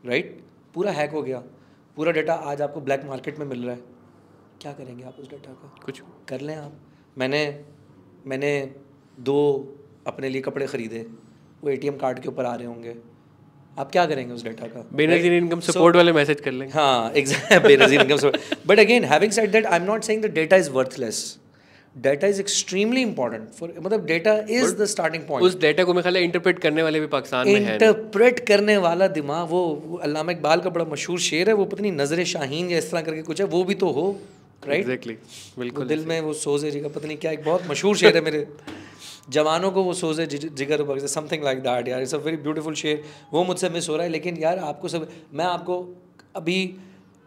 राइट 0.06 0.38
पूरा 0.74 0.92
हैक 0.92 1.10
हो 1.10 1.22
गया 1.22 1.38
पूरा 1.96 2.12
डाटा 2.12 2.34
आज 2.50 2.62
आपको 2.62 2.80
ब्लैक 2.80 3.04
मार्केट 3.04 3.38
में 3.38 3.46
मिल 3.46 3.64
रहा 3.64 3.74
है 3.74 3.80
क्या 4.62 4.72
करेंगे 4.72 5.04
आप 5.04 5.16
उस 5.20 5.30
डाटा 5.30 5.52
का 5.52 5.74
कुछ 5.84 6.00
कर 6.28 6.40
लें 6.40 6.54
आप 6.56 6.78
मैंने 7.18 7.42
मैंने 8.26 8.52
दो 9.28 9.38
अपने 10.06 10.28
लिए 10.28 10.42
कपड़े 10.42 10.66
ख़रीदे 10.66 11.06
वो 11.62 11.70
एटीएम 11.70 11.96
कार्ड 11.98 12.18
के 12.18 12.28
ऊपर 12.28 12.44
आ 12.44 12.54
रहे 12.54 12.66
होंगे 12.66 12.96
आप 13.78 13.90
क्या 13.92 14.04
करेंगे 14.06 14.34
उस 14.34 14.44
डाटा 14.44 14.66
का? 14.66 14.84
बेनजीर 14.96 15.32
इनकम 15.32 15.60
सपोर्ट 15.62 15.96
वाले 15.96 16.12
मैसेज 16.12 16.40
कर 16.40 16.52
लेंगे। 16.52 16.72
हाँ 16.74 17.12
exact 17.16 17.66
Benazir 17.66 18.00
income 18.00 18.16
support 18.16 18.66
but 18.66 18.78
again 18.80 19.04
having 19.06 19.32
said 19.32 19.50
that 19.52 19.66
I 19.66 19.78
am 19.78 19.84
not 19.86 20.04
saying 20.04 20.22
the 20.22 20.32
data 20.34 20.56
is 20.56 20.70
worthless 20.70 21.18
data 21.96 22.26
is 22.26 22.40
extremely 22.40 23.02
important 23.02 23.48
for 23.58 23.74
मतलब 23.78 24.06
data 24.06 24.32
is 24.50 24.74
the 24.76 24.84
starting 24.86 25.22
point 25.24 25.46
उस 25.46 25.58
data 25.60 25.84
को 25.84 25.94
मैं 25.94 26.02
ख्याल 26.02 26.16
interpret 26.16 26.58
करने 26.58 26.82
वाले 26.82 27.00
भी 27.00 27.06
पाकिस्तान 27.14 27.48
में 27.48 27.54
इंटरप्रेट 27.56 28.40
करने 28.48 28.76
वाला 28.86 29.06
दिमाग 29.18 29.48
वो 29.50 29.62
वो 29.84 29.96
अल्लामा 30.04 30.32
इकबाल 30.32 30.60
का 30.60 30.70
बड़ा 30.70 30.84
मशहूर 30.92 31.20
शेर 31.28 31.48
है 31.48 31.54
वो 31.54 31.64
पता 31.66 31.82
नहीं 31.82 31.92
नज़र 31.92 32.24
शाहीन 32.32 32.70
या 32.70 32.78
इस 32.78 32.90
तरह 32.90 33.02
करके 33.02 33.22
कुछ 33.30 33.40
है 33.40 33.46
वो 33.54 33.62
भी 33.64 33.74
तो 33.84 33.90
हो 33.98 34.08
राइट 34.68 35.06
वो 35.06 35.14
बिल्कुल 35.58 35.86
दिल 35.86 36.04
में 36.06 36.20
वो 36.20 36.32
सोजे 36.36 36.70
जिगर 36.70 36.88
पता 36.90 37.06
नहीं 37.06 37.16
क्या 37.18 37.32
एक 37.32 37.44
बहुत 37.44 37.70
मशहूर 37.70 37.96
शेर 37.96 38.16
है 38.16 38.22
मेरे। 38.24 38.46
जवानों 39.28 39.70
को 39.70 39.82
वो 39.82 39.92
सोजे 39.94 40.26
जिगर 40.26 40.82
बगैर 40.82 41.06
समथिंग 41.06 41.44
लाइक 41.44 41.58
दैट 41.60 41.88
यार 41.88 42.02
इट्स 42.02 42.14
अ 42.14 42.18
वेरी 42.18 42.36
ब्यूटीफुल 42.36 42.74
शेर 42.74 43.02
वो 43.32 43.44
मुझसे 43.44 43.68
मिस 43.68 43.88
हो 43.88 43.96
रहा 43.96 44.04
है 44.04 44.12
लेकिन 44.12 44.36
यार 44.36 44.58
आपको 44.58 44.88
सब 44.88 45.08
मैं 45.34 45.44
आपको 45.44 45.78
अभी 46.36 46.58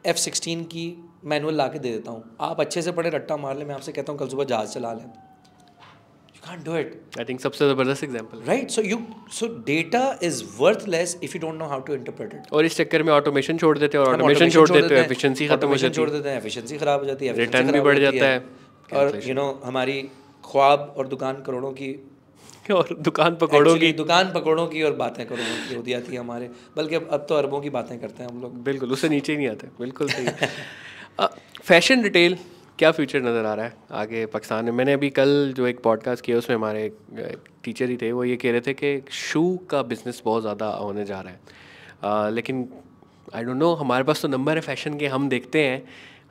एफ़ 0.05 0.17
सिक्सटीन 0.17 0.63
की 0.63 0.85
मैनुअल 1.25 1.55
ला 1.55 1.67
के 1.67 1.79
दे 1.79 1.91
देता 1.91 2.12
हूँ। 2.12 2.35
आप 2.41 2.59
अच्छे 2.62 2.81
से 2.81 2.91
पढ़े 2.91 3.09
रट्टा 3.09 3.38
मार 3.38 3.57
लें 3.57 3.65
मैं 3.65 3.75
आपसे 3.75 3.91
कहता 3.91 4.12
हूँ 4.12 4.19
कल 4.19 4.27
सुबह 4.27 4.43
जहाज़ 4.43 4.73
चला 4.73 4.93
लें। 4.93 5.03
You 5.03 6.41
can 6.45 6.63
do 6.63 6.75
it 6.75 7.19
I 7.19 7.25
think 7.25 7.41
सबसे 7.41 7.69
ज़बरदस्त 7.69 8.03
example 8.03 8.41
right 8.47 8.69
so 8.69 8.81
you 8.81 8.99
so 9.31 9.47
data 9.65 10.03
is 10.23 10.43
worthless 10.59 11.17
if 11.23 11.35
you 11.35 11.41
don't 11.41 11.59
know 11.59 11.65
how 11.65 11.79
to 11.79 11.93
interpret 11.93 12.33
it 12.33 12.53
और 12.53 12.65
इस 12.65 12.77
चक्कर 12.77 13.03
में 13.03 13.13
ऑटोमेशन 13.13 13.57
छोड़ 13.57 13.77
देते 13.77 13.97
हैं 13.97 14.05
और 14.05 14.15
ऑटोमेशन 14.15 14.49
छोड़ 14.49 14.69
देते 14.69 14.85
हैं 14.85 14.95
हैं, 14.95 15.05
एफिशिएंसी 15.05 15.47
खत्म 15.47 15.67
हो 15.67 15.75
जाती 15.75 15.95
छोड़ 15.95 16.09
देते 16.09 16.29
हैं 16.29 16.38
एफिशिएंसी 16.38 16.77
खराब 16.77 16.99
हो 16.99 17.05
जाती 17.05 17.27
है 17.27 17.35
Return 17.35 17.71
भी 17.71 17.81
बढ़ 17.81 17.99
जाता 17.99 18.25
है। 18.25 18.31
है, 18.31 18.99
और 18.99 19.21
यू 19.25 19.33
नो 19.33 19.47
हमारी 19.65 19.99
ख्वाब 20.49 20.93
और 20.97 21.07
दुकान 21.07 21.41
करोड़ों 21.45 21.71
की 21.71 21.91
और 22.71 22.95
दुकान 23.01 23.35
पकौड़ों 23.35 23.75
की। 23.77 23.91
दुकान 23.93 24.31
पकौड़ों 24.33 24.65
की 24.67 24.81
और 24.83 24.93
बातें 24.95 25.25
करोड़ों 25.25 25.67
की 25.69 25.75
होती 25.75 25.93
आती 25.93 26.13
है 26.13 26.19
हमारे। 26.19 26.49
बल्कि 26.77 26.95
अब 26.95 27.07
अब 27.12 27.25
तो 27.29 27.35
अरबों 27.35 27.59
की 27.62 27.69
बातें 27.69 27.99
करते 27.99 28.23
हैं 28.23 28.29
हम 28.29 28.41
लोग। 28.41 28.62
बिल्कुल 28.63 28.91
उससे 28.91 29.09
नीचे 29.09 29.31
ही 29.31 29.38
नहीं 29.38 29.47
आते। 29.47 29.67
बिल्कुल 29.79 30.09
सही। 30.09 31.27
फ़ैशन 31.67 32.03
रिटेल 32.03 32.38
क्या 32.79 32.91
फ्यूचर 32.91 33.21
नज़र 33.21 33.45
आ 33.45 33.53
रहा 33.53 33.65
है? 33.65 33.73
आगे 33.91 34.25
पाकिस्तान 34.25 34.65
में। 34.65 34.71
मैंने 34.71 34.93
अभी 34.93 35.09
कल 35.09 35.53
जो 35.57 35.67
एक 35.67 35.79
पॉडकास्ट 35.83 36.25
किया 36.25 36.38
उसमें 36.38 36.55
हमारे 36.57 36.91
टीचर 37.63 37.89
ही 37.89 37.97
थे। 37.97 38.12
वो 38.12 38.23
ये 38.23 38.35
कह 38.35 38.51
रहे 38.51 38.62
थे 38.62 38.73
कि 38.73 39.01
शू 39.12 39.41
का 39.69 39.81
बिज़नेस 39.83 40.21
बहुत 40.25 40.41
ज़्यादा 40.41 40.69
होने 40.69 41.05
जा 41.05 41.19
रहा 41.21 41.33
है। 41.33 41.39
अ, 42.03 42.29
लेकिन 42.29 42.67
आई 43.35 43.43
डोंट 43.43 43.57
नो 43.57 43.73
हमारे 43.73 44.03
पास 44.03 44.21
तो 44.21 44.27
नंबर 44.27 44.55
है 44.55 44.62
फ़ैशन 44.62 44.97
के। 44.97 45.07
हम 45.07 45.29
देखते 45.29 45.63
हैं। 45.63 45.83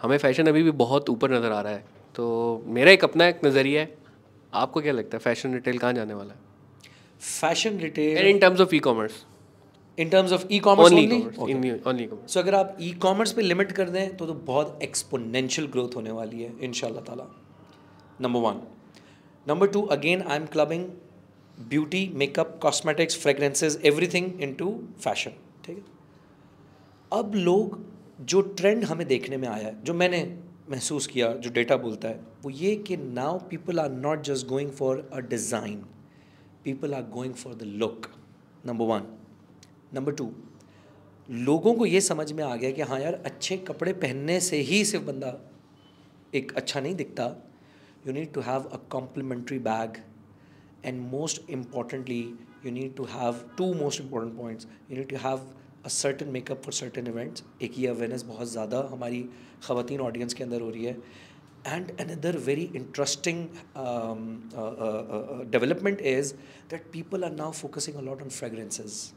हमें 0.03 0.19
फ़ैशन 0.19 0.47
अभी 0.47 0.63
भी 0.63 0.71
बहुत 0.71 1.11
ऊपर 1.11 1.31
नज़र 1.31 1.53
आ 1.53 1.61
रहा 1.61 1.73
है। 1.73 1.85
तो 2.15 2.65
मेरा 2.67 2.91
एक 2.91 3.05
अपना 3.05 3.27
एक 3.27 3.45
नज़रिया 3.45 3.81
है। 3.81 4.08
आपको 4.55 4.81
क्या 4.81 4.93
लगता 4.93 5.17
है 5.17 5.21
फ़ैशन 5.21 5.55
रिटेल 5.55 5.79
कहाँ 5.79 5.93
जाने 5.93 6.15
वाला 6.15 6.35
है? 6.35 6.41
Fashion 7.21 7.79
retail 7.79 8.27
in 8.27 8.39
terms 8.39 8.61
of 8.61 8.75
e 8.75 8.79
commerce 8.79 9.25
in 9.99 10.09
terms 10.09 10.33
of 10.33 10.47
e 10.53 10.59
commerce 10.59 10.93
only 11.39 12.09
so 12.27 12.41
अगर 12.41 12.55
आप 12.55 12.77
ई 12.81 12.93
कॉमर्स 12.93 13.33
पे 13.33 13.43
लिमिट 13.43 13.73
कर 13.73 13.91
दें 13.91 14.17
तो 14.17 14.27
तो 14.27 14.35
बहुत 14.35 14.79
एक्सपोनेंशियल 14.83 15.69
ग्रोथ 15.69 15.97
होने 15.97 16.11
वाली 16.11 16.43
है 16.43 16.53
इन 16.61 16.73
ताला। 16.83 17.35
Number 18.21 18.41
one 18.41 18.61
Number 19.49 19.67
two, 19.67 19.83
again, 19.89 20.23
I'm 20.29 20.47
clubbing 20.47 20.83
beauty, 21.73 22.01
makeup, 22.23 22.49
cosmetics, 22.65 23.15
fragrances, 23.25 23.77
into 24.59 24.83
fashion 25.01 25.31
ठीक 25.65 25.77
है? 25.77 25.83
अब 27.13 27.33
लोग 27.35 27.79
जो 28.21 28.41
ट्रेंड 28.41 28.85
हमें 28.85 29.07
देखने 29.07 29.37
में 29.37 29.49
आया 29.49 29.67
है 29.67 29.85
जो 29.85 29.95
मैंने 29.95 30.39
महसूस 30.71 31.07
किया 31.07 31.33
जो 31.33 31.51
डेटा 31.51 31.77
बोलता 31.77 32.09
है 32.09 32.21
वो 32.43 32.51
ये 32.51 32.75
कि 32.77 32.97
now 32.97 33.39
people 33.49 33.81
are 33.81 33.91
not 33.91 34.23
just 34.25 34.47
going 34.47 34.71
for 34.73 35.09
a 35.13 35.21
design 35.31 35.77
people 36.65 36.95
are 36.95 37.03
going 37.11 37.35
for 37.35 37.55
the 37.55 37.63
look 37.63 38.07
number 38.67 38.85
one 38.87 39.07
number 39.95 40.13
two 40.13 40.31
लोगों 41.29 41.75
को 41.75 41.87
ये 41.87 42.01
समझ 42.01 42.31
में 42.33 42.43
आ 42.45 42.55
गया 42.57 42.71
कि 42.71 42.83
हाँ 42.83 43.01
यार, 43.01 43.15
अच्छे 43.15 43.57
कपड़े 43.59 43.93
पहनने 43.95 44.39
से 44.41 44.57
ही 44.63 44.85
सिर्फ़ 44.85 45.05
बंदा 45.07 45.35
एक 46.35 46.53
अच्छा 46.57 46.81
नहीं 46.81 46.95
दिखता। 46.95 47.25
You 48.07 48.13
need 48.13 48.33
to 48.33 48.41
have 48.41 48.63
a 48.63 48.77
complimentary 48.91 49.59
bag 49.59 49.97
and 50.85 51.01
most 51.11 51.51
importantly 51.51 52.21
you 52.65 52.71
need 52.73 52.95
to 52.97 53.05
have 53.11 53.41
two 53.59 53.73
most 53.75 54.01
important 54.01 54.37
points 54.39 54.67
you 54.91 54.97
need 54.97 55.09
to 55.09 55.17
have 55.23 55.47
a 55.85 55.89
certain 55.89 56.29
makeup 56.29 56.63
for 56.63 56.73
certain 56.75 57.07
events 57.07 57.45
एक 57.63 57.79
ये 57.79 57.87
अवेयरनेस 57.87 58.23
बहुत 58.25 58.51
ज़्यादा 58.51 58.89
हमारी 58.93 59.23
ख़वान 59.63 60.01
ऑडियंस 60.01 60.35
के 60.35 60.45
अंदर 60.45 60.61
हो 60.61 60.71
रही 60.71 60.85
है। 60.85 60.97
And 61.69 61.93
another 61.99 62.33
very 62.33 62.71
interesting 62.81 63.39
um, 63.77 64.49
uh 64.57 64.61
uh, 64.61 64.67
uh, 64.67 65.41
uh, 65.41 65.45
development 65.57 66.01
is 66.01 66.35
that 66.71 66.91
people 66.93 67.25
are 67.27 67.35
now 67.39 67.51
focusing 67.51 67.97
a 67.97 68.03
lot 68.09 68.23
on 68.23 68.31
fragrances, 68.31 69.13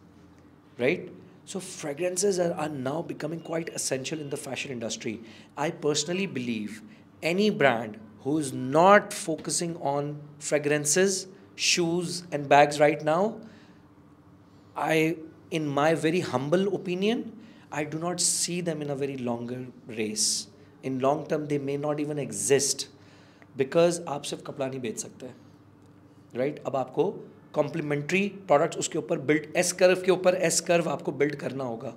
right? 0.77 1.09
So 1.45 1.61
fragrances 1.61 2.39
are, 2.39 2.53
are 2.53 2.69
now 2.69 3.01
becoming 3.01 3.39
quite 3.39 3.69
essential 3.69 4.19
in 4.19 4.29
the 4.29 4.37
fashion 4.37 4.71
industry. 4.71 5.21
I 5.57 5.71
personally 5.71 6.25
believe 6.25 6.81
any 7.23 7.49
brand 7.49 7.97
who 8.23 8.37
is 8.37 8.51
not 8.51 9.13
focusing 9.13 9.77
on 9.77 10.19
fragrances, 10.39 11.27
shoes, 11.55 12.23
and 12.31 12.49
bags 12.49 12.79
right 12.79 13.01
now, 13.01 13.37
I, 14.75 15.17
in 15.51 15.67
my 15.67 15.93
very 15.95 16.19
humble 16.19 16.75
opinion, 16.75 17.31
I 17.71 17.85
do 17.85 17.97
not 17.97 18.19
see 18.19 18.61
them 18.61 18.81
in 18.81 18.89
a 18.89 18.95
very 18.95 19.17
longer 19.17 19.67
race. 19.87 20.47
In 20.85 21.01
long 21.01 21.25
term 21.29 21.45
they 21.45 21.59
may 21.59 21.77
not 21.77 21.99
even 21.99 22.19
exist 22.19 22.87
because 23.57 24.01
आप 24.09 24.23
सिर्फ़ 24.23 24.43
कपड़ा 24.43 24.67
नहीं 24.67 24.79
बेच 24.79 24.99
सकते 24.99 25.25
right 25.25 26.53
right? 26.53 26.67
अब 26.67 26.75
आपको 26.75 27.03
complementary 27.53 28.27
products 28.47 28.77
उसके 28.77 28.97
ऊपर 28.99 29.19
बिल्ड 29.21 29.57
एस 29.57 29.71
कर्व 29.73 30.01
के 30.01 30.11
ऊपर 30.11 30.35
एस 30.43 30.59
कर्व 30.61 30.89
आपको 30.89 31.11
बिल्ड 31.11 31.35
करना 31.35 31.63
होगा। 31.63 31.93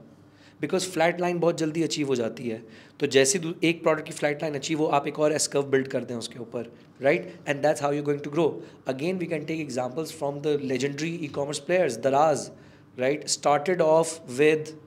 बिकॉज़ 0.60 0.88
फ्लैट 0.90 1.20
लाइन 1.20 1.38
बहुत 1.40 1.58
जल्दी 1.58 1.82
अचीव 1.82 2.08
हो 2.08 2.14
जाती 2.16 2.48
है। 2.48 2.62
तो 3.00 3.06
जैसे 3.06 3.40
एक 3.64 3.82
प्रोडक्ट 3.82 4.06
की 4.06 4.12
फ्लैट 4.12 4.42
लाइन 4.42 4.54
अचीव 4.54 4.78
हो, 4.78 4.86
आप 4.86 5.06
एक 5.08 5.18
और 5.18 5.32
एस 5.32 5.46
कर्व 5.46 5.62
बिल्ड 5.70 5.88
कर 5.88 6.04
दें 6.04 6.14
उसके 6.14 6.38
ऊपर 6.40 6.72
right 7.02 7.34
and 7.48 7.62
that's 7.62 7.82
how 7.82 7.92
you 7.92 8.02
going 8.02 8.20
to 8.20 8.30
grow 8.30 8.46
again 8.88 9.18
we 9.18 9.26
can 9.26 9.44
take 9.44 9.60
examples 9.60 10.12
from 10.18 10.40
the 10.40 10.58
legendary 10.62 11.14
e 11.14 11.28
commerce 11.34 11.58
players 11.60 11.96
Daraz 11.98 12.50
right 12.98 13.28
started 13.28 13.80
off 13.82 14.18
with 14.32 14.78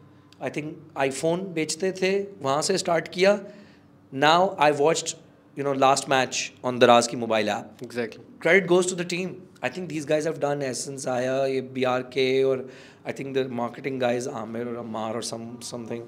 I 0.41 0.49
think 0.49 0.75
iPhone 0.97 1.41
बेचते 1.53 1.91
थे, 1.91 2.17
वहाँ 2.41 2.61
से 2.61 2.77
स्टार्ट 2.77 3.07
किया। 3.07 3.39
Now 4.26 4.54
I 4.60 4.72
watched 4.80 5.16
you 5.56 5.64
know 5.64 5.72
last 5.72 6.08
match 6.08 6.52
on 6.64 6.78
the 6.78 6.86
Razki 6.86 7.18
mobile 7.22 7.50
app. 7.50 7.82
Exactly. 7.82 8.24
Credit 8.40 8.66
goes 8.66 8.86
to 8.86 8.94
the 8.94 9.04
team. 9.04 9.32
I 9.62 9.68
think 9.68 9.88
these 9.88 10.04
guys 10.04 10.24
have 10.24 10.40
done 10.40 10.62
Essence, 10.62 11.06
Aya, 11.06 11.62
BRK, 11.62 12.44
or 12.46 12.64
I 13.04 13.12
think 13.12 13.34
the 13.34 13.44
marketing 13.48 13.98
guys 13.98 14.26
Amir 14.26 14.68
or 14.68 14.76
Amar 14.76 15.14
or 15.16 15.22
some 15.22 15.60
something. 15.60 16.06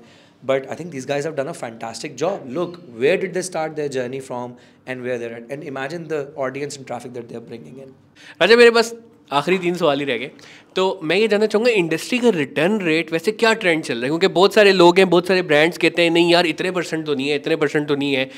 But 0.50 0.68
I 0.70 0.74
think 0.74 0.90
these 0.92 1.06
guys 1.06 1.24
have 1.24 1.36
done 1.36 1.48
a 1.48 1.54
fantastic 1.54 2.16
job. 2.22 2.48
Look, 2.56 2.80
where 3.02 3.16
did 3.16 3.32
they 3.34 3.42
start 3.42 3.76
their 3.76 3.88
journey 3.88 4.20
from 4.20 4.56
and 4.86 5.02
where 5.02 5.18
they're 5.18 5.36
at? 5.36 5.50
And 5.50 5.62
imagine 5.62 6.08
the 6.08 6.20
audience 6.46 6.76
and 6.76 6.86
traffic 6.86 7.14
that 7.14 7.28
they're 7.28 7.46
bringing 7.52 7.78
in. 7.86 7.94
अच्छा 8.40 8.56
मेरे 8.56 8.70
पास 8.70 8.92
आखिरी 9.31 9.57
तीन 9.57 9.75
सवाल 9.75 9.99
ही 9.99 10.05
रह 10.05 10.17
गए। 10.17 10.31
तो 10.75 10.99
मैं 11.03 11.15
ये 11.15 11.27
जानना 11.27 11.45
चाहूँगा 11.45 11.71
इंडस्ट्री 11.73 12.17
का 12.19 12.29
रिटर्न 12.31 12.79
रेट 12.81 13.11
वैसे 13.13 13.31
क्या 13.33 13.53
ट्रेंड 13.55 13.83
चल 13.83 13.93
रहा 13.93 14.03
है? 14.03 14.07
क्योंकि 14.07 14.27
बहुत 14.29 14.53
सारे 14.53 14.71
लोग 14.73 14.97
हैं 14.99 15.09
बहुत 15.09 15.27
सारे 15.27 15.41
ब्रांड्स 15.43 15.77
कहते 15.77 16.01
हैं 16.01 16.11
नहीं 16.11 16.31
यार 16.31 16.45
इतने 16.47 16.71
परसेंट 16.71 17.05
तो 17.05 17.15
नहीं 17.15 17.29
है 17.29 17.35
इतने 17.35 17.55
परसेंट 17.55 17.87
तो 17.87 17.95
नहीं 17.95 18.13
है। 18.13 18.29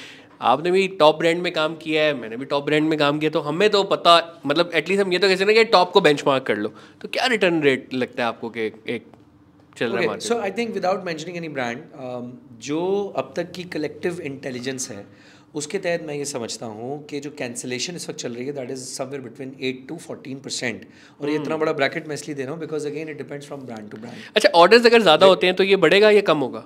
आपने 0.41 0.71
भी 0.71 0.87
टॉप 0.99 1.17
ब्रांड 1.17 1.41
में 1.41 1.51
काम 1.53 1.75
किया 1.75 2.03
है 2.03 2.13
मैंने 2.19 2.37
भी 2.37 2.45
टॉप 2.45 2.65
ब्रांड 2.65 2.87
में 2.89 2.97
काम 2.99 3.19
किया 3.19 3.31
तो 3.31 3.39
हमें 3.41 3.69
तो 3.69 3.83
पता 3.85 4.41
मतलब 4.45 4.71
एटलीस्ट 4.75 5.03
हम 5.03 5.13
ये 5.13 5.19
तो 5.19 5.27
कैसे 5.27 5.45
ना 5.45 5.53
कि 5.53 5.63
टॉप 5.73 5.91
को 5.91 6.01
बेंचमार्क 6.01 6.43
कर 6.43 6.57
लो। 6.57 6.73
तो 7.01 7.07
क्या 7.07 7.25
रिटर्न 7.27 7.61
रेट 7.63 7.93
लगता 7.93 8.23
है 8.23 8.27
आपको 8.29 8.49
कि 8.49 8.65
एक 8.89 9.05
चल 9.77 9.91
रहा 9.91 10.11
है 10.13 10.19
so 10.19 10.39
I 10.39 10.51
think 10.51 10.73
without 10.73 11.05
mentioning 11.05 11.37
any 11.37 11.49
brand 11.49 11.83
जो 12.61 12.81
अब 13.17 13.33
तक 13.35 13.51
की 13.51 13.63
कलेक्टिव 13.73 14.21
इंटेलिजेंस 14.21 14.89
है 14.91 15.05
उसके 15.53 15.77
तहत 15.79 16.03
मैं 16.03 16.13
ये 16.15 16.25
समझता 16.25 16.65
हूँ 16.67 17.03
कि 17.05 17.19
जो 17.19 17.29
कैंसिलेशन 17.37 17.95
इस 17.95 18.09
वक्त 18.09 18.19
चल 18.19 18.33
रही 18.33 18.45
है 18.45 18.53
that 18.53 18.71
is 18.71 18.83
somewhere 18.87 19.21
between 19.21 19.55
eight 19.61 19.87
to 19.87 19.97
fourteen 19.99 20.39
percent 20.39 20.85
और 21.21 21.29
ये 21.29 21.35
इतना. 21.35 21.57
बड़ा 21.57 21.73
ब्रैकेट 21.73 22.07
मैं 22.07 22.15
इसलिए 22.15 22.35
दे 22.35 22.43
रहा 22.43 22.51
हूँ 22.51 22.59
because 22.59 22.87
again 22.87 23.09
it 23.09 23.17
depends 23.17 23.47
from 23.47 23.61
brand 23.61 23.89
to 23.91 23.97
brand 23.97 24.15
अच्छा 24.35 24.49
ऑर्डर्स 24.55 24.85
अगर 24.85 25.01
ज़्यादा 25.01 25.25
होते 25.25 25.47
हैं 25.47 25.55
तो 25.55 25.63
ये 25.63 25.75
बढ़ेगा 25.77 26.09
या 26.11 26.21
कम 26.29 26.39
होगा? 26.39 26.63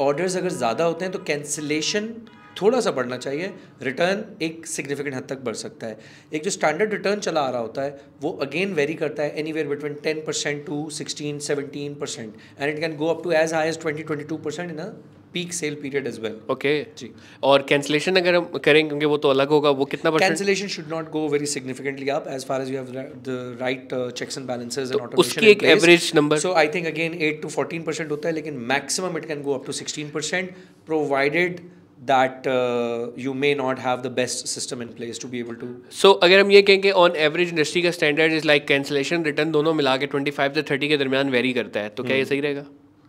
ऑर्डर्स 0.00 0.36
अगर 0.36 0.48
ज़्यादा 0.52 0.84
होते 0.84 1.04
हैं 1.04 1.12
तो 1.12 1.18
कैंसिलेशन 1.24 2.14
थोड़ा 2.60 2.80
सा 2.80 2.90
बढ़ना 2.92 3.16
चाहिए। 3.16 3.52
रिटर्न 3.82 4.24
एक 4.42 4.66
सिग्निफिकेंट 4.66 5.14
हद 5.14 5.26
तक 5.28 5.38
बढ़ 5.44 5.54
सकता 5.56 5.86
है। 5.86 5.98
एक 6.34 6.42
जो 6.42 6.50
स्टैंडर्ड 6.50 6.92
रिटर्न 6.92 7.20
चला 7.20 7.40
आ 7.40 7.50
रहा 7.50 7.60
होता 7.60 7.82
है 7.82 8.04
वो 8.22 8.30
अगेन 8.42 8.74
वेरी 8.74 8.94
करता 8.94 9.22
है 9.22 9.38
anywhere 9.52 9.68
between 9.68 9.94
ten 10.02 10.22
percent 10.26 10.64
to 10.66 10.88
sixteen 10.92 11.38
seventeen 11.46 11.94
percent 12.00 12.34
and 12.60 12.74
it 12.74 12.80
can 12.80 12.96
go 12.96 13.08
up 13.14 13.22
to 13.24 13.32
as 13.32 13.54
high 13.54 13.68
as 13.68 13.80
twenty 13.80 14.02
twenty 14.02 14.24
two 14.24 14.36
percent 14.38 14.70
in 14.70 14.78
a 14.78 14.88
peak 15.34 15.52
sale 15.52 15.74
period 15.82 16.06
as 16.06 16.18
well 16.22 16.36
okay 16.50 16.72
जी. 16.98 17.10
और 17.50 17.62
cancellation 17.68 18.16
अगर 18.16 18.34
हम 18.34 18.58
करेंगे 18.64 18.88
क्योंकि 18.88 19.06
वो 19.06 19.16
तो 19.26 19.28
अलग 19.28 19.48
होगा 19.56 19.70
वो 19.80 19.84
कितना 19.94 20.10
cancellation 20.16 20.68
should 20.74 20.90
not 20.90 21.10
go 21.10 21.26
very 21.28 21.46
significantly 21.54 22.08
up 22.16 22.28
as 22.32 22.46
far 22.46 22.62
as 22.62 22.70
you 22.70 22.76
have 22.76 22.92
the 23.28 23.58
right 23.60 23.94
checks 23.94 24.38
and 24.38 24.46
balances 24.46 24.90
and 24.90 25.00
automation 25.00 25.20
उसकी 25.20 25.46
एक 25.50 25.64
average 25.76 26.10
number 26.14 26.38
so 26.38 26.52
I 26.64 26.68
think 26.74 26.86
again 26.86 27.18
8 27.30 27.40
to 27.42 27.48
14% 27.50 28.10
होता 28.10 28.28
है 28.28 28.34
लेकिन 28.34 28.58
maximum 28.74 29.16
it 29.18 29.26
can 29.28 29.42
go 29.42 29.54
up 29.54 29.66
to 29.66 29.72
16% 29.72 30.52
provided 30.86 31.60
that 32.08 32.46
uh, 32.46 33.10
you 33.16 33.32
may 33.32 33.50
not 33.58 33.78
have 33.78 34.02
the 34.02 34.10
best 34.10 34.48
system 34.48 34.82
in 34.84 34.88
place 34.96 35.20
to 35.20 35.28
be 35.34 35.42
able 35.44 35.58
to 35.60 35.68
so 35.98 36.12
अगर 36.22 36.40
हम 36.40 36.50
ये 36.50 36.62
कहें 36.62 36.80
कि 36.80 36.92
on 37.02 37.18
average 37.26 37.52
industry 37.54 37.82
का 37.82 37.92
standard 37.98 38.34
is 38.38 38.48
like 38.50 38.66
cancellation 38.70 39.26
return 39.28 39.52
दोनों 39.52 39.74
मिला 39.74 39.96
के 39.96 40.06
25 40.06 40.54
से 40.54 40.62
30 40.70 40.88
के 40.88 40.96
दरमियान 40.96 41.30
वेरी 41.30 41.52
करता 41.52 41.80
है 41.80 41.88
तो 41.88 42.04
क्या 42.04 42.16
ये 42.16 42.24
सही 42.24 42.40
रहेगा? 42.40 42.64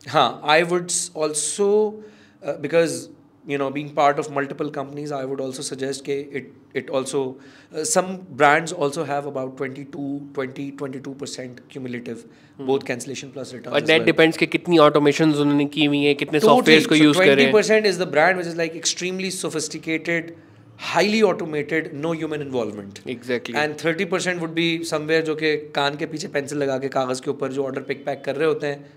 हाँ 0.10 0.28
I 0.56 0.58
would 0.72 0.96
also 1.24 1.70
uh, 1.88 2.15
because 2.61 3.11
you 3.47 3.57
know 3.57 3.71
being 3.71 3.91
part 3.91 4.19
of 4.19 4.31
multiple 4.31 4.71
companies 4.71 5.13
i 5.13 5.25
would 5.25 5.41
also 5.41 5.63
suggest 5.63 6.05
that 6.05 6.37
it 6.41 6.53
it 6.75 6.91
also 6.91 7.37
uh, 7.75 7.85
some 7.85 8.19
brands 8.41 8.73
also 8.73 9.05
have 9.05 9.27
about 9.27 9.57
22 9.57 10.29
20 10.35 10.73
22% 10.73 11.61
cumulative 11.69 12.27
hmm. 12.57 12.67
both 12.67 12.85
cancellation 12.85 13.33
plus 13.33 13.55
returns 13.55 13.73
but 13.73 13.87
that 13.87 13.99
well. 13.99 14.07
depends 14.07 14.37
कि 14.37 14.47
कितनी 14.47 14.79
automations 14.79 15.41
उन्होंने 15.47 15.67
की 15.79 15.85
हुई 15.85 16.05
हैं 16.05 16.15
कितने 16.17 16.41
totally. 16.41 16.59
softwares 16.59 16.87
को 16.87 16.97
so 16.97 17.09
use 17.09 17.19
कर 17.19 17.35
रहे 17.37 17.47
हैं 17.47 17.53
20% 17.53 17.91
is 17.93 17.99
the 18.05 18.11
brand 18.17 18.43
which 18.43 18.53
is 18.53 18.57
like 18.63 18.79
extremely 18.83 19.31
sophisticated 19.31 20.33
highly 20.93 21.23
automated 21.23 21.93
no 22.05 22.13
human 22.13 22.43
involvement 22.43 23.01
exactly 23.07 23.55
and 23.63 23.83
30% 23.83 24.41
would 24.45 24.55
be 24.55 24.71
somewhere 24.93 25.23
जो 25.23 25.35
कि 25.43 25.57
कान 25.75 25.97
के 25.97 26.07
पीछे 26.13 26.29
पेंसिल 26.37 26.59
लगा 26.59 26.79
के 26.79 26.89
कागज़ 26.89 27.23
के 27.23 27.31
ऊपर 27.31 27.53
जो 27.53 27.65
ऑर्डर 27.65 27.83
पिक 27.91 28.05
पैक 28.07 28.25
कर 28.25 28.37
रहे 28.37 28.49
होते 28.49 28.67
हैं 28.67 28.93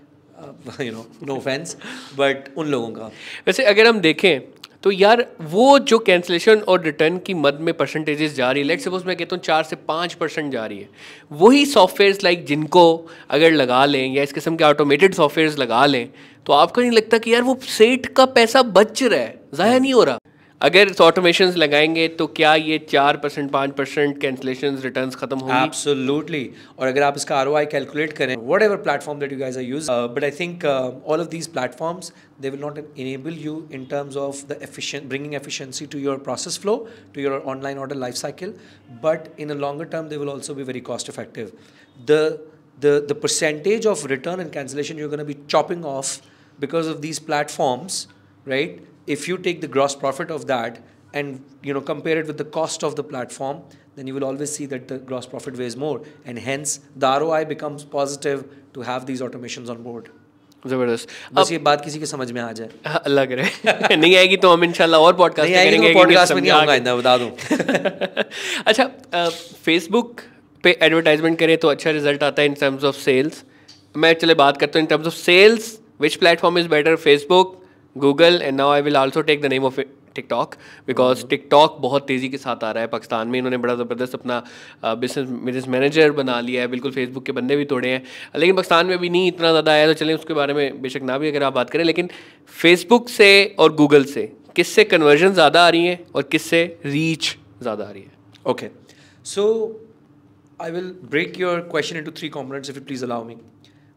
you 0.81 0.91
know 0.91 1.05
no 1.23 1.35
offence 1.35 1.75
but 2.17 2.57
उन 2.57 2.67
लोगों 2.67 2.89
का। 2.91 3.11
वैसे 3.47 3.63
अगर 3.65 3.87
हम 3.87 3.99
देखें 4.01 4.39
तो 4.83 4.91
यार 4.91 5.25
वो 5.43 5.77
जो 5.81 5.97
कैंसिलेशन 5.99 6.59
और 6.63 6.81
रिटर्न 6.83 7.17
की 7.19 7.33
मद 7.35 7.57
में 7.61 7.73
परसेंटेजेस 7.73 8.35
जा 8.35 8.51
रही 8.51 8.61
है 8.61 8.67
लेट 8.67 8.81
सपोज़ 8.81 9.05
मैं 9.05 9.15
कहता 9.17 9.35
हूँ 9.35 9.43
चार 9.43 9.63
से 9.63 9.75
पाँच 9.87 10.13
परसेंट 10.13 10.51
जा 10.51 10.65
रही 10.65 10.79
है, 10.79 10.87
वही 11.31 11.65
सॉफ्टवेयर्स 11.65 12.23
लाइक 12.23 12.45
जिनको 12.45 12.83
अगर 13.29 13.51
लगा 13.53 13.83
लें 13.85 14.13
या 14.13 14.23
इस 14.23 14.33
किस्म 14.33 14.55
के 14.55 14.63
ऑटोमेटेड 14.63 15.13
सॉफ्टवेयर्स 15.15 15.57
लगा 15.59 15.85
लें 15.85 16.07
तो 16.45 16.53
आपको 16.53 16.81
नहीं 16.81 16.91
लगता 16.91 17.17
कि 17.17 17.33
यार 17.33 17.41
वो 17.41 17.57
सेट 17.69 18.05
का 18.15 18.25
पैसा 18.27 18.61
बच 18.63 19.03
रहा 19.03 19.19
है? 19.19 19.39
ज़ाया 19.53 19.79
नहीं 19.79 19.93
हो 19.93 20.03
रहा। 20.03 20.19
अगर 20.61 20.89
ऑटोमेशन 21.01 21.51
लगाएँगे 21.57 22.07
तो 22.19 22.25
क्या 22.37 22.53
ये 22.55 22.77
चार 22.89 23.17
परसेंट 23.17 23.49
पाँच 23.51 23.71
परसेंट 23.75 24.19
कैंसलेशन 24.21 24.77
रिटर्न 24.77 25.09
खत्म 25.11 25.37
होगी? 25.39 25.53
एब्सोल्युटली 25.57 26.49
और 26.79 26.87
अगर 26.87 27.03
आप 27.03 27.17
इसका 27.17 27.35
आरओआई 27.35 27.65
कैलकुलेट 27.65 28.13
करें 28.13 28.35
whatever 28.61 28.77
platform 28.77 29.19
that 29.19 29.31
you 29.31 29.37
guys 29.39 29.57
I 29.57 29.65
use 29.65 29.87
but 29.91 30.23
I 30.23 30.31
think 30.39 30.65
all 30.65 31.21
of 31.21 31.29
these 31.29 31.47
platforms 31.53 32.11
they 32.41 32.49
will 32.49 32.61
not 32.61 32.79
enable 32.97 33.37
you 33.41 33.55
in 33.73 33.85
terms 33.85 34.17
of 34.17 34.43
the 34.49 34.59
efficient 34.63 35.07
bringing 35.09 35.35
efficiency 35.35 35.85
to 35.85 35.99
your 35.99 36.17
process 36.27 36.59
flow 36.61 36.75
to 37.15 37.21
your 37.21 37.41
online 37.45 37.77
order 37.77 37.95
life 37.95 38.15
cycle 38.15 38.53
but 39.05 39.31
in 39.39 39.49
a 39.49 39.55
longer 39.61 39.85
term 39.95 40.09
they 40.09 40.17
will 40.17 40.29
also 40.29 40.53
भी 40.53 40.63
very 40.63 40.79
cost 40.91 41.09
effective 41.09 41.51
the 41.97 42.21
the 42.77 43.19
percentage 43.21 43.87
of 43.87 44.07
return 44.07 44.41
and 44.41 44.51
cancellation 44.51 44.99
you 44.99 45.09
gonna 45.09 45.23
be 45.23 45.37
chopping 45.49 45.85
off 45.95 46.17
because 46.59 46.89
of 46.89 46.97
these 46.99 47.19
platforms 47.25 48.07
right 48.47 48.87
if 49.08 49.28
you 49.30 49.38
take 49.46 49.60
the 49.62 49.70
gross 49.76 49.94
profit 50.02 50.30
of 50.36 50.46
that 50.50 50.82
and 51.14 51.40
you 51.68 51.74
know 51.76 51.84
compare 51.92 52.18
it 52.20 52.26
with 52.32 52.38
the 52.38 52.48
cost 52.58 52.84
of 52.88 52.94
the 53.00 53.04
platform 53.12 53.62
then 53.96 54.08
you 54.10 54.14
will 54.16 54.24
always 54.28 54.52
see 54.58 54.66
that 54.70 54.86
the 54.92 54.98
gross 55.10 55.26
profit 55.32 55.58
weighs 55.62 55.76
more 55.84 55.96
and 56.26 56.40
hence 56.46 56.72
the 57.04 57.10
ROI 57.22 57.40
becomes 57.50 57.84
positive 57.96 58.44
to 58.76 58.86
have 58.90 59.06
these 59.12 59.24
automations 59.28 59.74
on 59.76 59.82
board 59.88 60.12
जबरदस्त 60.62 61.08
बस 61.34 61.50
ये 61.52 61.56
बात 61.64 61.82
किसी 61.84 61.98
के 62.00 62.06
समझ 62.06 62.30
में 62.32 62.40
आ 62.42 62.50
जाए 62.58 62.68
हाँ, 62.86 63.02
लग 63.08 63.32
रहे 63.40 63.96
नहीं 63.96 64.14
आएगी 64.16 64.36
तो 64.44 64.50
हम 64.50 64.62
इंशाल्लाह 64.64 65.00
और 65.08 65.16
पॉडकास्ट 65.16 65.50
नहीं 65.50 65.56
आएगी 65.60 65.76
तो 65.76 65.82
करेंगे 65.82 65.94
मैं 65.94 66.06
कि 66.06 66.14
podcast 66.14 66.34
में 66.34 66.40
नहीं 66.40 66.50
समझा 66.50 66.56
आऊंगा 66.58 66.72
के- 66.72 66.80
इतना 66.80 66.94
बता 66.96 67.16
दूं 67.18 68.24
अच्छा 68.66 68.84
फेसबुक 69.64 70.20
पे 70.64 70.76
एडवर्टाइजमेंट 70.82 71.38
करें 71.38 71.56
तो 71.64 71.68
अच्छा 71.68 71.90
रिजल्ट 71.98 72.22
आता 72.22 72.42
है 72.42 72.48
इन 72.48 72.54
टर्म्स 72.60 72.84
ऑफ 72.84 72.94
सेल्स 73.00 73.42
मैं 73.94 74.12
चले 74.22 74.34
बात 74.34 74.56
करता 74.60 74.78
हूँ 74.78 74.84
in 74.84 74.88
terms 74.90 75.06
of 75.06 75.12
sales 75.14 75.78
which 76.00 76.14
platform 76.24 76.58
is 76.58 76.66
better 76.76 76.96
Facebook 77.04 77.57
Google 77.95 78.39
and 78.41 78.57
now 78.57 78.69
I 78.71 78.81
will 78.81 78.97
also 78.97 79.21
take 79.21 79.41
the 79.41 79.45
name 79.53 79.63
of 79.65 79.79
TikTok 80.15 80.55
because 80.87 81.25
TikTok 81.29 81.77
बहुत 81.81 82.07
तेज़ी 82.07 82.29
के 82.29 82.37
साथ 82.37 82.63
आ 82.63 82.71
रहा 82.71 82.81
है। 82.81 82.87
पाकिस्तान 82.89 83.27
में 83.27 83.37
इन्होंने 83.39 83.57
बड़ा 83.57 83.75
ज़बरदस्त 83.75 84.15
अपना 84.15 84.41
बिज़नेस 84.85 85.27
बिज़नेस 85.27 85.67
मैनेजर 85.67 86.11
बना 86.11 86.39
लिया 86.41 86.61
है। 86.61 86.67
बिल्कुल 86.67 86.91
फेसबुक 86.91 87.25
के 87.25 87.31
बंदे 87.31 87.55
भी 87.55 87.65
तोड़े 87.65 87.89
हैं। 87.89 88.03
लेकिन 88.35 88.55
पाकिस्तान 88.55 88.85
में 88.85 88.93
अभी 88.95 89.09
नहीं 89.09 89.27
इतना 89.27 89.51
ज़्यादा 89.51 89.71
आया 89.71 89.87
तो 89.87 89.93
चलें 89.99 90.13
उसके 90.13 90.33
बारे 90.33 90.53
में 90.53 90.81
बेशक 90.81 91.01
ना 91.11 91.17
भी 91.17 91.29
अगर 91.29 91.43
आप 91.43 91.53
बात 91.53 91.69
करें। 91.69 91.83
लेकिन 91.83 92.09
फेसबुक 92.61 93.09
से 93.09 93.29
और 93.59 93.73
गूगल 93.75 94.03
से 94.13 94.31
किससे 94.55 94.83
कन्वर्जन 94.83 95.33
ज़्यादा 95.33 95.65
आ 95.65 95.69
रही 95.69 95.85
है 95.85 95.99
और 96.15 96.23
किससे 96.31 96.63
रीच 96.85 97.35
ज़्यादा 97.61 97.83
आ 97.83 97.91
रही 97.91 98.01
है? 98.01 98.11
Okay, 98.47 98.69
so 99.25 99.43
I 100.59 100.71
will 100.71 100.89
break 101.11 101.37
your 101.39 101.55
question 101.73 101.97
into 101.99 102.11
three 102.19 102.29
components 102.31 102.71
if 102.71 102.77
you 102.77 102.83
please 102.89 103.03
allow 103.07 103.23
me. 103.23 103.35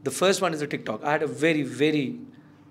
The 0.09 0.13
first 0.17 0.43
one 0.45 0.57
is 0.57 0.63
a 0.63 0.69
TikTok. 0.73 1.05
I 1.05 1.13
had 1.13 1.23
a 1.23 1.31
very, 1.43 1.63
very, 1.81 2.05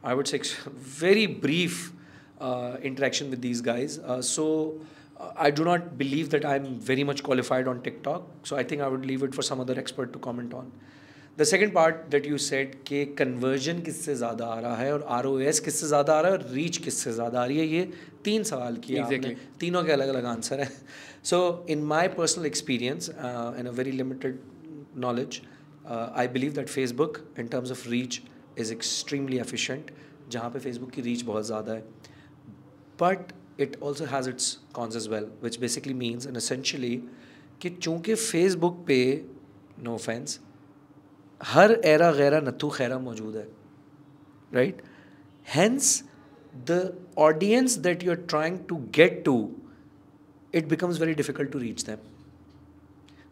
I 0.05 0.14
would 0.14 0.28
say, 0.28 0.37
ex- 0.39 0.55
very 0.99 1.26
brief 1.26 1.93
uh, 2.41 2.76
interaction 2.82 3.30
with 3.30 3.41
these 3.43 3.61
guys. 3.61 3.99
Uh, 3.99 4.22
so 4.22 4.74
uh, 5.20 5.32
I 5.37 5.51
do 5.51 5.64
not 5.64 5.97
believe 5.99 6.30
that 6.30 6.45
I'm 6.45 6.66
very 6.91 7.05
much 7.05 7.22
qualified 7.22 7.66
on 7.68 7.82
TikTok. 7.82 8.28
So 8.45 8.57
I 8.57 8.62
think 8.62 8.82
I 8.82 8.89
would 8.89 9.07
leave 9.07 9.22
it 9.22 9.34
for 9.34 9.43
some 9.43 9.61
other 9.61 9.78
expert 9.78 10.12
to 10.12 10.18
comment 10.18 10.55
on. 10.55 10.70
The 11.37 11.45
second 11.45 11.72
part 11.72 12.11
that 12.12 12.24
you 12.24 12.39
said 12.43 12.76
कि 12.84 13.01
conversion 13.16 13.80
किससे 13.84 14.14
ज़्यादा 14.14 14.47
आ 14.47 14.59
रहा 14.61 14.76
है 14.76 14.93
और 14.93 15.03
ROS 15.24 15.59
किससे 15.64 15.87
ज़्यादा 15.87 16.14
आ 16.14 16.20
रहा 16.20 16.32
है 16.32 16.39
और 16.39 16.55
reach 16.55 16.76
किससे 16.84 17.12
ज़्यादा 17.12 17.41
आ 17.41 17.45
रही 17.47 17.59
है 17.59 17.66
ये 17.66 17.82
तीन 18.24 18.43
सवाल 18.51 18.76
किए 18.87 19.01
आपने 19.01 19.16
Exactly. 19.18 19.34
तीनों 19.61 19.82
के 19.84 19.93
अलग 19.93 20.09
अलग 20.09 20.24
आंसर 20.26 20.61
हैं 20.61 20.70
so 21.30 21.66
in 21.70 21.82
my 21.93 22.09
personal 22.16 22.47
experience 22.47 23.09
and 23.11 23.66
a 23.66 23.70
very 23.70 23.93
limited 23.93 24.39
knowledge 25.07 25.41
I 25.91 26.28
believe 26.39 26.53
that 26.53 26.68
Facebook 26.68 27.18
in 27.39 27.47
terms 27.47 27.70
of 27.70 27.87
reach 27.89 28.20
Is 28.60 28.72
extremely 28.74 29.38
efficient 29.39 29.91
जहाँ 30.30 30.49
पे 30.49 30.60
फेसबुक 30.60 30.91
की 30.91 31.02
रीच 31.02 31.22
बहुत 31.22 31.45
ज़्यादा 31.45 31.74
है 31.74 31.82
but 33.02 33.34
it 33.60 33.80
also 33.84 34.06
has 34.06 34.30
its 34.30 34.58
cons 34.74 34.95
as 34.95 35.08
well 35.08 35.28
which 35.43 35.60
basically 35.60 35.93
means 35.93 36.28
and 36.28 36.38
essentially 36.38 36.95
कि 37.62 37.70
चूँकि 37.70 38.16
Facebook 38.16 38.84
पे 38.88 38.99
no 39.84 39.93
offence 39.93 40.39
हर 41.41 41.72
एरा 41.86 42.12
गैरा 42.12 42.39
नथु 42.39 42.70
खैरा 42.70 42.99
मौजूद 42.99 43.36
है 43.36 43.47
right? 44.52 44.82
Hence, 45.43 46.04
the 46.66 46.95
audience 47.16 47.78
that 47.78 48.04
you're 48.04 48.24
trying 48.28 48.66
to 48.68 48.80
get 48.91 49.24
to, 49.26 49.56
it 50.54 50.68
becomes 50.68 50.97
very 50.97 51.16
difficult 51.16 51.52
to 51.52 51.60
reach 51.60 51.86
them. 51.86 51.99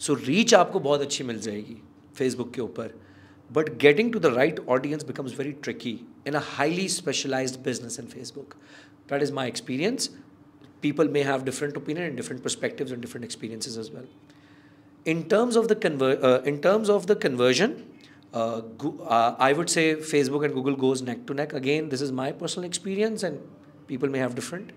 So 0.02 0.16
reach 0.16 0.54
आपको 0.54 0.80
बहुत 0.80 1.02
अच्छी 1.02 1.24
मिल 1.24 1.40
जाएगी 1.40 1.78
Facebook 2.16 2.54
के 2.54 2.62
ऊपर 2.62 2.94
But 3.52 3.78
getting 3.78 4.12
to 4.12 4.20
the 4.20 4.32
right 4.32 4.60
audience 4.68 5.04
becomes 5.04 5.32
very 5.32 5.54
tricky 5.54 6.06
in 6.26 6.36
a 6.36 6.40
highly 6.40 6.88
specialized 6.88 7.64
business 7.64 7.98
in 7.98 8.08
Facebook. 8.08 8.54
That 9.08 9.22
is 9.24 9.32
my 9.32 9.48
experience. 9.48 10.10
People 10.82 11.08
may 11.08 11.24
have 11.24 11.46
different 11.46 11.76
opinion 11.76 12.06
and 12.06 12.16
different 12.18 12.44
perspectives 12.44 12.92
and 12.92 13.02
different 13.02 13.26
experiences 13.26 13.78
as 13.78 13.92
well. 13.92 14.06
In 15.06 15.28
terms 15.28 15.56
of 15.56 15.68
the 15.68 15.76
conver- 15.76 16.24
uh, 16.24 16.42
in 16.44 16.62
terms 16.62 16.90
of 16.90 17.08
the 17.08 17.16
conversion, 17.16 17.86
uh, 18.34 18.62
uh, 19.02 19.36
I 19.40 19.54
would 19.54 19.70
say 19.70 19.96
Facebook 19.96 20.46
and 20.46 20.54
Google 20.54 20.76
goes 20.76 21.02
neck 21.02 21.26
to 21.26 21.34
neck. 21.34 21.54
Again, 21.54 21.90
this 21.90 22.02
is 22.02 22.12
my 22.12 22.32
personal 22.32 22.68
experience, 22.68 23.24
and 23.24 23.42
people 23.88 24.10
may 24.10 24.20
have 24.20 24.36
different. 24.36 24.72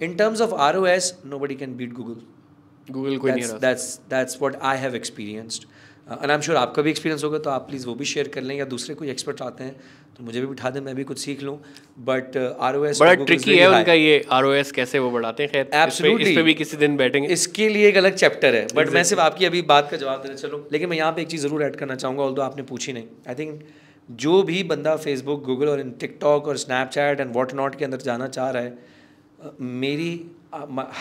In 0.00 0.16
terms 0.18 0.40
of 0.40 0.52
ROS, 0.52 1.24
nobody 1.24 1.54
can 1.54 1.74
beat 1.74 1.94
Google. 1.94 2.22
Google 2.92 3.18
that's, 3.18 3.52
that's 3.60 3.96
that's 4.08 4.40
what 4.40 4.60
I 4.60 4.76
have 4.76 4.94
experienced. 4.94 5.66
Uh, 6.06 6.16
and 6.22 6.32
I'm 6.32 6.42
sure 6.42 6.56
आपका 6.56 6.82
भी 6.82 6.90
experience 6.90 7.22
होगा 7.24 7.38
तो 7.38 7.50
आप 7.50 7.66
please 7.68 7.86
वो 7.86 7.94
भी 7.94 8.04
share 8.04 8.28
कर 8.28 8.42
लें 8.42 8.54
या 8.56 8.64
दूसरे 8.72 8.94
कोई 8.94 9.10
एक्सपर्ट 9.10 9.40
आते 9.42 9.64
हैं 9.64 9.74
तो 10.16 10.24
मुझे 10.24 10.40
भी 10.40 10.46
बिठा 10.46 10.70
दें 10.70 10.80
मैं 10.80 10.94
भी 10.94 11.04
कुछ 11.04 11.18
सीख 11.18 11.42
लूँ। 11.42 11.56
बट 12.08 12.36
आर 12.36 12.76
ओ 12.76 12.84
एस 12.84 13.00
बड़ा 13.00 13.14
ट्रिकी 13.14 13.56
है 13.56 13.68
उनका 13.68 13.92
ये 13.92 14.24
आर 14.32 14.44
ओ 14.44 14.52
एस 14.54 14.72
कैसे 14.72 14.98
वो 14.98 15.10
बढ़ाते 15.10 15.42
हैं 15.42 15.52
खैर 15.52 15.88
इस 15.88 16.00
पे- 16.00 16.20
इस 16.20 16.34
पे 16.36 16.42
भी 16.42 16.54
किसी 16.54 16.76
दिन 16.76 16.96
बैठेंगे। 16.96 17.28
इसके 17.32 17.68
लिए 17.68 17.88
एक 17.88 17.96
अलग 17.96 18.14
चैप्टर 18.16 18.54
है। 18.54 18.66
बट 18.74 18.90
मैं 18.94 19.04
सिर्फ़ 19.04 19.22
आपकी 19.22 19.44
अभी 19.44 19.62
बात 19.70 19.90
का 19.90 19.96
जवाब 19.96 20.22
देना 20.22 20.34
चलूँ 20.34 20.60
लेकिन 20.72 20.88
मैं 20.88 20.96
यहाँ 20.96 21.12
पे 21.12 21.22
एक 21.22 21.28
चीज़ 21.28 21.46
ज़रूर 21.46 21.62
ऐड 21.64 21.76
करना 21.76 21.94
चाहूँगा 21.94 22.22
ऑल 22.22 22.40
आपने 22.40 22.62
पूछी 22.72 22.92
नहीं। 22.92 23.06
आई 23.28 23.34
थिंक 23.34 23.60
जो 24.08 24.42
भी 24.42 24.62
बंदा 24.72 24.96
फेसबुक 24.96 25.42
गूगल 25.44 25.68
और 25.68 25.80
इन 25.80 25.90
टिकटॉक 26.00 26.48
और 26.48 26.56
स्नैपचैट 26.56 27.20
एंड 27.20 27.32
वॉट 27.34 27.54
नॉट 27.54 27.78
के 27.78 27.84
अंदर 27.84 28.00
जाना 28.10 28.28
चाह 28.28 28.50
रहा 28.50 28.62
है 28.62 29.56
मेरी 29.78 30.12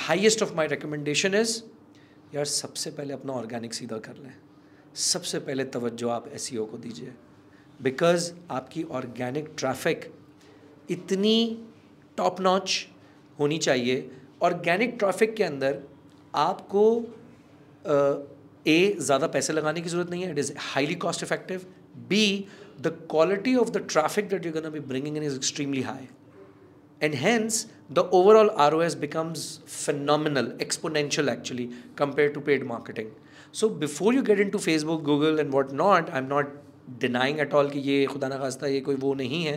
highest 0.08 0.44
of 0.44 0.56
my 0.56 0.68
recommendation 0.68 1.36
is 1.36 1.62
यार 2.36 2.46
सबसे 2.52 2.90
पहले 2.92 3.14
अपना 3.14 3.34
ऑर्गेनिक 3.34 3.74
सीधा 3.74 3.98
कर 4.08 4.24
लें। 4.24 4.34
सबसे 4.96 5.40
पहले 5.40 5.64
तवज्जो 5.74 6.10
आप 6.10 6.28
एस 6.34 6.50
को 6.54 6.78
दीजिए। 6.78 7.14
बिकॉज़ 7.82 8.32
आपकी 8.52 8.84
ऑर्गेनिक 9.00 9.50
ट्रैफ़िक 9.58 10.12
इतनी 10.92 11.38
टॉप 12.18 12.42
नॉच 12.42 12.88
होनी 13.40 13.58
चाहिए। 13.58 14.10
ऑर्गेनिक 14.44 14.96
ट्रैफ़िक 15.00 15.36
के 15.36 15.44
अंदर 15.44 15.82
आपको 16.36 16.84
ए 18.68 18.96
ज़्यादा 19.00 19.28
पैसे 19.28 19.54
लगाने 19.54 19.82
की 19.82 19.90
ज़रूरत 19.90 20.10
नहीं 20.10 20.24
है। 20.24 20.32
It 20.32 20.40
is 20.40 20.54
highly 20.58 20.96
cost 21.06 21.24
effective 21.24 21.66
be 22.10 22.26
the 22.82 22.88
quality 23.12 23.56
of 23.56 23.70
the 23.70 23.86
traffic 23.90 24.30
that 24.30 24.46
you 24.46 24.70
be 24.70 24.80
bringing 24.80 25.18
in 25.18 25.24
is 25.24 25.36
extremely 25.36 25.82
high 25.82 26.08
and 27.06 27.16
hence 27.20 27.56
the 27.90 28.04
overall 28.18 28.50
ROS 28.66 28.94
becomes 28.96 29.60
phenomenal, 29.66 30.46
exponential 30.66 31.30
actually 31.32 31.66
compared 31.96 32.34
to 32.36 32.42
paid 32.42 32.64
marketing. 32.66 33.10
So 33.53 33.69
before 33.69 34.13
you 34.13 34.23
get 34.23 34.41
into 34.41 34.59
Facebook, 34.59 35.03
Google 35.05 35.39
and 35.41 35.53
whatnot, 35.53 36.13
I'm 36.13 36.29
not 36.29 36.49
denying 36.99 37.41
at 37.41 37.53
all 37.55 37.69
कि 37.71 37.79
ये 37.91 38.07
खुदा 38.07 38.29
ना 38.29 38.37
खास्ता 38.39 38.67
ये 38.67 38.81
कोई 38.89 38.95
वो 39.05 39.15
नहीं 39.15 39.45
है 39.45 39.57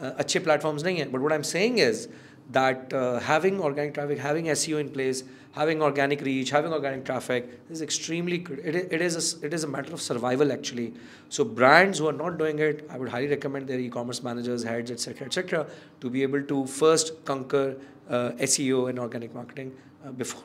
uh, 0.00 0.10
अच्छे 0.24 0.44
platforms 0.44 0.84
नहीं 0.84 0.98
है 0.98 1.10
but 1.12 1.20
what 1.20 1.32
I'm 1.32 1.44
saying 1.44 1.78
is 1.78 2.08
that 2.56 2.92
uh, 2.94 3.18
having 3.20 3.60
organic 3.60 3.92
traffic, 3.94 4.18
having 4.18 4.46
SEO 4.46 4.78
in 4.80 4.88
place, 4.90 5.22
having 5.52 5.82
organic 5.82 6.22
reach, 6.28 6.50
having 6.50 6.72
organic 6.72 7.04
traffic 7.04 7.50
is 7.70 7.82
extremely 7.82 8.38
good. 8.38 8.60
It, 8.60 8.76
i- 8.76 8.94
it 8.98 9.02
is 9.02 9.16
a, 9.16 9.18
s- 9.24 9.36
it 9.48 9.52
is 9.52 9.64
a 9.64 9.68
matter 9.68 9.92
of 9.92 10.00
survival 10.00 10.50
actually. 10.52 10.94
So 11.28 11.44
brands 11.44 11.98
who 11.98 12.08
are 12.08 12.16
not 12.20 12.38
doing 12.38 12.58
it, 12.58 12.86
I 12.90 12.96
would 12.96 13.10
highly 13.10 13.28
recommend 13.28 13.66
their 13.68 13.78
e-commerce 13.78 14.22
managers, 14.22 14.64
heads, 14.64 14.90
etc., 14.90 15.26
etc., 15.26 15.66
to 16.00 16.08
be 16.10 16.22
able 16.22 16.42
to 16.54 16.66
first 16.66 17.12
conquer 17.26 17.76
uh, 18.08 18.30
SEO 18.54 18.88
and 18.88 18.98
organic 18.98 19.34
marketing 19.34 19.74
uh, 20.06 20.12
before. 20.12 20.42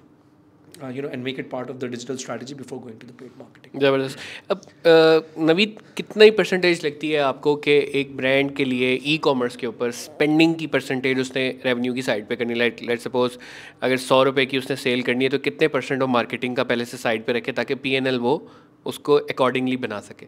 Uh, 0.80 0.88
you 0.96 1.02
know, 1.02 1.08
and 1.14 1.24
make 1.24 1.38
it 1.42 1.48
part 1.50 1.70
of 1.70 1.78
the 1.80 1.88
digital 1.92 2.16
strategy 2.16 2.54
before 2.54 2.80
going 2.80 2.98
to 2.98 3.06
the 3.06 3.14
paid 3.20 3.32
marketing. 3.38 3.80
ज़बरदस्त 3.82 4.18
अब 4.50 4.60
अ, 4.60 5.42
नवीद 5.50 5.78
कितना 5.96 6.24
ही 6.24 6.30
percentage 6.40 6.84
लगती 6.84 7.10
है 7.10 7.18
आपको 7.28 7.54
कि 7.64 7.72
एक 8.00 8.16
brand 8.16 8.54
के 8.56 8.64
लिए 8.64 8.92
ई 9.12 9.16
कॉमर्स 9.26 9.56
के 9.62 9.66
ऊपर 9.66 9.90
स्पेंडिंग 10.00 10.54
की 10.58 10.66
परसेंटेज 10.76 11.18
उसने 11.20 11.46
रेवेन्यू 11.64 11.94
की 11.94 12.02
साइड 12.10 12.26
पे 12.28 12.36
करनी 12.42 12.54
लाइक 12.62 12.82
लेट 12.90 13.00
सपोज़ 13.06 13.38
अगर 13.88 13.96
सौ 14.04 14.22
रुपए 14.30 14.44
की 14.52 14.58
उसने 14.58 14.76
सेल 14.84 15.02
करनी 15.08 15.24
है 15.24 15.30
तो 15.30 15.38
कितने 15.48 15.68
परसेंट 15.78 16.02
ऑफ़ 16.02 16.10
मार्केटिंग 16.10 16.56
का 16.56 16.64
पहले 16.70 16.84
से 16.92 16.96
साइड 17.06 17.24
पे 17.26 17.32
रखे 17.38 17.52
ताकि 17.60 17.74
पीएनएल 17.86 18.18
वो 18.28 18.34
उसको 18.92 19.16
अकॉर्डिंगली 19.36 19.76
बना 19.88 20.00
सके 20.10 20.26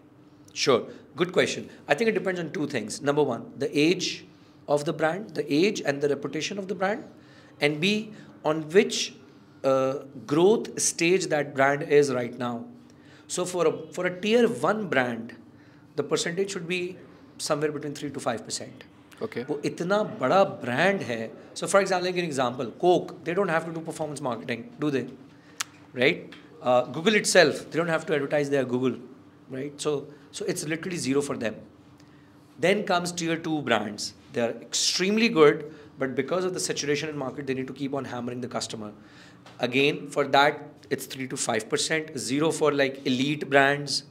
Sure, 0.60 0.80
good 1.18 1.32
question. 1.34 1.66
I 1.88 1.94
think 1.98 2.08
it 2.10 2.16
depends 2.18 2.40
on 2.42 2.48
two 2.54 2.64
things. 2.70 2.94
Number 3.08 3.22
one, 3.26 3.42
the 3.64 3.68
age 3.82 4.06
of 4.76 4.84
the 4.86 4.94
brand, 5.02 5.28
the 5.36 5.44
age 5.58 5.82
and 5.90 6.00
the 6.04 6.08
reputation 6.12 6.58
of 6.62 6.66
the 6.72 6.76
brand, 6.80 7.04
and 7.60 7.78
B, 7.84 7.92
on 8.44 8.62
which 8.76 8.98
uh, 9.63 9.93
growth 10.25 10.79
stage 10.79 11.27
that 11.27 11.53
brand 11.55 11.83
is 11.83 12.13
right 12.13 12.37
now. 12.37 12.65
So 13.27 13.45
for 13.45 13.67
a 13.67 13.73
for 13.93 14.05
a 14.05 14.13
tier 14.21 14.47
one 14.47 14.87
brand, 14.87 15.35
the 15.95 16.03
percentage 16.03 16.51
should 16.51 16.67
be 16.67 16.97
somewhere 17.37 17.71
between 17.71 17.95
three 17.95 18.11
to 18.11 18.27
five 18.29 18.45
percent. 18.49 18.85
Okay 19.23 19.43
वो 19.43 19.59
इतना 19.65 20.01
बड़ा 20.21 20.43
brand 20.61 21.01
है 21.09 21.19
so 21.55 21.67
for 21.67 21.81
example 21.81 22.07
an 22.07 22.17
example 22.23 22.71
Coke 22.79 23.11
they 23.25 23.33
don't 23.33 23.49
have 23.49 23.65
to 23.65 23.71
do 23.71 23.79
performance 23.85 24.21
marketing 24.21 24.63
do 24.79 24.89
they 24.91 25.01
right 25.95 26.35
Google 26.97 27.15
itself 27.25 27.61
they 27.71 27.77
don't 27.77 27.89
have 27.89 28.01
to 28.07 28.13
advertise 28.13 28.47
their 28.55 28.65
Google 28.73 28.97
right 29.53 29.79
so 29.81 29.93
so 30.39 30.45
it's 30.53 30.65
literally 30.67 30.97
zero 31.05 31.21
for 31.27 31.37
them 31.45 31.53
then 32.59 32.83
comes 32.85 33.11
tier 33.11 33.37
2 33.37 33.61
brands 33.63 34.13
they 34.33 34.41
are 34.41 34.53
extremely 34.65 35.29
good 35.29 35.63
but 35.99 36.15
because 36.15 36.45
of 36.45 36.53
the 36.53 36.59
saturation 36.59 37.09
in 37.09 37.17
market 37.17 37.47
they 37.47 37.53
need 37.53 37.67
to 37.67 37.73
keep 37.73 37.93
on 37.93 38.05
hammering 38.05 38.41
the 38.41 38.47
customer 38.47 38.91
again 39.69 40.07
for 40.15 40.25
that 40.37 40.59
it's 40.89 41.05
3 41.15 41.27
to 41.27 41.35
5% 41.35 42.17
zero 42.17 42.51
for 42.51 42.71
like 42.71 42.99
elite 43.11 43.49
brands 43.49 44.03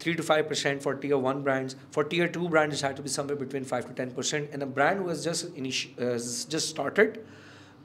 3 0.00 0.14
to 0.16 0.22
5% 0.22 0.82
for 0.86 0.94
tier 1.02 1.18
1 1.32 1.42
brands 1.42 1.76
for 1.96 2.04
tier 2.04 2.28
2 2.38 2.48
brands 2.54 2.78
it 2.80 2.86
has 2.86 2.96
to 2.96 3.02
be 3.02 3.12
somewhere 3.16 3.36
between 3.42 3.64
5 3.64 3.86
to 3.90 3.94
10% 4.02 4.52
and 4.52 4.62
a 4.62 4.66
brand 4.78 4.98
who 5.02 5.08
has 5.08 5.24
just 5.28 5.54
initi- 5.54 5.92
uh, 6.00 6.12
has 6.14 6.44
just 6.56 6.68
started 6.74 7.20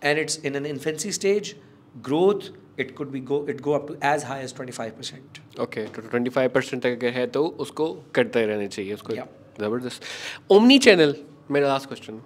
and 0.01 0.19
it's 0.25 0.37
in 0.49 0.55
an 0.61 0.65
infancy 0.65 1.11
stage 1.19 1.55
growth 2.09 2.49
it 2.77 2.95
could 2.97 3.11
be 3.11 3.19
go 3.31 3.37
it 3.53 3.61
go 3.61 3.73
up 3.77 3.87
to 3.91 3.97
as 4.13 4.23
high 4.31 4.39
as 4.47 4.53
25% 4.59 5.39
okay 5.59 5.83
तो 5.95 6.01
twenty 6.01 6.29
five 6.35 6.49
percent 6.55 6.81
तक 6.83 6.91
अगर 6.97 7.09
है 7.19 7.25
तो 7.37 7.45
उसको 7.65 7.87
करते 8.15 8.45
रहने 8.51 8.67
चाहिए 8.67 8.93
उसको 8.93 9.13
Yeah. 9.13 9.27
ज़बरदस्त 9.59 10.03
ओमनी 10.57 10.77
चैनल 10.87 11.15
मेरा 11.51 11.67
लास्ट 11.67 11.87
क्वेश्चन 11.87 12.21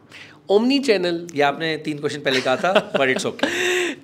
ओमनी 0.50 0.78
चैनल 0.86 1.26
ये 1.34 1.42
आपने 1.42 1.76
तीन 1.84 1.98
क्वेश्चन 1.98 2.20
पहले 2.20 2.40
कहा 2.40 2.56
था 2.56 2.92
but 2.98 3.08
it's 3.08 3.26
okay 3.26 3.46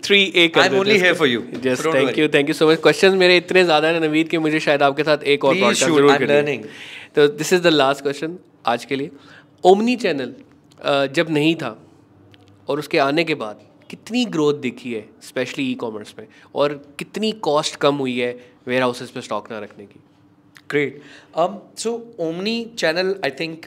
three 0.03 0.21
a 0.25 0.51
I 0.57 0.67
am 0.67 0.79
only 0.79 0.99
here 0.99 1.15
for 1.15 1.29
you 1.29 1.43
just 1.63 1.87
thank 1.95 2.19
you 2.19 2.29
thank 2.35 2.49
you 2.49 2.55
so 2.55 2.71
much 2.71 2.81
question 2.83 3.17
मेरे 3.19 3.37
इतने 3.37 3.65
ज़्यादा 3.65 3.89
हैं 3.89 4.01
नवीद 4.01 4.29
कि 4.29 4.39
मुझे 4.39 4.61
शायद 4.61 4.83
आपके 4.83 5.05
साथ 5.05 5.25
एक 5.35 5.45
और 5.45 5.55
learning. 5.57 6.67
तो 7.15 7.27
this 7.29 7.53
is 7.53 7.63
the 7.63 7.67
last 7.67 8.03
question 8.03 8.39
आज 8.67 8.85
के 8.85 8.97
लिए। 8.97 9.11
ओमनी 9.65 9.97
चैनल 9.97 10.35
जब 11.15 11.31
नहीं 11.31 11.55
था 11.57 11.77
और 12.69 12.79
उसके 12.79 12.99
आने 12.99 13.25
के 13.25 13.35
बाद 13.35 13.61
कितनी 13.91 14.25
ग्रोथ 14.35 14.55
दिखी 14.61 14.93
है 14.93 15.05
स्पेशली 15.23 15.71
ई 15.71 15.75
कॉमर्स 15.75 16.15
में? 16.19 16.27
और 16.55 16.73
कितनी 16.99 17.33
कॉस्ट 17.49 17.77
कम 17.77 17.95
हुई 17.97 18.19
है 18.19 18.33
वेयर 18.69 18.83
हाउसेज 18.83 19.11
पर 19.11 19.21
स्टॉक 19.21 19.51
ना 19.53 19.59
रखने 19.59 19.85
की? 19.85 20.01
Great 20.71 21.03
um 21.43 21.57
so 21.81 21.91
omni 22.27 22.55
channel 22.83 23.11
i 23.27 23.31
think 23.41 23.67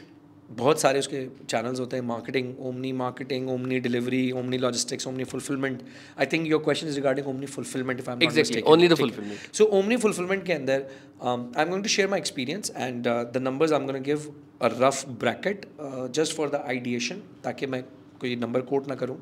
बहुत 0.58 0.80
सारे 0.80 0.98
उसके 0.98 1.18
चैनल्स 1.48 1.80
होते 1.80 1.96
हैं 1.96 2.02
marketing 2.04 2.54
omni 2.68 2.90
marketing 3.00 3.50
omni 3.50 3.78
delivery 3.80 4.30
omni 4.38 4.58
logistics 4.58 5.06
omni 5.06 5.24
fulfilment 5.32 5.82
I 6.18 6.26
think 6.32 6.46
your 6.46 6.62
question 6.62 6.88
is 6.88 6.96
regarding 6.96 7.28
omni 7.28 7.46
fulfilment 7.46 8.00
if 8.00 8.10
I 8.10 8.16
am 8.16 8.20
Exactly, 8.28 8.62
only 8.72 9.12
so 9.58 9.64
omni 9.78 9.96
fulfilment 9.96 10.44
के 10.46 10.52
अंदर 10.52 10.86
I 11.22 11.62
am 11.62 11.68
going 11.68 11.82
to 11.82 11.88
share 11.88 12.08
my 12.08 12.18
experience 12.20 12.72
and 12.76 13.06
the 13.06 13.42
numbers 13.42 13.72
I 13.72 13.80
am 13.80 13.86
going 13.86 14.04
give 14.04 14.32
a 14.62 14.70
rough 14.80 15.08
bracket 15.20 15.66
just 16.14 16.36
for 16.36 16.48
the 16.50 16.62
ideation 16.66 17.22
ताकि 17.44 17.66
मैं 17.66 17.82
कोई 18.20 18.34
number 18.36 18.60
quote 18.72 18.88
ना 18.88 18.94
करूँ 18.94 19.18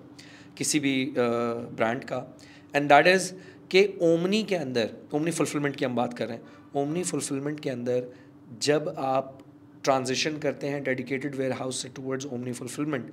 किसी 0.58 0.80
भी 0.80 0.94
brand 1.18 2.00
uh, 2.02 2.08
का. 2.08 2.36
एंड 2.74 2.88
दैट 2.88 3.06
इज़ 3.06 3.32
के 3.70 3.88
ओमनी 4.02 4.42
के 4.44 4.56
अंदर 4.56 4.90
ओमनी 5.14 5.30
फुलफिलमेंट 5.30 5.76
की 5.76 5.84
हम 5.84 5.94
बात 5.96 6.14
कर 6.18 6.26
रहे 6.26 6.36
हैं. 6.36 6.44
ओमनी 6.76 7.02
फुलफिलमेंट 7.04 7.60
के 7.60 7.70
अंदर 7.70 8.08
जब 8.62 8.94
आप 8.98 9.38
ट्रांजेक्शन 9.84 10.38
करते 10.38 10.66
हैं 10.68 10.82
डेडिकेटेड 10.84 11.34
वेयर 11.34 11.52
हाउस 11.52 11.82
से 11.82 11.88
towards 11.96 12.26
omni 12.26 12.52
fulfilment 12.52 13.10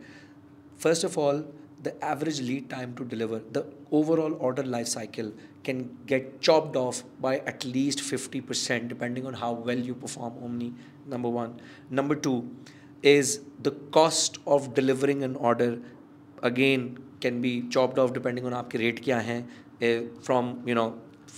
first 0.79 1.05
of 1.05 1.19
all 1.19 1.43
the 1.83 1.93
average 2.03 2.41
lead 2.41 2.69
time 2.69 2.93
to 2.93 3.03
deliver 3.05 3.41
the 3.53 3.65
overall 3.93 4.33
order 4.47 4.65
life 4.65 4.87
cycle 4.87 5.31
can 5.65 5.81
get 6.09 6.31
chopped 6.41 6.77
off 6.77 7.03
by 7.21 7.35
at 7.47 7.65
least 7.65 8.01
fifty 8.03 8.41
percent 8.41 8.87
depending 8.89 9.25
on 9.27 9.35
how 9.35 9.63
well 9.65 9.83
you 9.87 9.93
perform 9.95 10.43
omni 10.45 10.71
number 11.09 11.29
one 11.39 11.57
number 11.95 12.15
two 12.27 12.43
is 13.03 13.37
the 13.61 13.75
cost 13.93 14.39
of 14.47 14.69
delivering 14.75 15.23
an 15.23 15.35
order 15.51 15.77
again 16.43 16.87
can 17.21 17.41
be 17.41 17.61
chopped 17.73 17.99
off 17.99 18.13
depending 18.13 18.45
on 18.47 18.53
आपके 18.53 18.77
rate 18.77 19.03
क्या 19.03 19.19
हैं. 19.19 19.41
From 19.81 20.53
you 20.67 20.75
know 20.75 20.87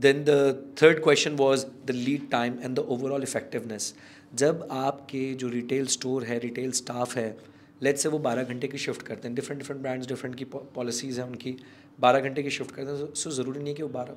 Then 0.00 0.24
the 0.24 0.74
third 0.82 1.02
question 1.02 1.36
was 1.36 1.66
the 1.86 1.90
lead 1.90 2.30
time 2.30 2.58
and 2.62 2.76
the 2.76 2.78
overall 2.78 3.22
effectiveness 3.22 3.94
जब 4.34 4.68
आपके 4.70 5.34
जो 5.34 5.48
retail 5.48 5.86
store 5.86 6.24
है 6.24 6.38
retail 6.38 6.72
staff 6.72 7.16
है 7.16 7.36
let's 7.82 8.02
say 8.02 8.08
वो 8.08 8.18
बारह 8.18 8.42
घंटे 8.42 8.68
की 8.68 8.78
शिफ्ट 8.78 9.02
करते 9.02 9.28
हैं 9.28 9.34
डिफरेंट 9.34 9.62
डिफरेंट 9.62 9.82
ब्रांड्स 9.82 10.08
डिफरेंट 10.08 10.36
की 10.36 10.44
पॉलिसीज़ 10.44 11.20
हैं 11.20 11.28
उनकी, 11.28 11.56
बारह 12.00 12.20
घंटे 12.20 12.42
की 12.42 12.50
शिफ्ट 12.50 12.74
करते 12.74 12.90
हैं 12.90 13.14
सो 13.14 13.30
ज़रूरी 13.30 13.58
नहीं 13.58 13.68
है 13.68 13.74
कि 13.74 13.82
वो 13.82 13.88
बारह 13.88 14.12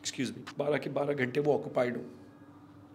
एक्सक्यूज़ 0.00 0.32
मी 0.32 0.44
बारह 0.58 0.78
के 0.78 0.90
बारह 0.90 1.14
घंटे 1.14 1.40
वो 1.40 1.54
ऑक्यूपाइड 1.54 1.96
हो। 1.96 2.02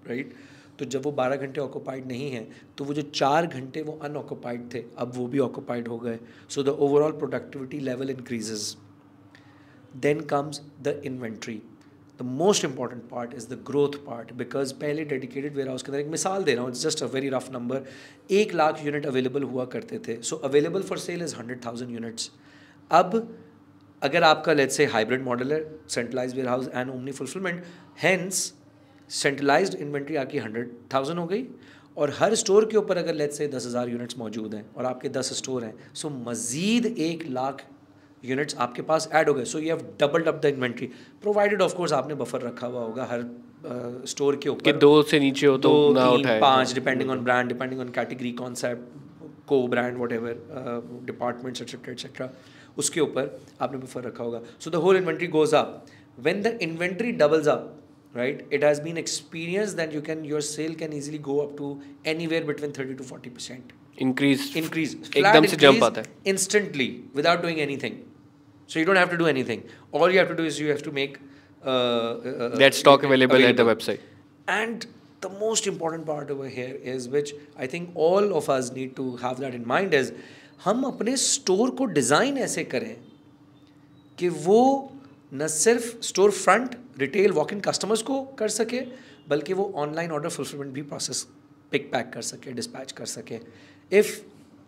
राइट 0.07 0.33
तो 0.79 0.85
जब 0.85 1.03
वो 1.03 1.11
बारह 1.11 1.35
घंटे 1.35 1.61
ऑक्यूपाइड 1.61 2.07
नहीं 2.07 2.31
है 2.31 2.47
तो 2.77 2.83
वो 2.83 2.93
जो 2.93 3.01
चार 3.01 3.45
घंटे 3.47 3.81
वो 3.81 3.99
अनऑक्यूपाइड 4.03 4.73
थे, 4.73 4.83
अब 4.97 5.11
वो 5.15 5.27
भी 5.27 5.39
ऑक्यूपाइड 5.39 5.87
हो 5.87 5.97
गए। 5.99 6.17
So 6.49 6.63
the 6.63 6.69
overall 6.69 7.11
productivity 7.19 7.79
level 7.81 8.09
increases 8.09 8.75
then 9.97 10.21
comes 10.27 10.61
the 10.83 11.01
inventory 11.05 11.61
the 12.19 12.25
most 12.31 12.65
important 12.65 13.03
part 13.09 13.33
is 13.33 13.47
the 13.49 13.59
growth 13.67 13.95
part 14.05 14.33
because 14.33 14.73
पहले 14.81 15.05
डेडिकेटेड 15.05 15.55
वेयर 15.55 15.67
हाउस 15.67 15.83
के 15.83 15.91
अंदर 15.91 16.01
एक 16.01 16.07
मिसाल 16.11 16.43
दे 16.43 16.53
रहा 16.53 16.63
हूँ 16.63 16.71
it's 16.71 16.83
just 16.83 17.03
a 17.03 17.07
very 17.13 17.29
rough 17.29 17.51
number 17.51 17.85
एक 18.31 18.53
लाख 18.53 18.85
यूनिट 18.85 19.05
अवेलेबल 19.05 19.43
हुआ 19.43 19.65
करते 19.75 19.99
थे। 20.07 20.21
So 20.21 20.35
available 20.49 20.81
for 20.81 20.97
sale 20.99 21.21
is 21.23 21.35
hundred 21.35 21.65
thousand 21.65 21.91
units 21.91 22.31
अब 22.91 23.15
अगर 24.01 24.23
आपका 24.23 24.53
लेट्स 24.53 24.77
से 24.77 24.85
हाइब्रिड 24.87 25.23
मॉडल 25.23 25.53
है 25.53 25.63
centralise 25.89 26.35
warehouse 26.47 26.69
and 26.73 26.89
omni 26.91 27.11
fulfilment 27.11 27.63
hence 27.99 28.53
centralised 29.13 29.75
inventory 29.81 30.15
आपकी 30.15 30.37
हंड्रेड 30.37 30.71
थाउज़ेंड 30.93 31.19
हो 31.19 31.25
गई 31.27 31.45
और 31.97 32.13
हर 32.19 32.35
स्टोर 32.35 32.65
के 32.71 32.77
ऊपर 32.77 32.97
अगर 32.97 33.13
लेट्स 33.15 33.37
से 33.37 33.47
दस 33.47 33.65
हज़ार 33.65 33.89
यूनिट्स 33.89 34.17
मौजूद 34.19 34.53
हैं 34.55 34.65
और 34.77 34.85
आपके 34.85 35.09
दस 35.17 35.33
स्टोर 35.37 35.63
हैं 35.63 35.73
सो 35.93 36.09
मज़ीद 36.09 36.85
एक 36.85 37.25
लाख 37.31 37.61
यूनिट्स 38.23 38.55
आपके 38.65 38.81
पास 38.81 39.09
ऐड 39.13 39.29
हो 39.29 39.33
गए। 39.33 39.45
So 39.45 39.59
you 39.59 39.69
have 39.69 39.81
doubled 39.99 40.27
up 40.27 40.39
the 40.43 40.45
inventory 40.45 40.87
provided 41.21 41.61
of 41.61 41.75
course 41.75 41.93
आपने 41.93 42.15
बफर 42.15 42.41
रखा 42.41 42.67
हुआ 42.67 42.81
होगा 42.81 43.07
हर 43.11 43.25
स्टोर 44.07 44.35
के 44.35 44.49
ऊपर। 44.49 44.77
दो 44.77 45.01
से 45.03 45.19
नीचे 45.19 45.47
हो 45.47 45.57
तो 45.57 45.69
दो 45.69 45.93
ना 45.93 46.09
तीन 46.09 46.19
उठाए। 46.19 46.39
पाँच 46.41 46.73
depending 46.73 47.09
on 47.09 47.23
brand 47.23 47.49
depending 47.49 47.81
on 47.81 47.89
category 47.95 48.31
concept 48.41 49.47
को 49.47 49.67
brand 49.67 49.97
whatever 50.11 51.01
departments 51.05 51.61
etcetera 51.61 51.91
etcetera 51.93 52.29
उसके 52.77 53.01
ऊपर 53.01 53.39
आपने 53.61 53.77
बफर 53.77 54.03
रखा 54.03 54.23
होगा। 54.23 54.41
So 54.59 54.69
the 54.69 54.75
whole 54.85 54.97
inventory 54.97 55.27
goes 55.35 55.53
up 55.55 55.83
when 56.17 56.41
the 56.45 56.49
inventory 56.63 57.11
doubles 57.19 57.47
up 57.51 57.61
right 58.14 58.44
it 58.50 58.62
has 58.62 58.80
been 58.80 58.96
experienced 58.96 59.76
that 59.76 59.92
you 59.92 60.00
can 60.08 60.24
your 60.24 60.40
sale 60.40 60.74
can 60.82 60.92
easily 60.98 61.18
go 61.30 61.40
up 61.40 61.56
to 61.56 61.70
anywhere 62.04 62.44
between 62.50 62.72
30 62.72 62.96
to 63.02 63.10
40 63.16 63.36
percent 63.38 63.76
increase 64.02 64.42
increase 64.58 64.92
एकदम 65.16 65.46
से 65.52 65.56
jump 65.62 65.84
आता 65.84 66.00
है 66.00 66.32
instantly 66.32 66.88
without 67.20 67.42
doing 67.46 67.56
anything 67.64 67.96
so 68.72 68.78
you 68.78 68.86
don't 68.90 69.00
have 69.02 69.10
to 69.14 69.18
do 69.22 69.26
anything 69.30 69.64
all 69.92 70.14
you 70.16 70.20
have 70.22 70.28
to 70.28 70.36
do 70.40 70.46
is 70.50 70.60
you 70.62 70.68
have 70.68 70.84
to 70.88 70.92
make 70.98 71.16
uh, 71.18 71.70
uh, 71.70 72.58
that 72.62 72.78
stock 72.80 73.06
available 73.08 73.46
at 73.48 73.60
the 73.62 73.66
website 73.70 74.06
and 74.56 74.86
the 75.26 75.30
most 75.40 75.66
important 75.66 76.06
part 76.06 76.30
over 76.30 76.48
here 76.48 76.74
is 76.94 77.08
which 77.08 77.32
I 77.56 77.66
think 77.66 77.90
all 77.94 78.36
of 78.40 78.48
us 78.56 78.70
need 78.72 78.94
to 78.96 79.16
have 79.16 79.40
that 79.40 79.58
in 79.60 79.66
mind 79.74 79.98
is 80.02 80.12
हम 80.64 80.84
अपने 80.84 81.16
store 81.16 81.70
को 81.78 81.84
design 81.96 82.38
ऐसे 82.44 82.64
करें 82.70 82.96
कि 84.18 84.28
वो 84.46 84.62
न 85.34 85.46
सिर्फ 85.46 86.00
store 86.02 86.30
front 86.30 86.74
retail 86.97 87.31
walk 87.31 87.53
in 87.53 87.59
customers 87.61 88.01
को 88.01 88.21
कर 88.39 88.47
सके, 88.49 88.81
बल्कि 89.29 89.53
वो 89.53 89.71
ऑनलाइन 89.75 90.11
ऑर्डर 90.11 90.29
फुलफिलमेंट 90.29 90.73
भी 90.73 90.81
प्रोसेस 90.83 91.27
पिक 91.71 91.91
पैक 91.91 92.11
कर 92.13 92.21
सके 92.21 92.51
डिस्पैच 92.53 92.91
कर 92.91 93.05
सके। 93.05 93.39
If 93.91 94.19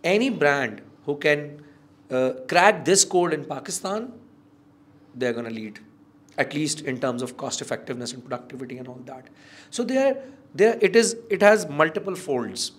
any 0.04 0.30
brand 0.44 0.80
who 1.08 1.16
can 1.24 1.48
crack 2.12 2.84
this 2.86 3.04
code 3.12 3.34
in 3.34 3.44
Pakistan 3.50 4.14
they 5.18 5.26
are 5.28 5.34
gonna 5.34 5.48
lead 5.52 5.78
at least 6.38 6.86
in 6.88 6.98
terms 6.98 7.24
of 7.24 7.34
cost 7.40 7.62
effectiveness 7.62 8.14
and 8.14 8.24
productivity 8.24 8.76
and 8.76 8.88
all 8.88 9.00
that 9.10 9.30
so 9.76 9.84
they 9.84 9.98
are 10.04 10.14
they 10.58 10.72
it 10.84 10.96
is 10.96 11.16
it 11.32 11.44
has 11.44 11.68
multiple 11.82 12.16
folds 12.16 12.72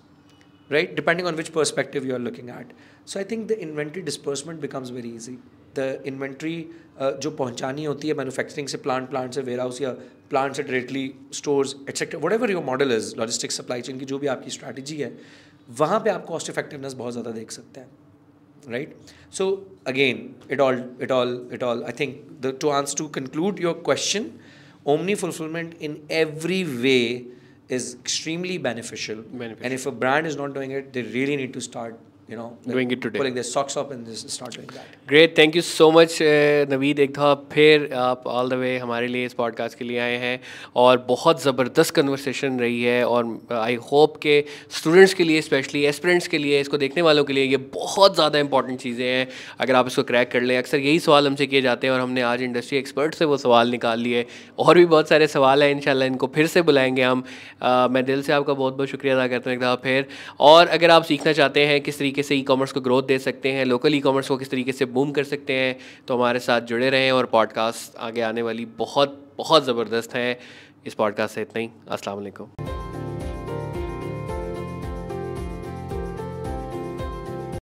right 0.70 0.94
depending 0.97 1.28
on 1.28 1.34
which 1.34 1.49
perspective 1.49 2.07
you 2.07 2.14
are 2.14 2.20
looking 2.20 2.49
at 2.51 2.72
so 3.07 3.18
I 3.18 3.24
think 3.30 3.47
the 3.49 3.53
inventory 3.68 4.03
dispersement 4.03 4.61
becomes 4.61 4.90
very 4.90 5.11
easy 5.14 5.38
the 5.79 6.03
inventory 6.07 6.57
जो 7.01 7.31
पहुंचानी 7.33 7.85
होती 7.85 8.09
है 8.09 8.14
manufacturing 8.14 8.68
से 8.68 8.79
plant 8.79 9.09
plant 9.11 9.35
से 9.35 9.43
warehouse 9.43 9.81
या 9.83 9.91
plant 10.31 10.55
से 10.55 10.62
directly 10.62 11.11
stores 11.35 11.74
etcetera 11.89 12.20
whatever 12.33 12.51
your 12.51 12.64
model 12.64 12.93
is 12.93 13.14
logistic 13.18 13.53
supply 13.53 13.81
chain 13.81 13.99
की 13.99 14.05
जो 14.05 14.18
भी 14.18 14.27
आपकी 14.27 14.51
स्ट्रैटेजी 14.51 14.97
है 14.97 15.12
वहाँ 15.77 16.01
पर 16.01 16.11
आप 16.11 16.24
कॉस्ट 16.27 16.51
इफेक्टिवनेस 16.51 16.93
बहुत 16.95 17.12
ज़्यादा 17.12 17.31
देख 17.31 17.51
सकते 17.51 17.81
हैं 17.81 18.70
right 18.70 18.97
so 19.33 19.47
again 19.87 20.29
it 20.53 20.61
all 20.61 20.83
it 21.03 21.12
all 21.12 21.39
it 21.53 21.62
all 21.62 21.83
I 21.85 21.93
think 22.01 22.16
the 22.43 22.57
to 22.61 22.68
ans 22.70 22.95
to 22.99 23.07
conclude 23.16 23.61
your 23.61 23.83
question 23.85 24.31
omni 24.87 25.14
fulfilment 25.14 25.74
in 25.83 25.97
every 26.14 26.62
way 26.64 26.99
is 27.70 27.95
extremely 27.97 28.59
beneficial 28.66 29.24
and 29.62 29.72
if 29.72 29.89
a 29.89 29.93
brand 30.03 30.27
is 30.27 30.39
not 30.39 30.55
doing 30.55 30.72
it 30.72 30.91
they 30.93 31.03
really 31.03 31.37
need 31.37 31.53
to 31.53 31.61
start 31.61 31.95
you 32.29 32.37
know 32.37 32.47
Doing 32.66 32.91
it 32.91 33.01
today. 33.03 33.18
pulling 33.18 33.35
their 33.35 33.45
socks 33.45 33.77
up 33.77 33.91
and 33.93 34.07
just 34.07 34.31
start 34.31 34.55
doing 34.59 34.70
that. 34.77 34.95
Great 35.09 35.37
thank 35.39 35.57
you 35.57 35.62
so 35.62 35.91
much 35.93 36.18
Naveed 36.70 36.99
एक 37.01 37.11
दफ़ा 37.14 37.35
फिर 37.53 37.89
आप 37.95 38.22
all 38.27 38.49
the 38.51 38.53
वे 38.61 38.77
हमारे 38.79 39.07
लिए 39.09 39.24
इस 39.27 39.35
podcast 39.41 39.79
के 39.79 39.85
लिए 39.85 39.99
आए 40.01 40.16
हैं 40.18 40.41
और 40.77 40.99
बहुत 41.09 41.43
ज़बरदस्त 41.43 41.95
कन्वर्सेशन 41.95 42.59
रही 42.61 42.83
है 42.83 43.05
और 43.07 43.39
आई 43.57 43.74
होप 43.93 44.16
के 44.22 44.35
स्टूडेंट्स 44.79 45.14
के 45.14 45.24
लिए 45.24 45.41
स्पेशली 45.49 45.85
एस्पिरेंट्स 45.87 46.27
के 46.29 46.39
लिए 46.39 46.61
इसको 46.61 46.79
देखने 46.79 47.03
वालों 47.03 47.24
के 47.24 47.33
लिए 47.33 47.45
ये 47.45 47.57
बहुत 47.77 48.14
ज़्यादा 48.14 48.39
इंपॉर्टेंट 48.39 48.81
चीज़ें 48.81 49.05
हैं। 49.07 49.29
अगर 49.61 49.74
आप 49.74 49.87
इसको 49.87 50.03
क्रैक 50.11 50.31
कर 50.31 50.43
लें 50.43 50.57
अक्सर 50.59 50.79
यही 50.79 50.99
सवाल 51.07 51.27
हमसे 51.27 51.47
किए 51.47 51.62
जाते 51.62 51.87
हैं 51.87 51.95
और 51.95 52.01
हमने 52.01 52.22
आज 52.33 52.43
इंडस्ट्री 52.43 52.79
एक्सपर्ट 52.79 53.14
से 53.14 53.24
वो 53.24 53.37
सवाल 53.45 53.70
निकाल 53.70 54.01
लिए। 54.01 54.24
और 54.59 54.79
भी 54.79 54.85
बहुत 54.87 55.09
सारे 55.09 55.27
सवाल 55.37 55.62
हैं 55.62 55.70
इंशाल्लाह 55.77 56.09
इनको 56.09 56.27
फिर 56.35 56.47
से 56.57 56.62
बुलाएँगे 56.72 57.03
हम। 57.03 57.24
मैं 57.93 58.05
दिल 58.05 58.22
से 58.22 58.33
आपका 58.33 58.53
बहुत 58.55 58.74
बहुत 58.74 58.89
शुक्रिया 58.89 59.14
अदा 59.14 59.29
करता 59.29 59.51
हूँ 59.51 59.57
एक 59.57 59.62
दफ़ा 59.62 59.74
फिर। 59.85 60.07
और 60.51 60.66
अगर 60.79 60.91
आप 60.91 61.05
सीखना 61.14 61.33
चाहते 61.33 61.66
हैं 61.66 61.81
किस 61.81 62.01
तरीके 62.17 62.29
से 62.29 62.37
ई 62.37 62.43
कॉमर्स 62.43 62.73
को 62.73 62.81
ग्रोथ 62.81 63.03
दे 63.03 63.19
सकते 63.19 63.53
हैं 63.53 63.64
लोकल 63.64 63.95
ई 63.95 64.01
कॉमर्स 64.01 64.29
को 64.29 64.37
किस 64.37 64.51
तरीके 64.51 64.73
से 64.73 64.85
बूम 64.89 65.11
कर 65.12 65.25
सकते 65.25 65.53
हैं 65.53 65.77
तो 66.09 66.17
हमारे 66.17 66.39
साथ 66.39 66.61
जुड़े 66.61 66.91
रहें 66.91 67.11
और 67.12 67.27
पॉडकास्ट 67.27 67.97
आगे 67.99 68.21
आने 68.21 68.43
वाली 68.43 68.64
बहुत 68.79 69.23
बहुत 69.39 69.64
ज़बरदस्त 69.64 70.14
हैं। 70.14 70.37
इस 70.87 70.95
पॉडकास्ट 70.95 71.35
से 71.35 71.43
इतना 71.43 71.61
ही। 71.61 71.69
अस्सलाम 71.89 72.76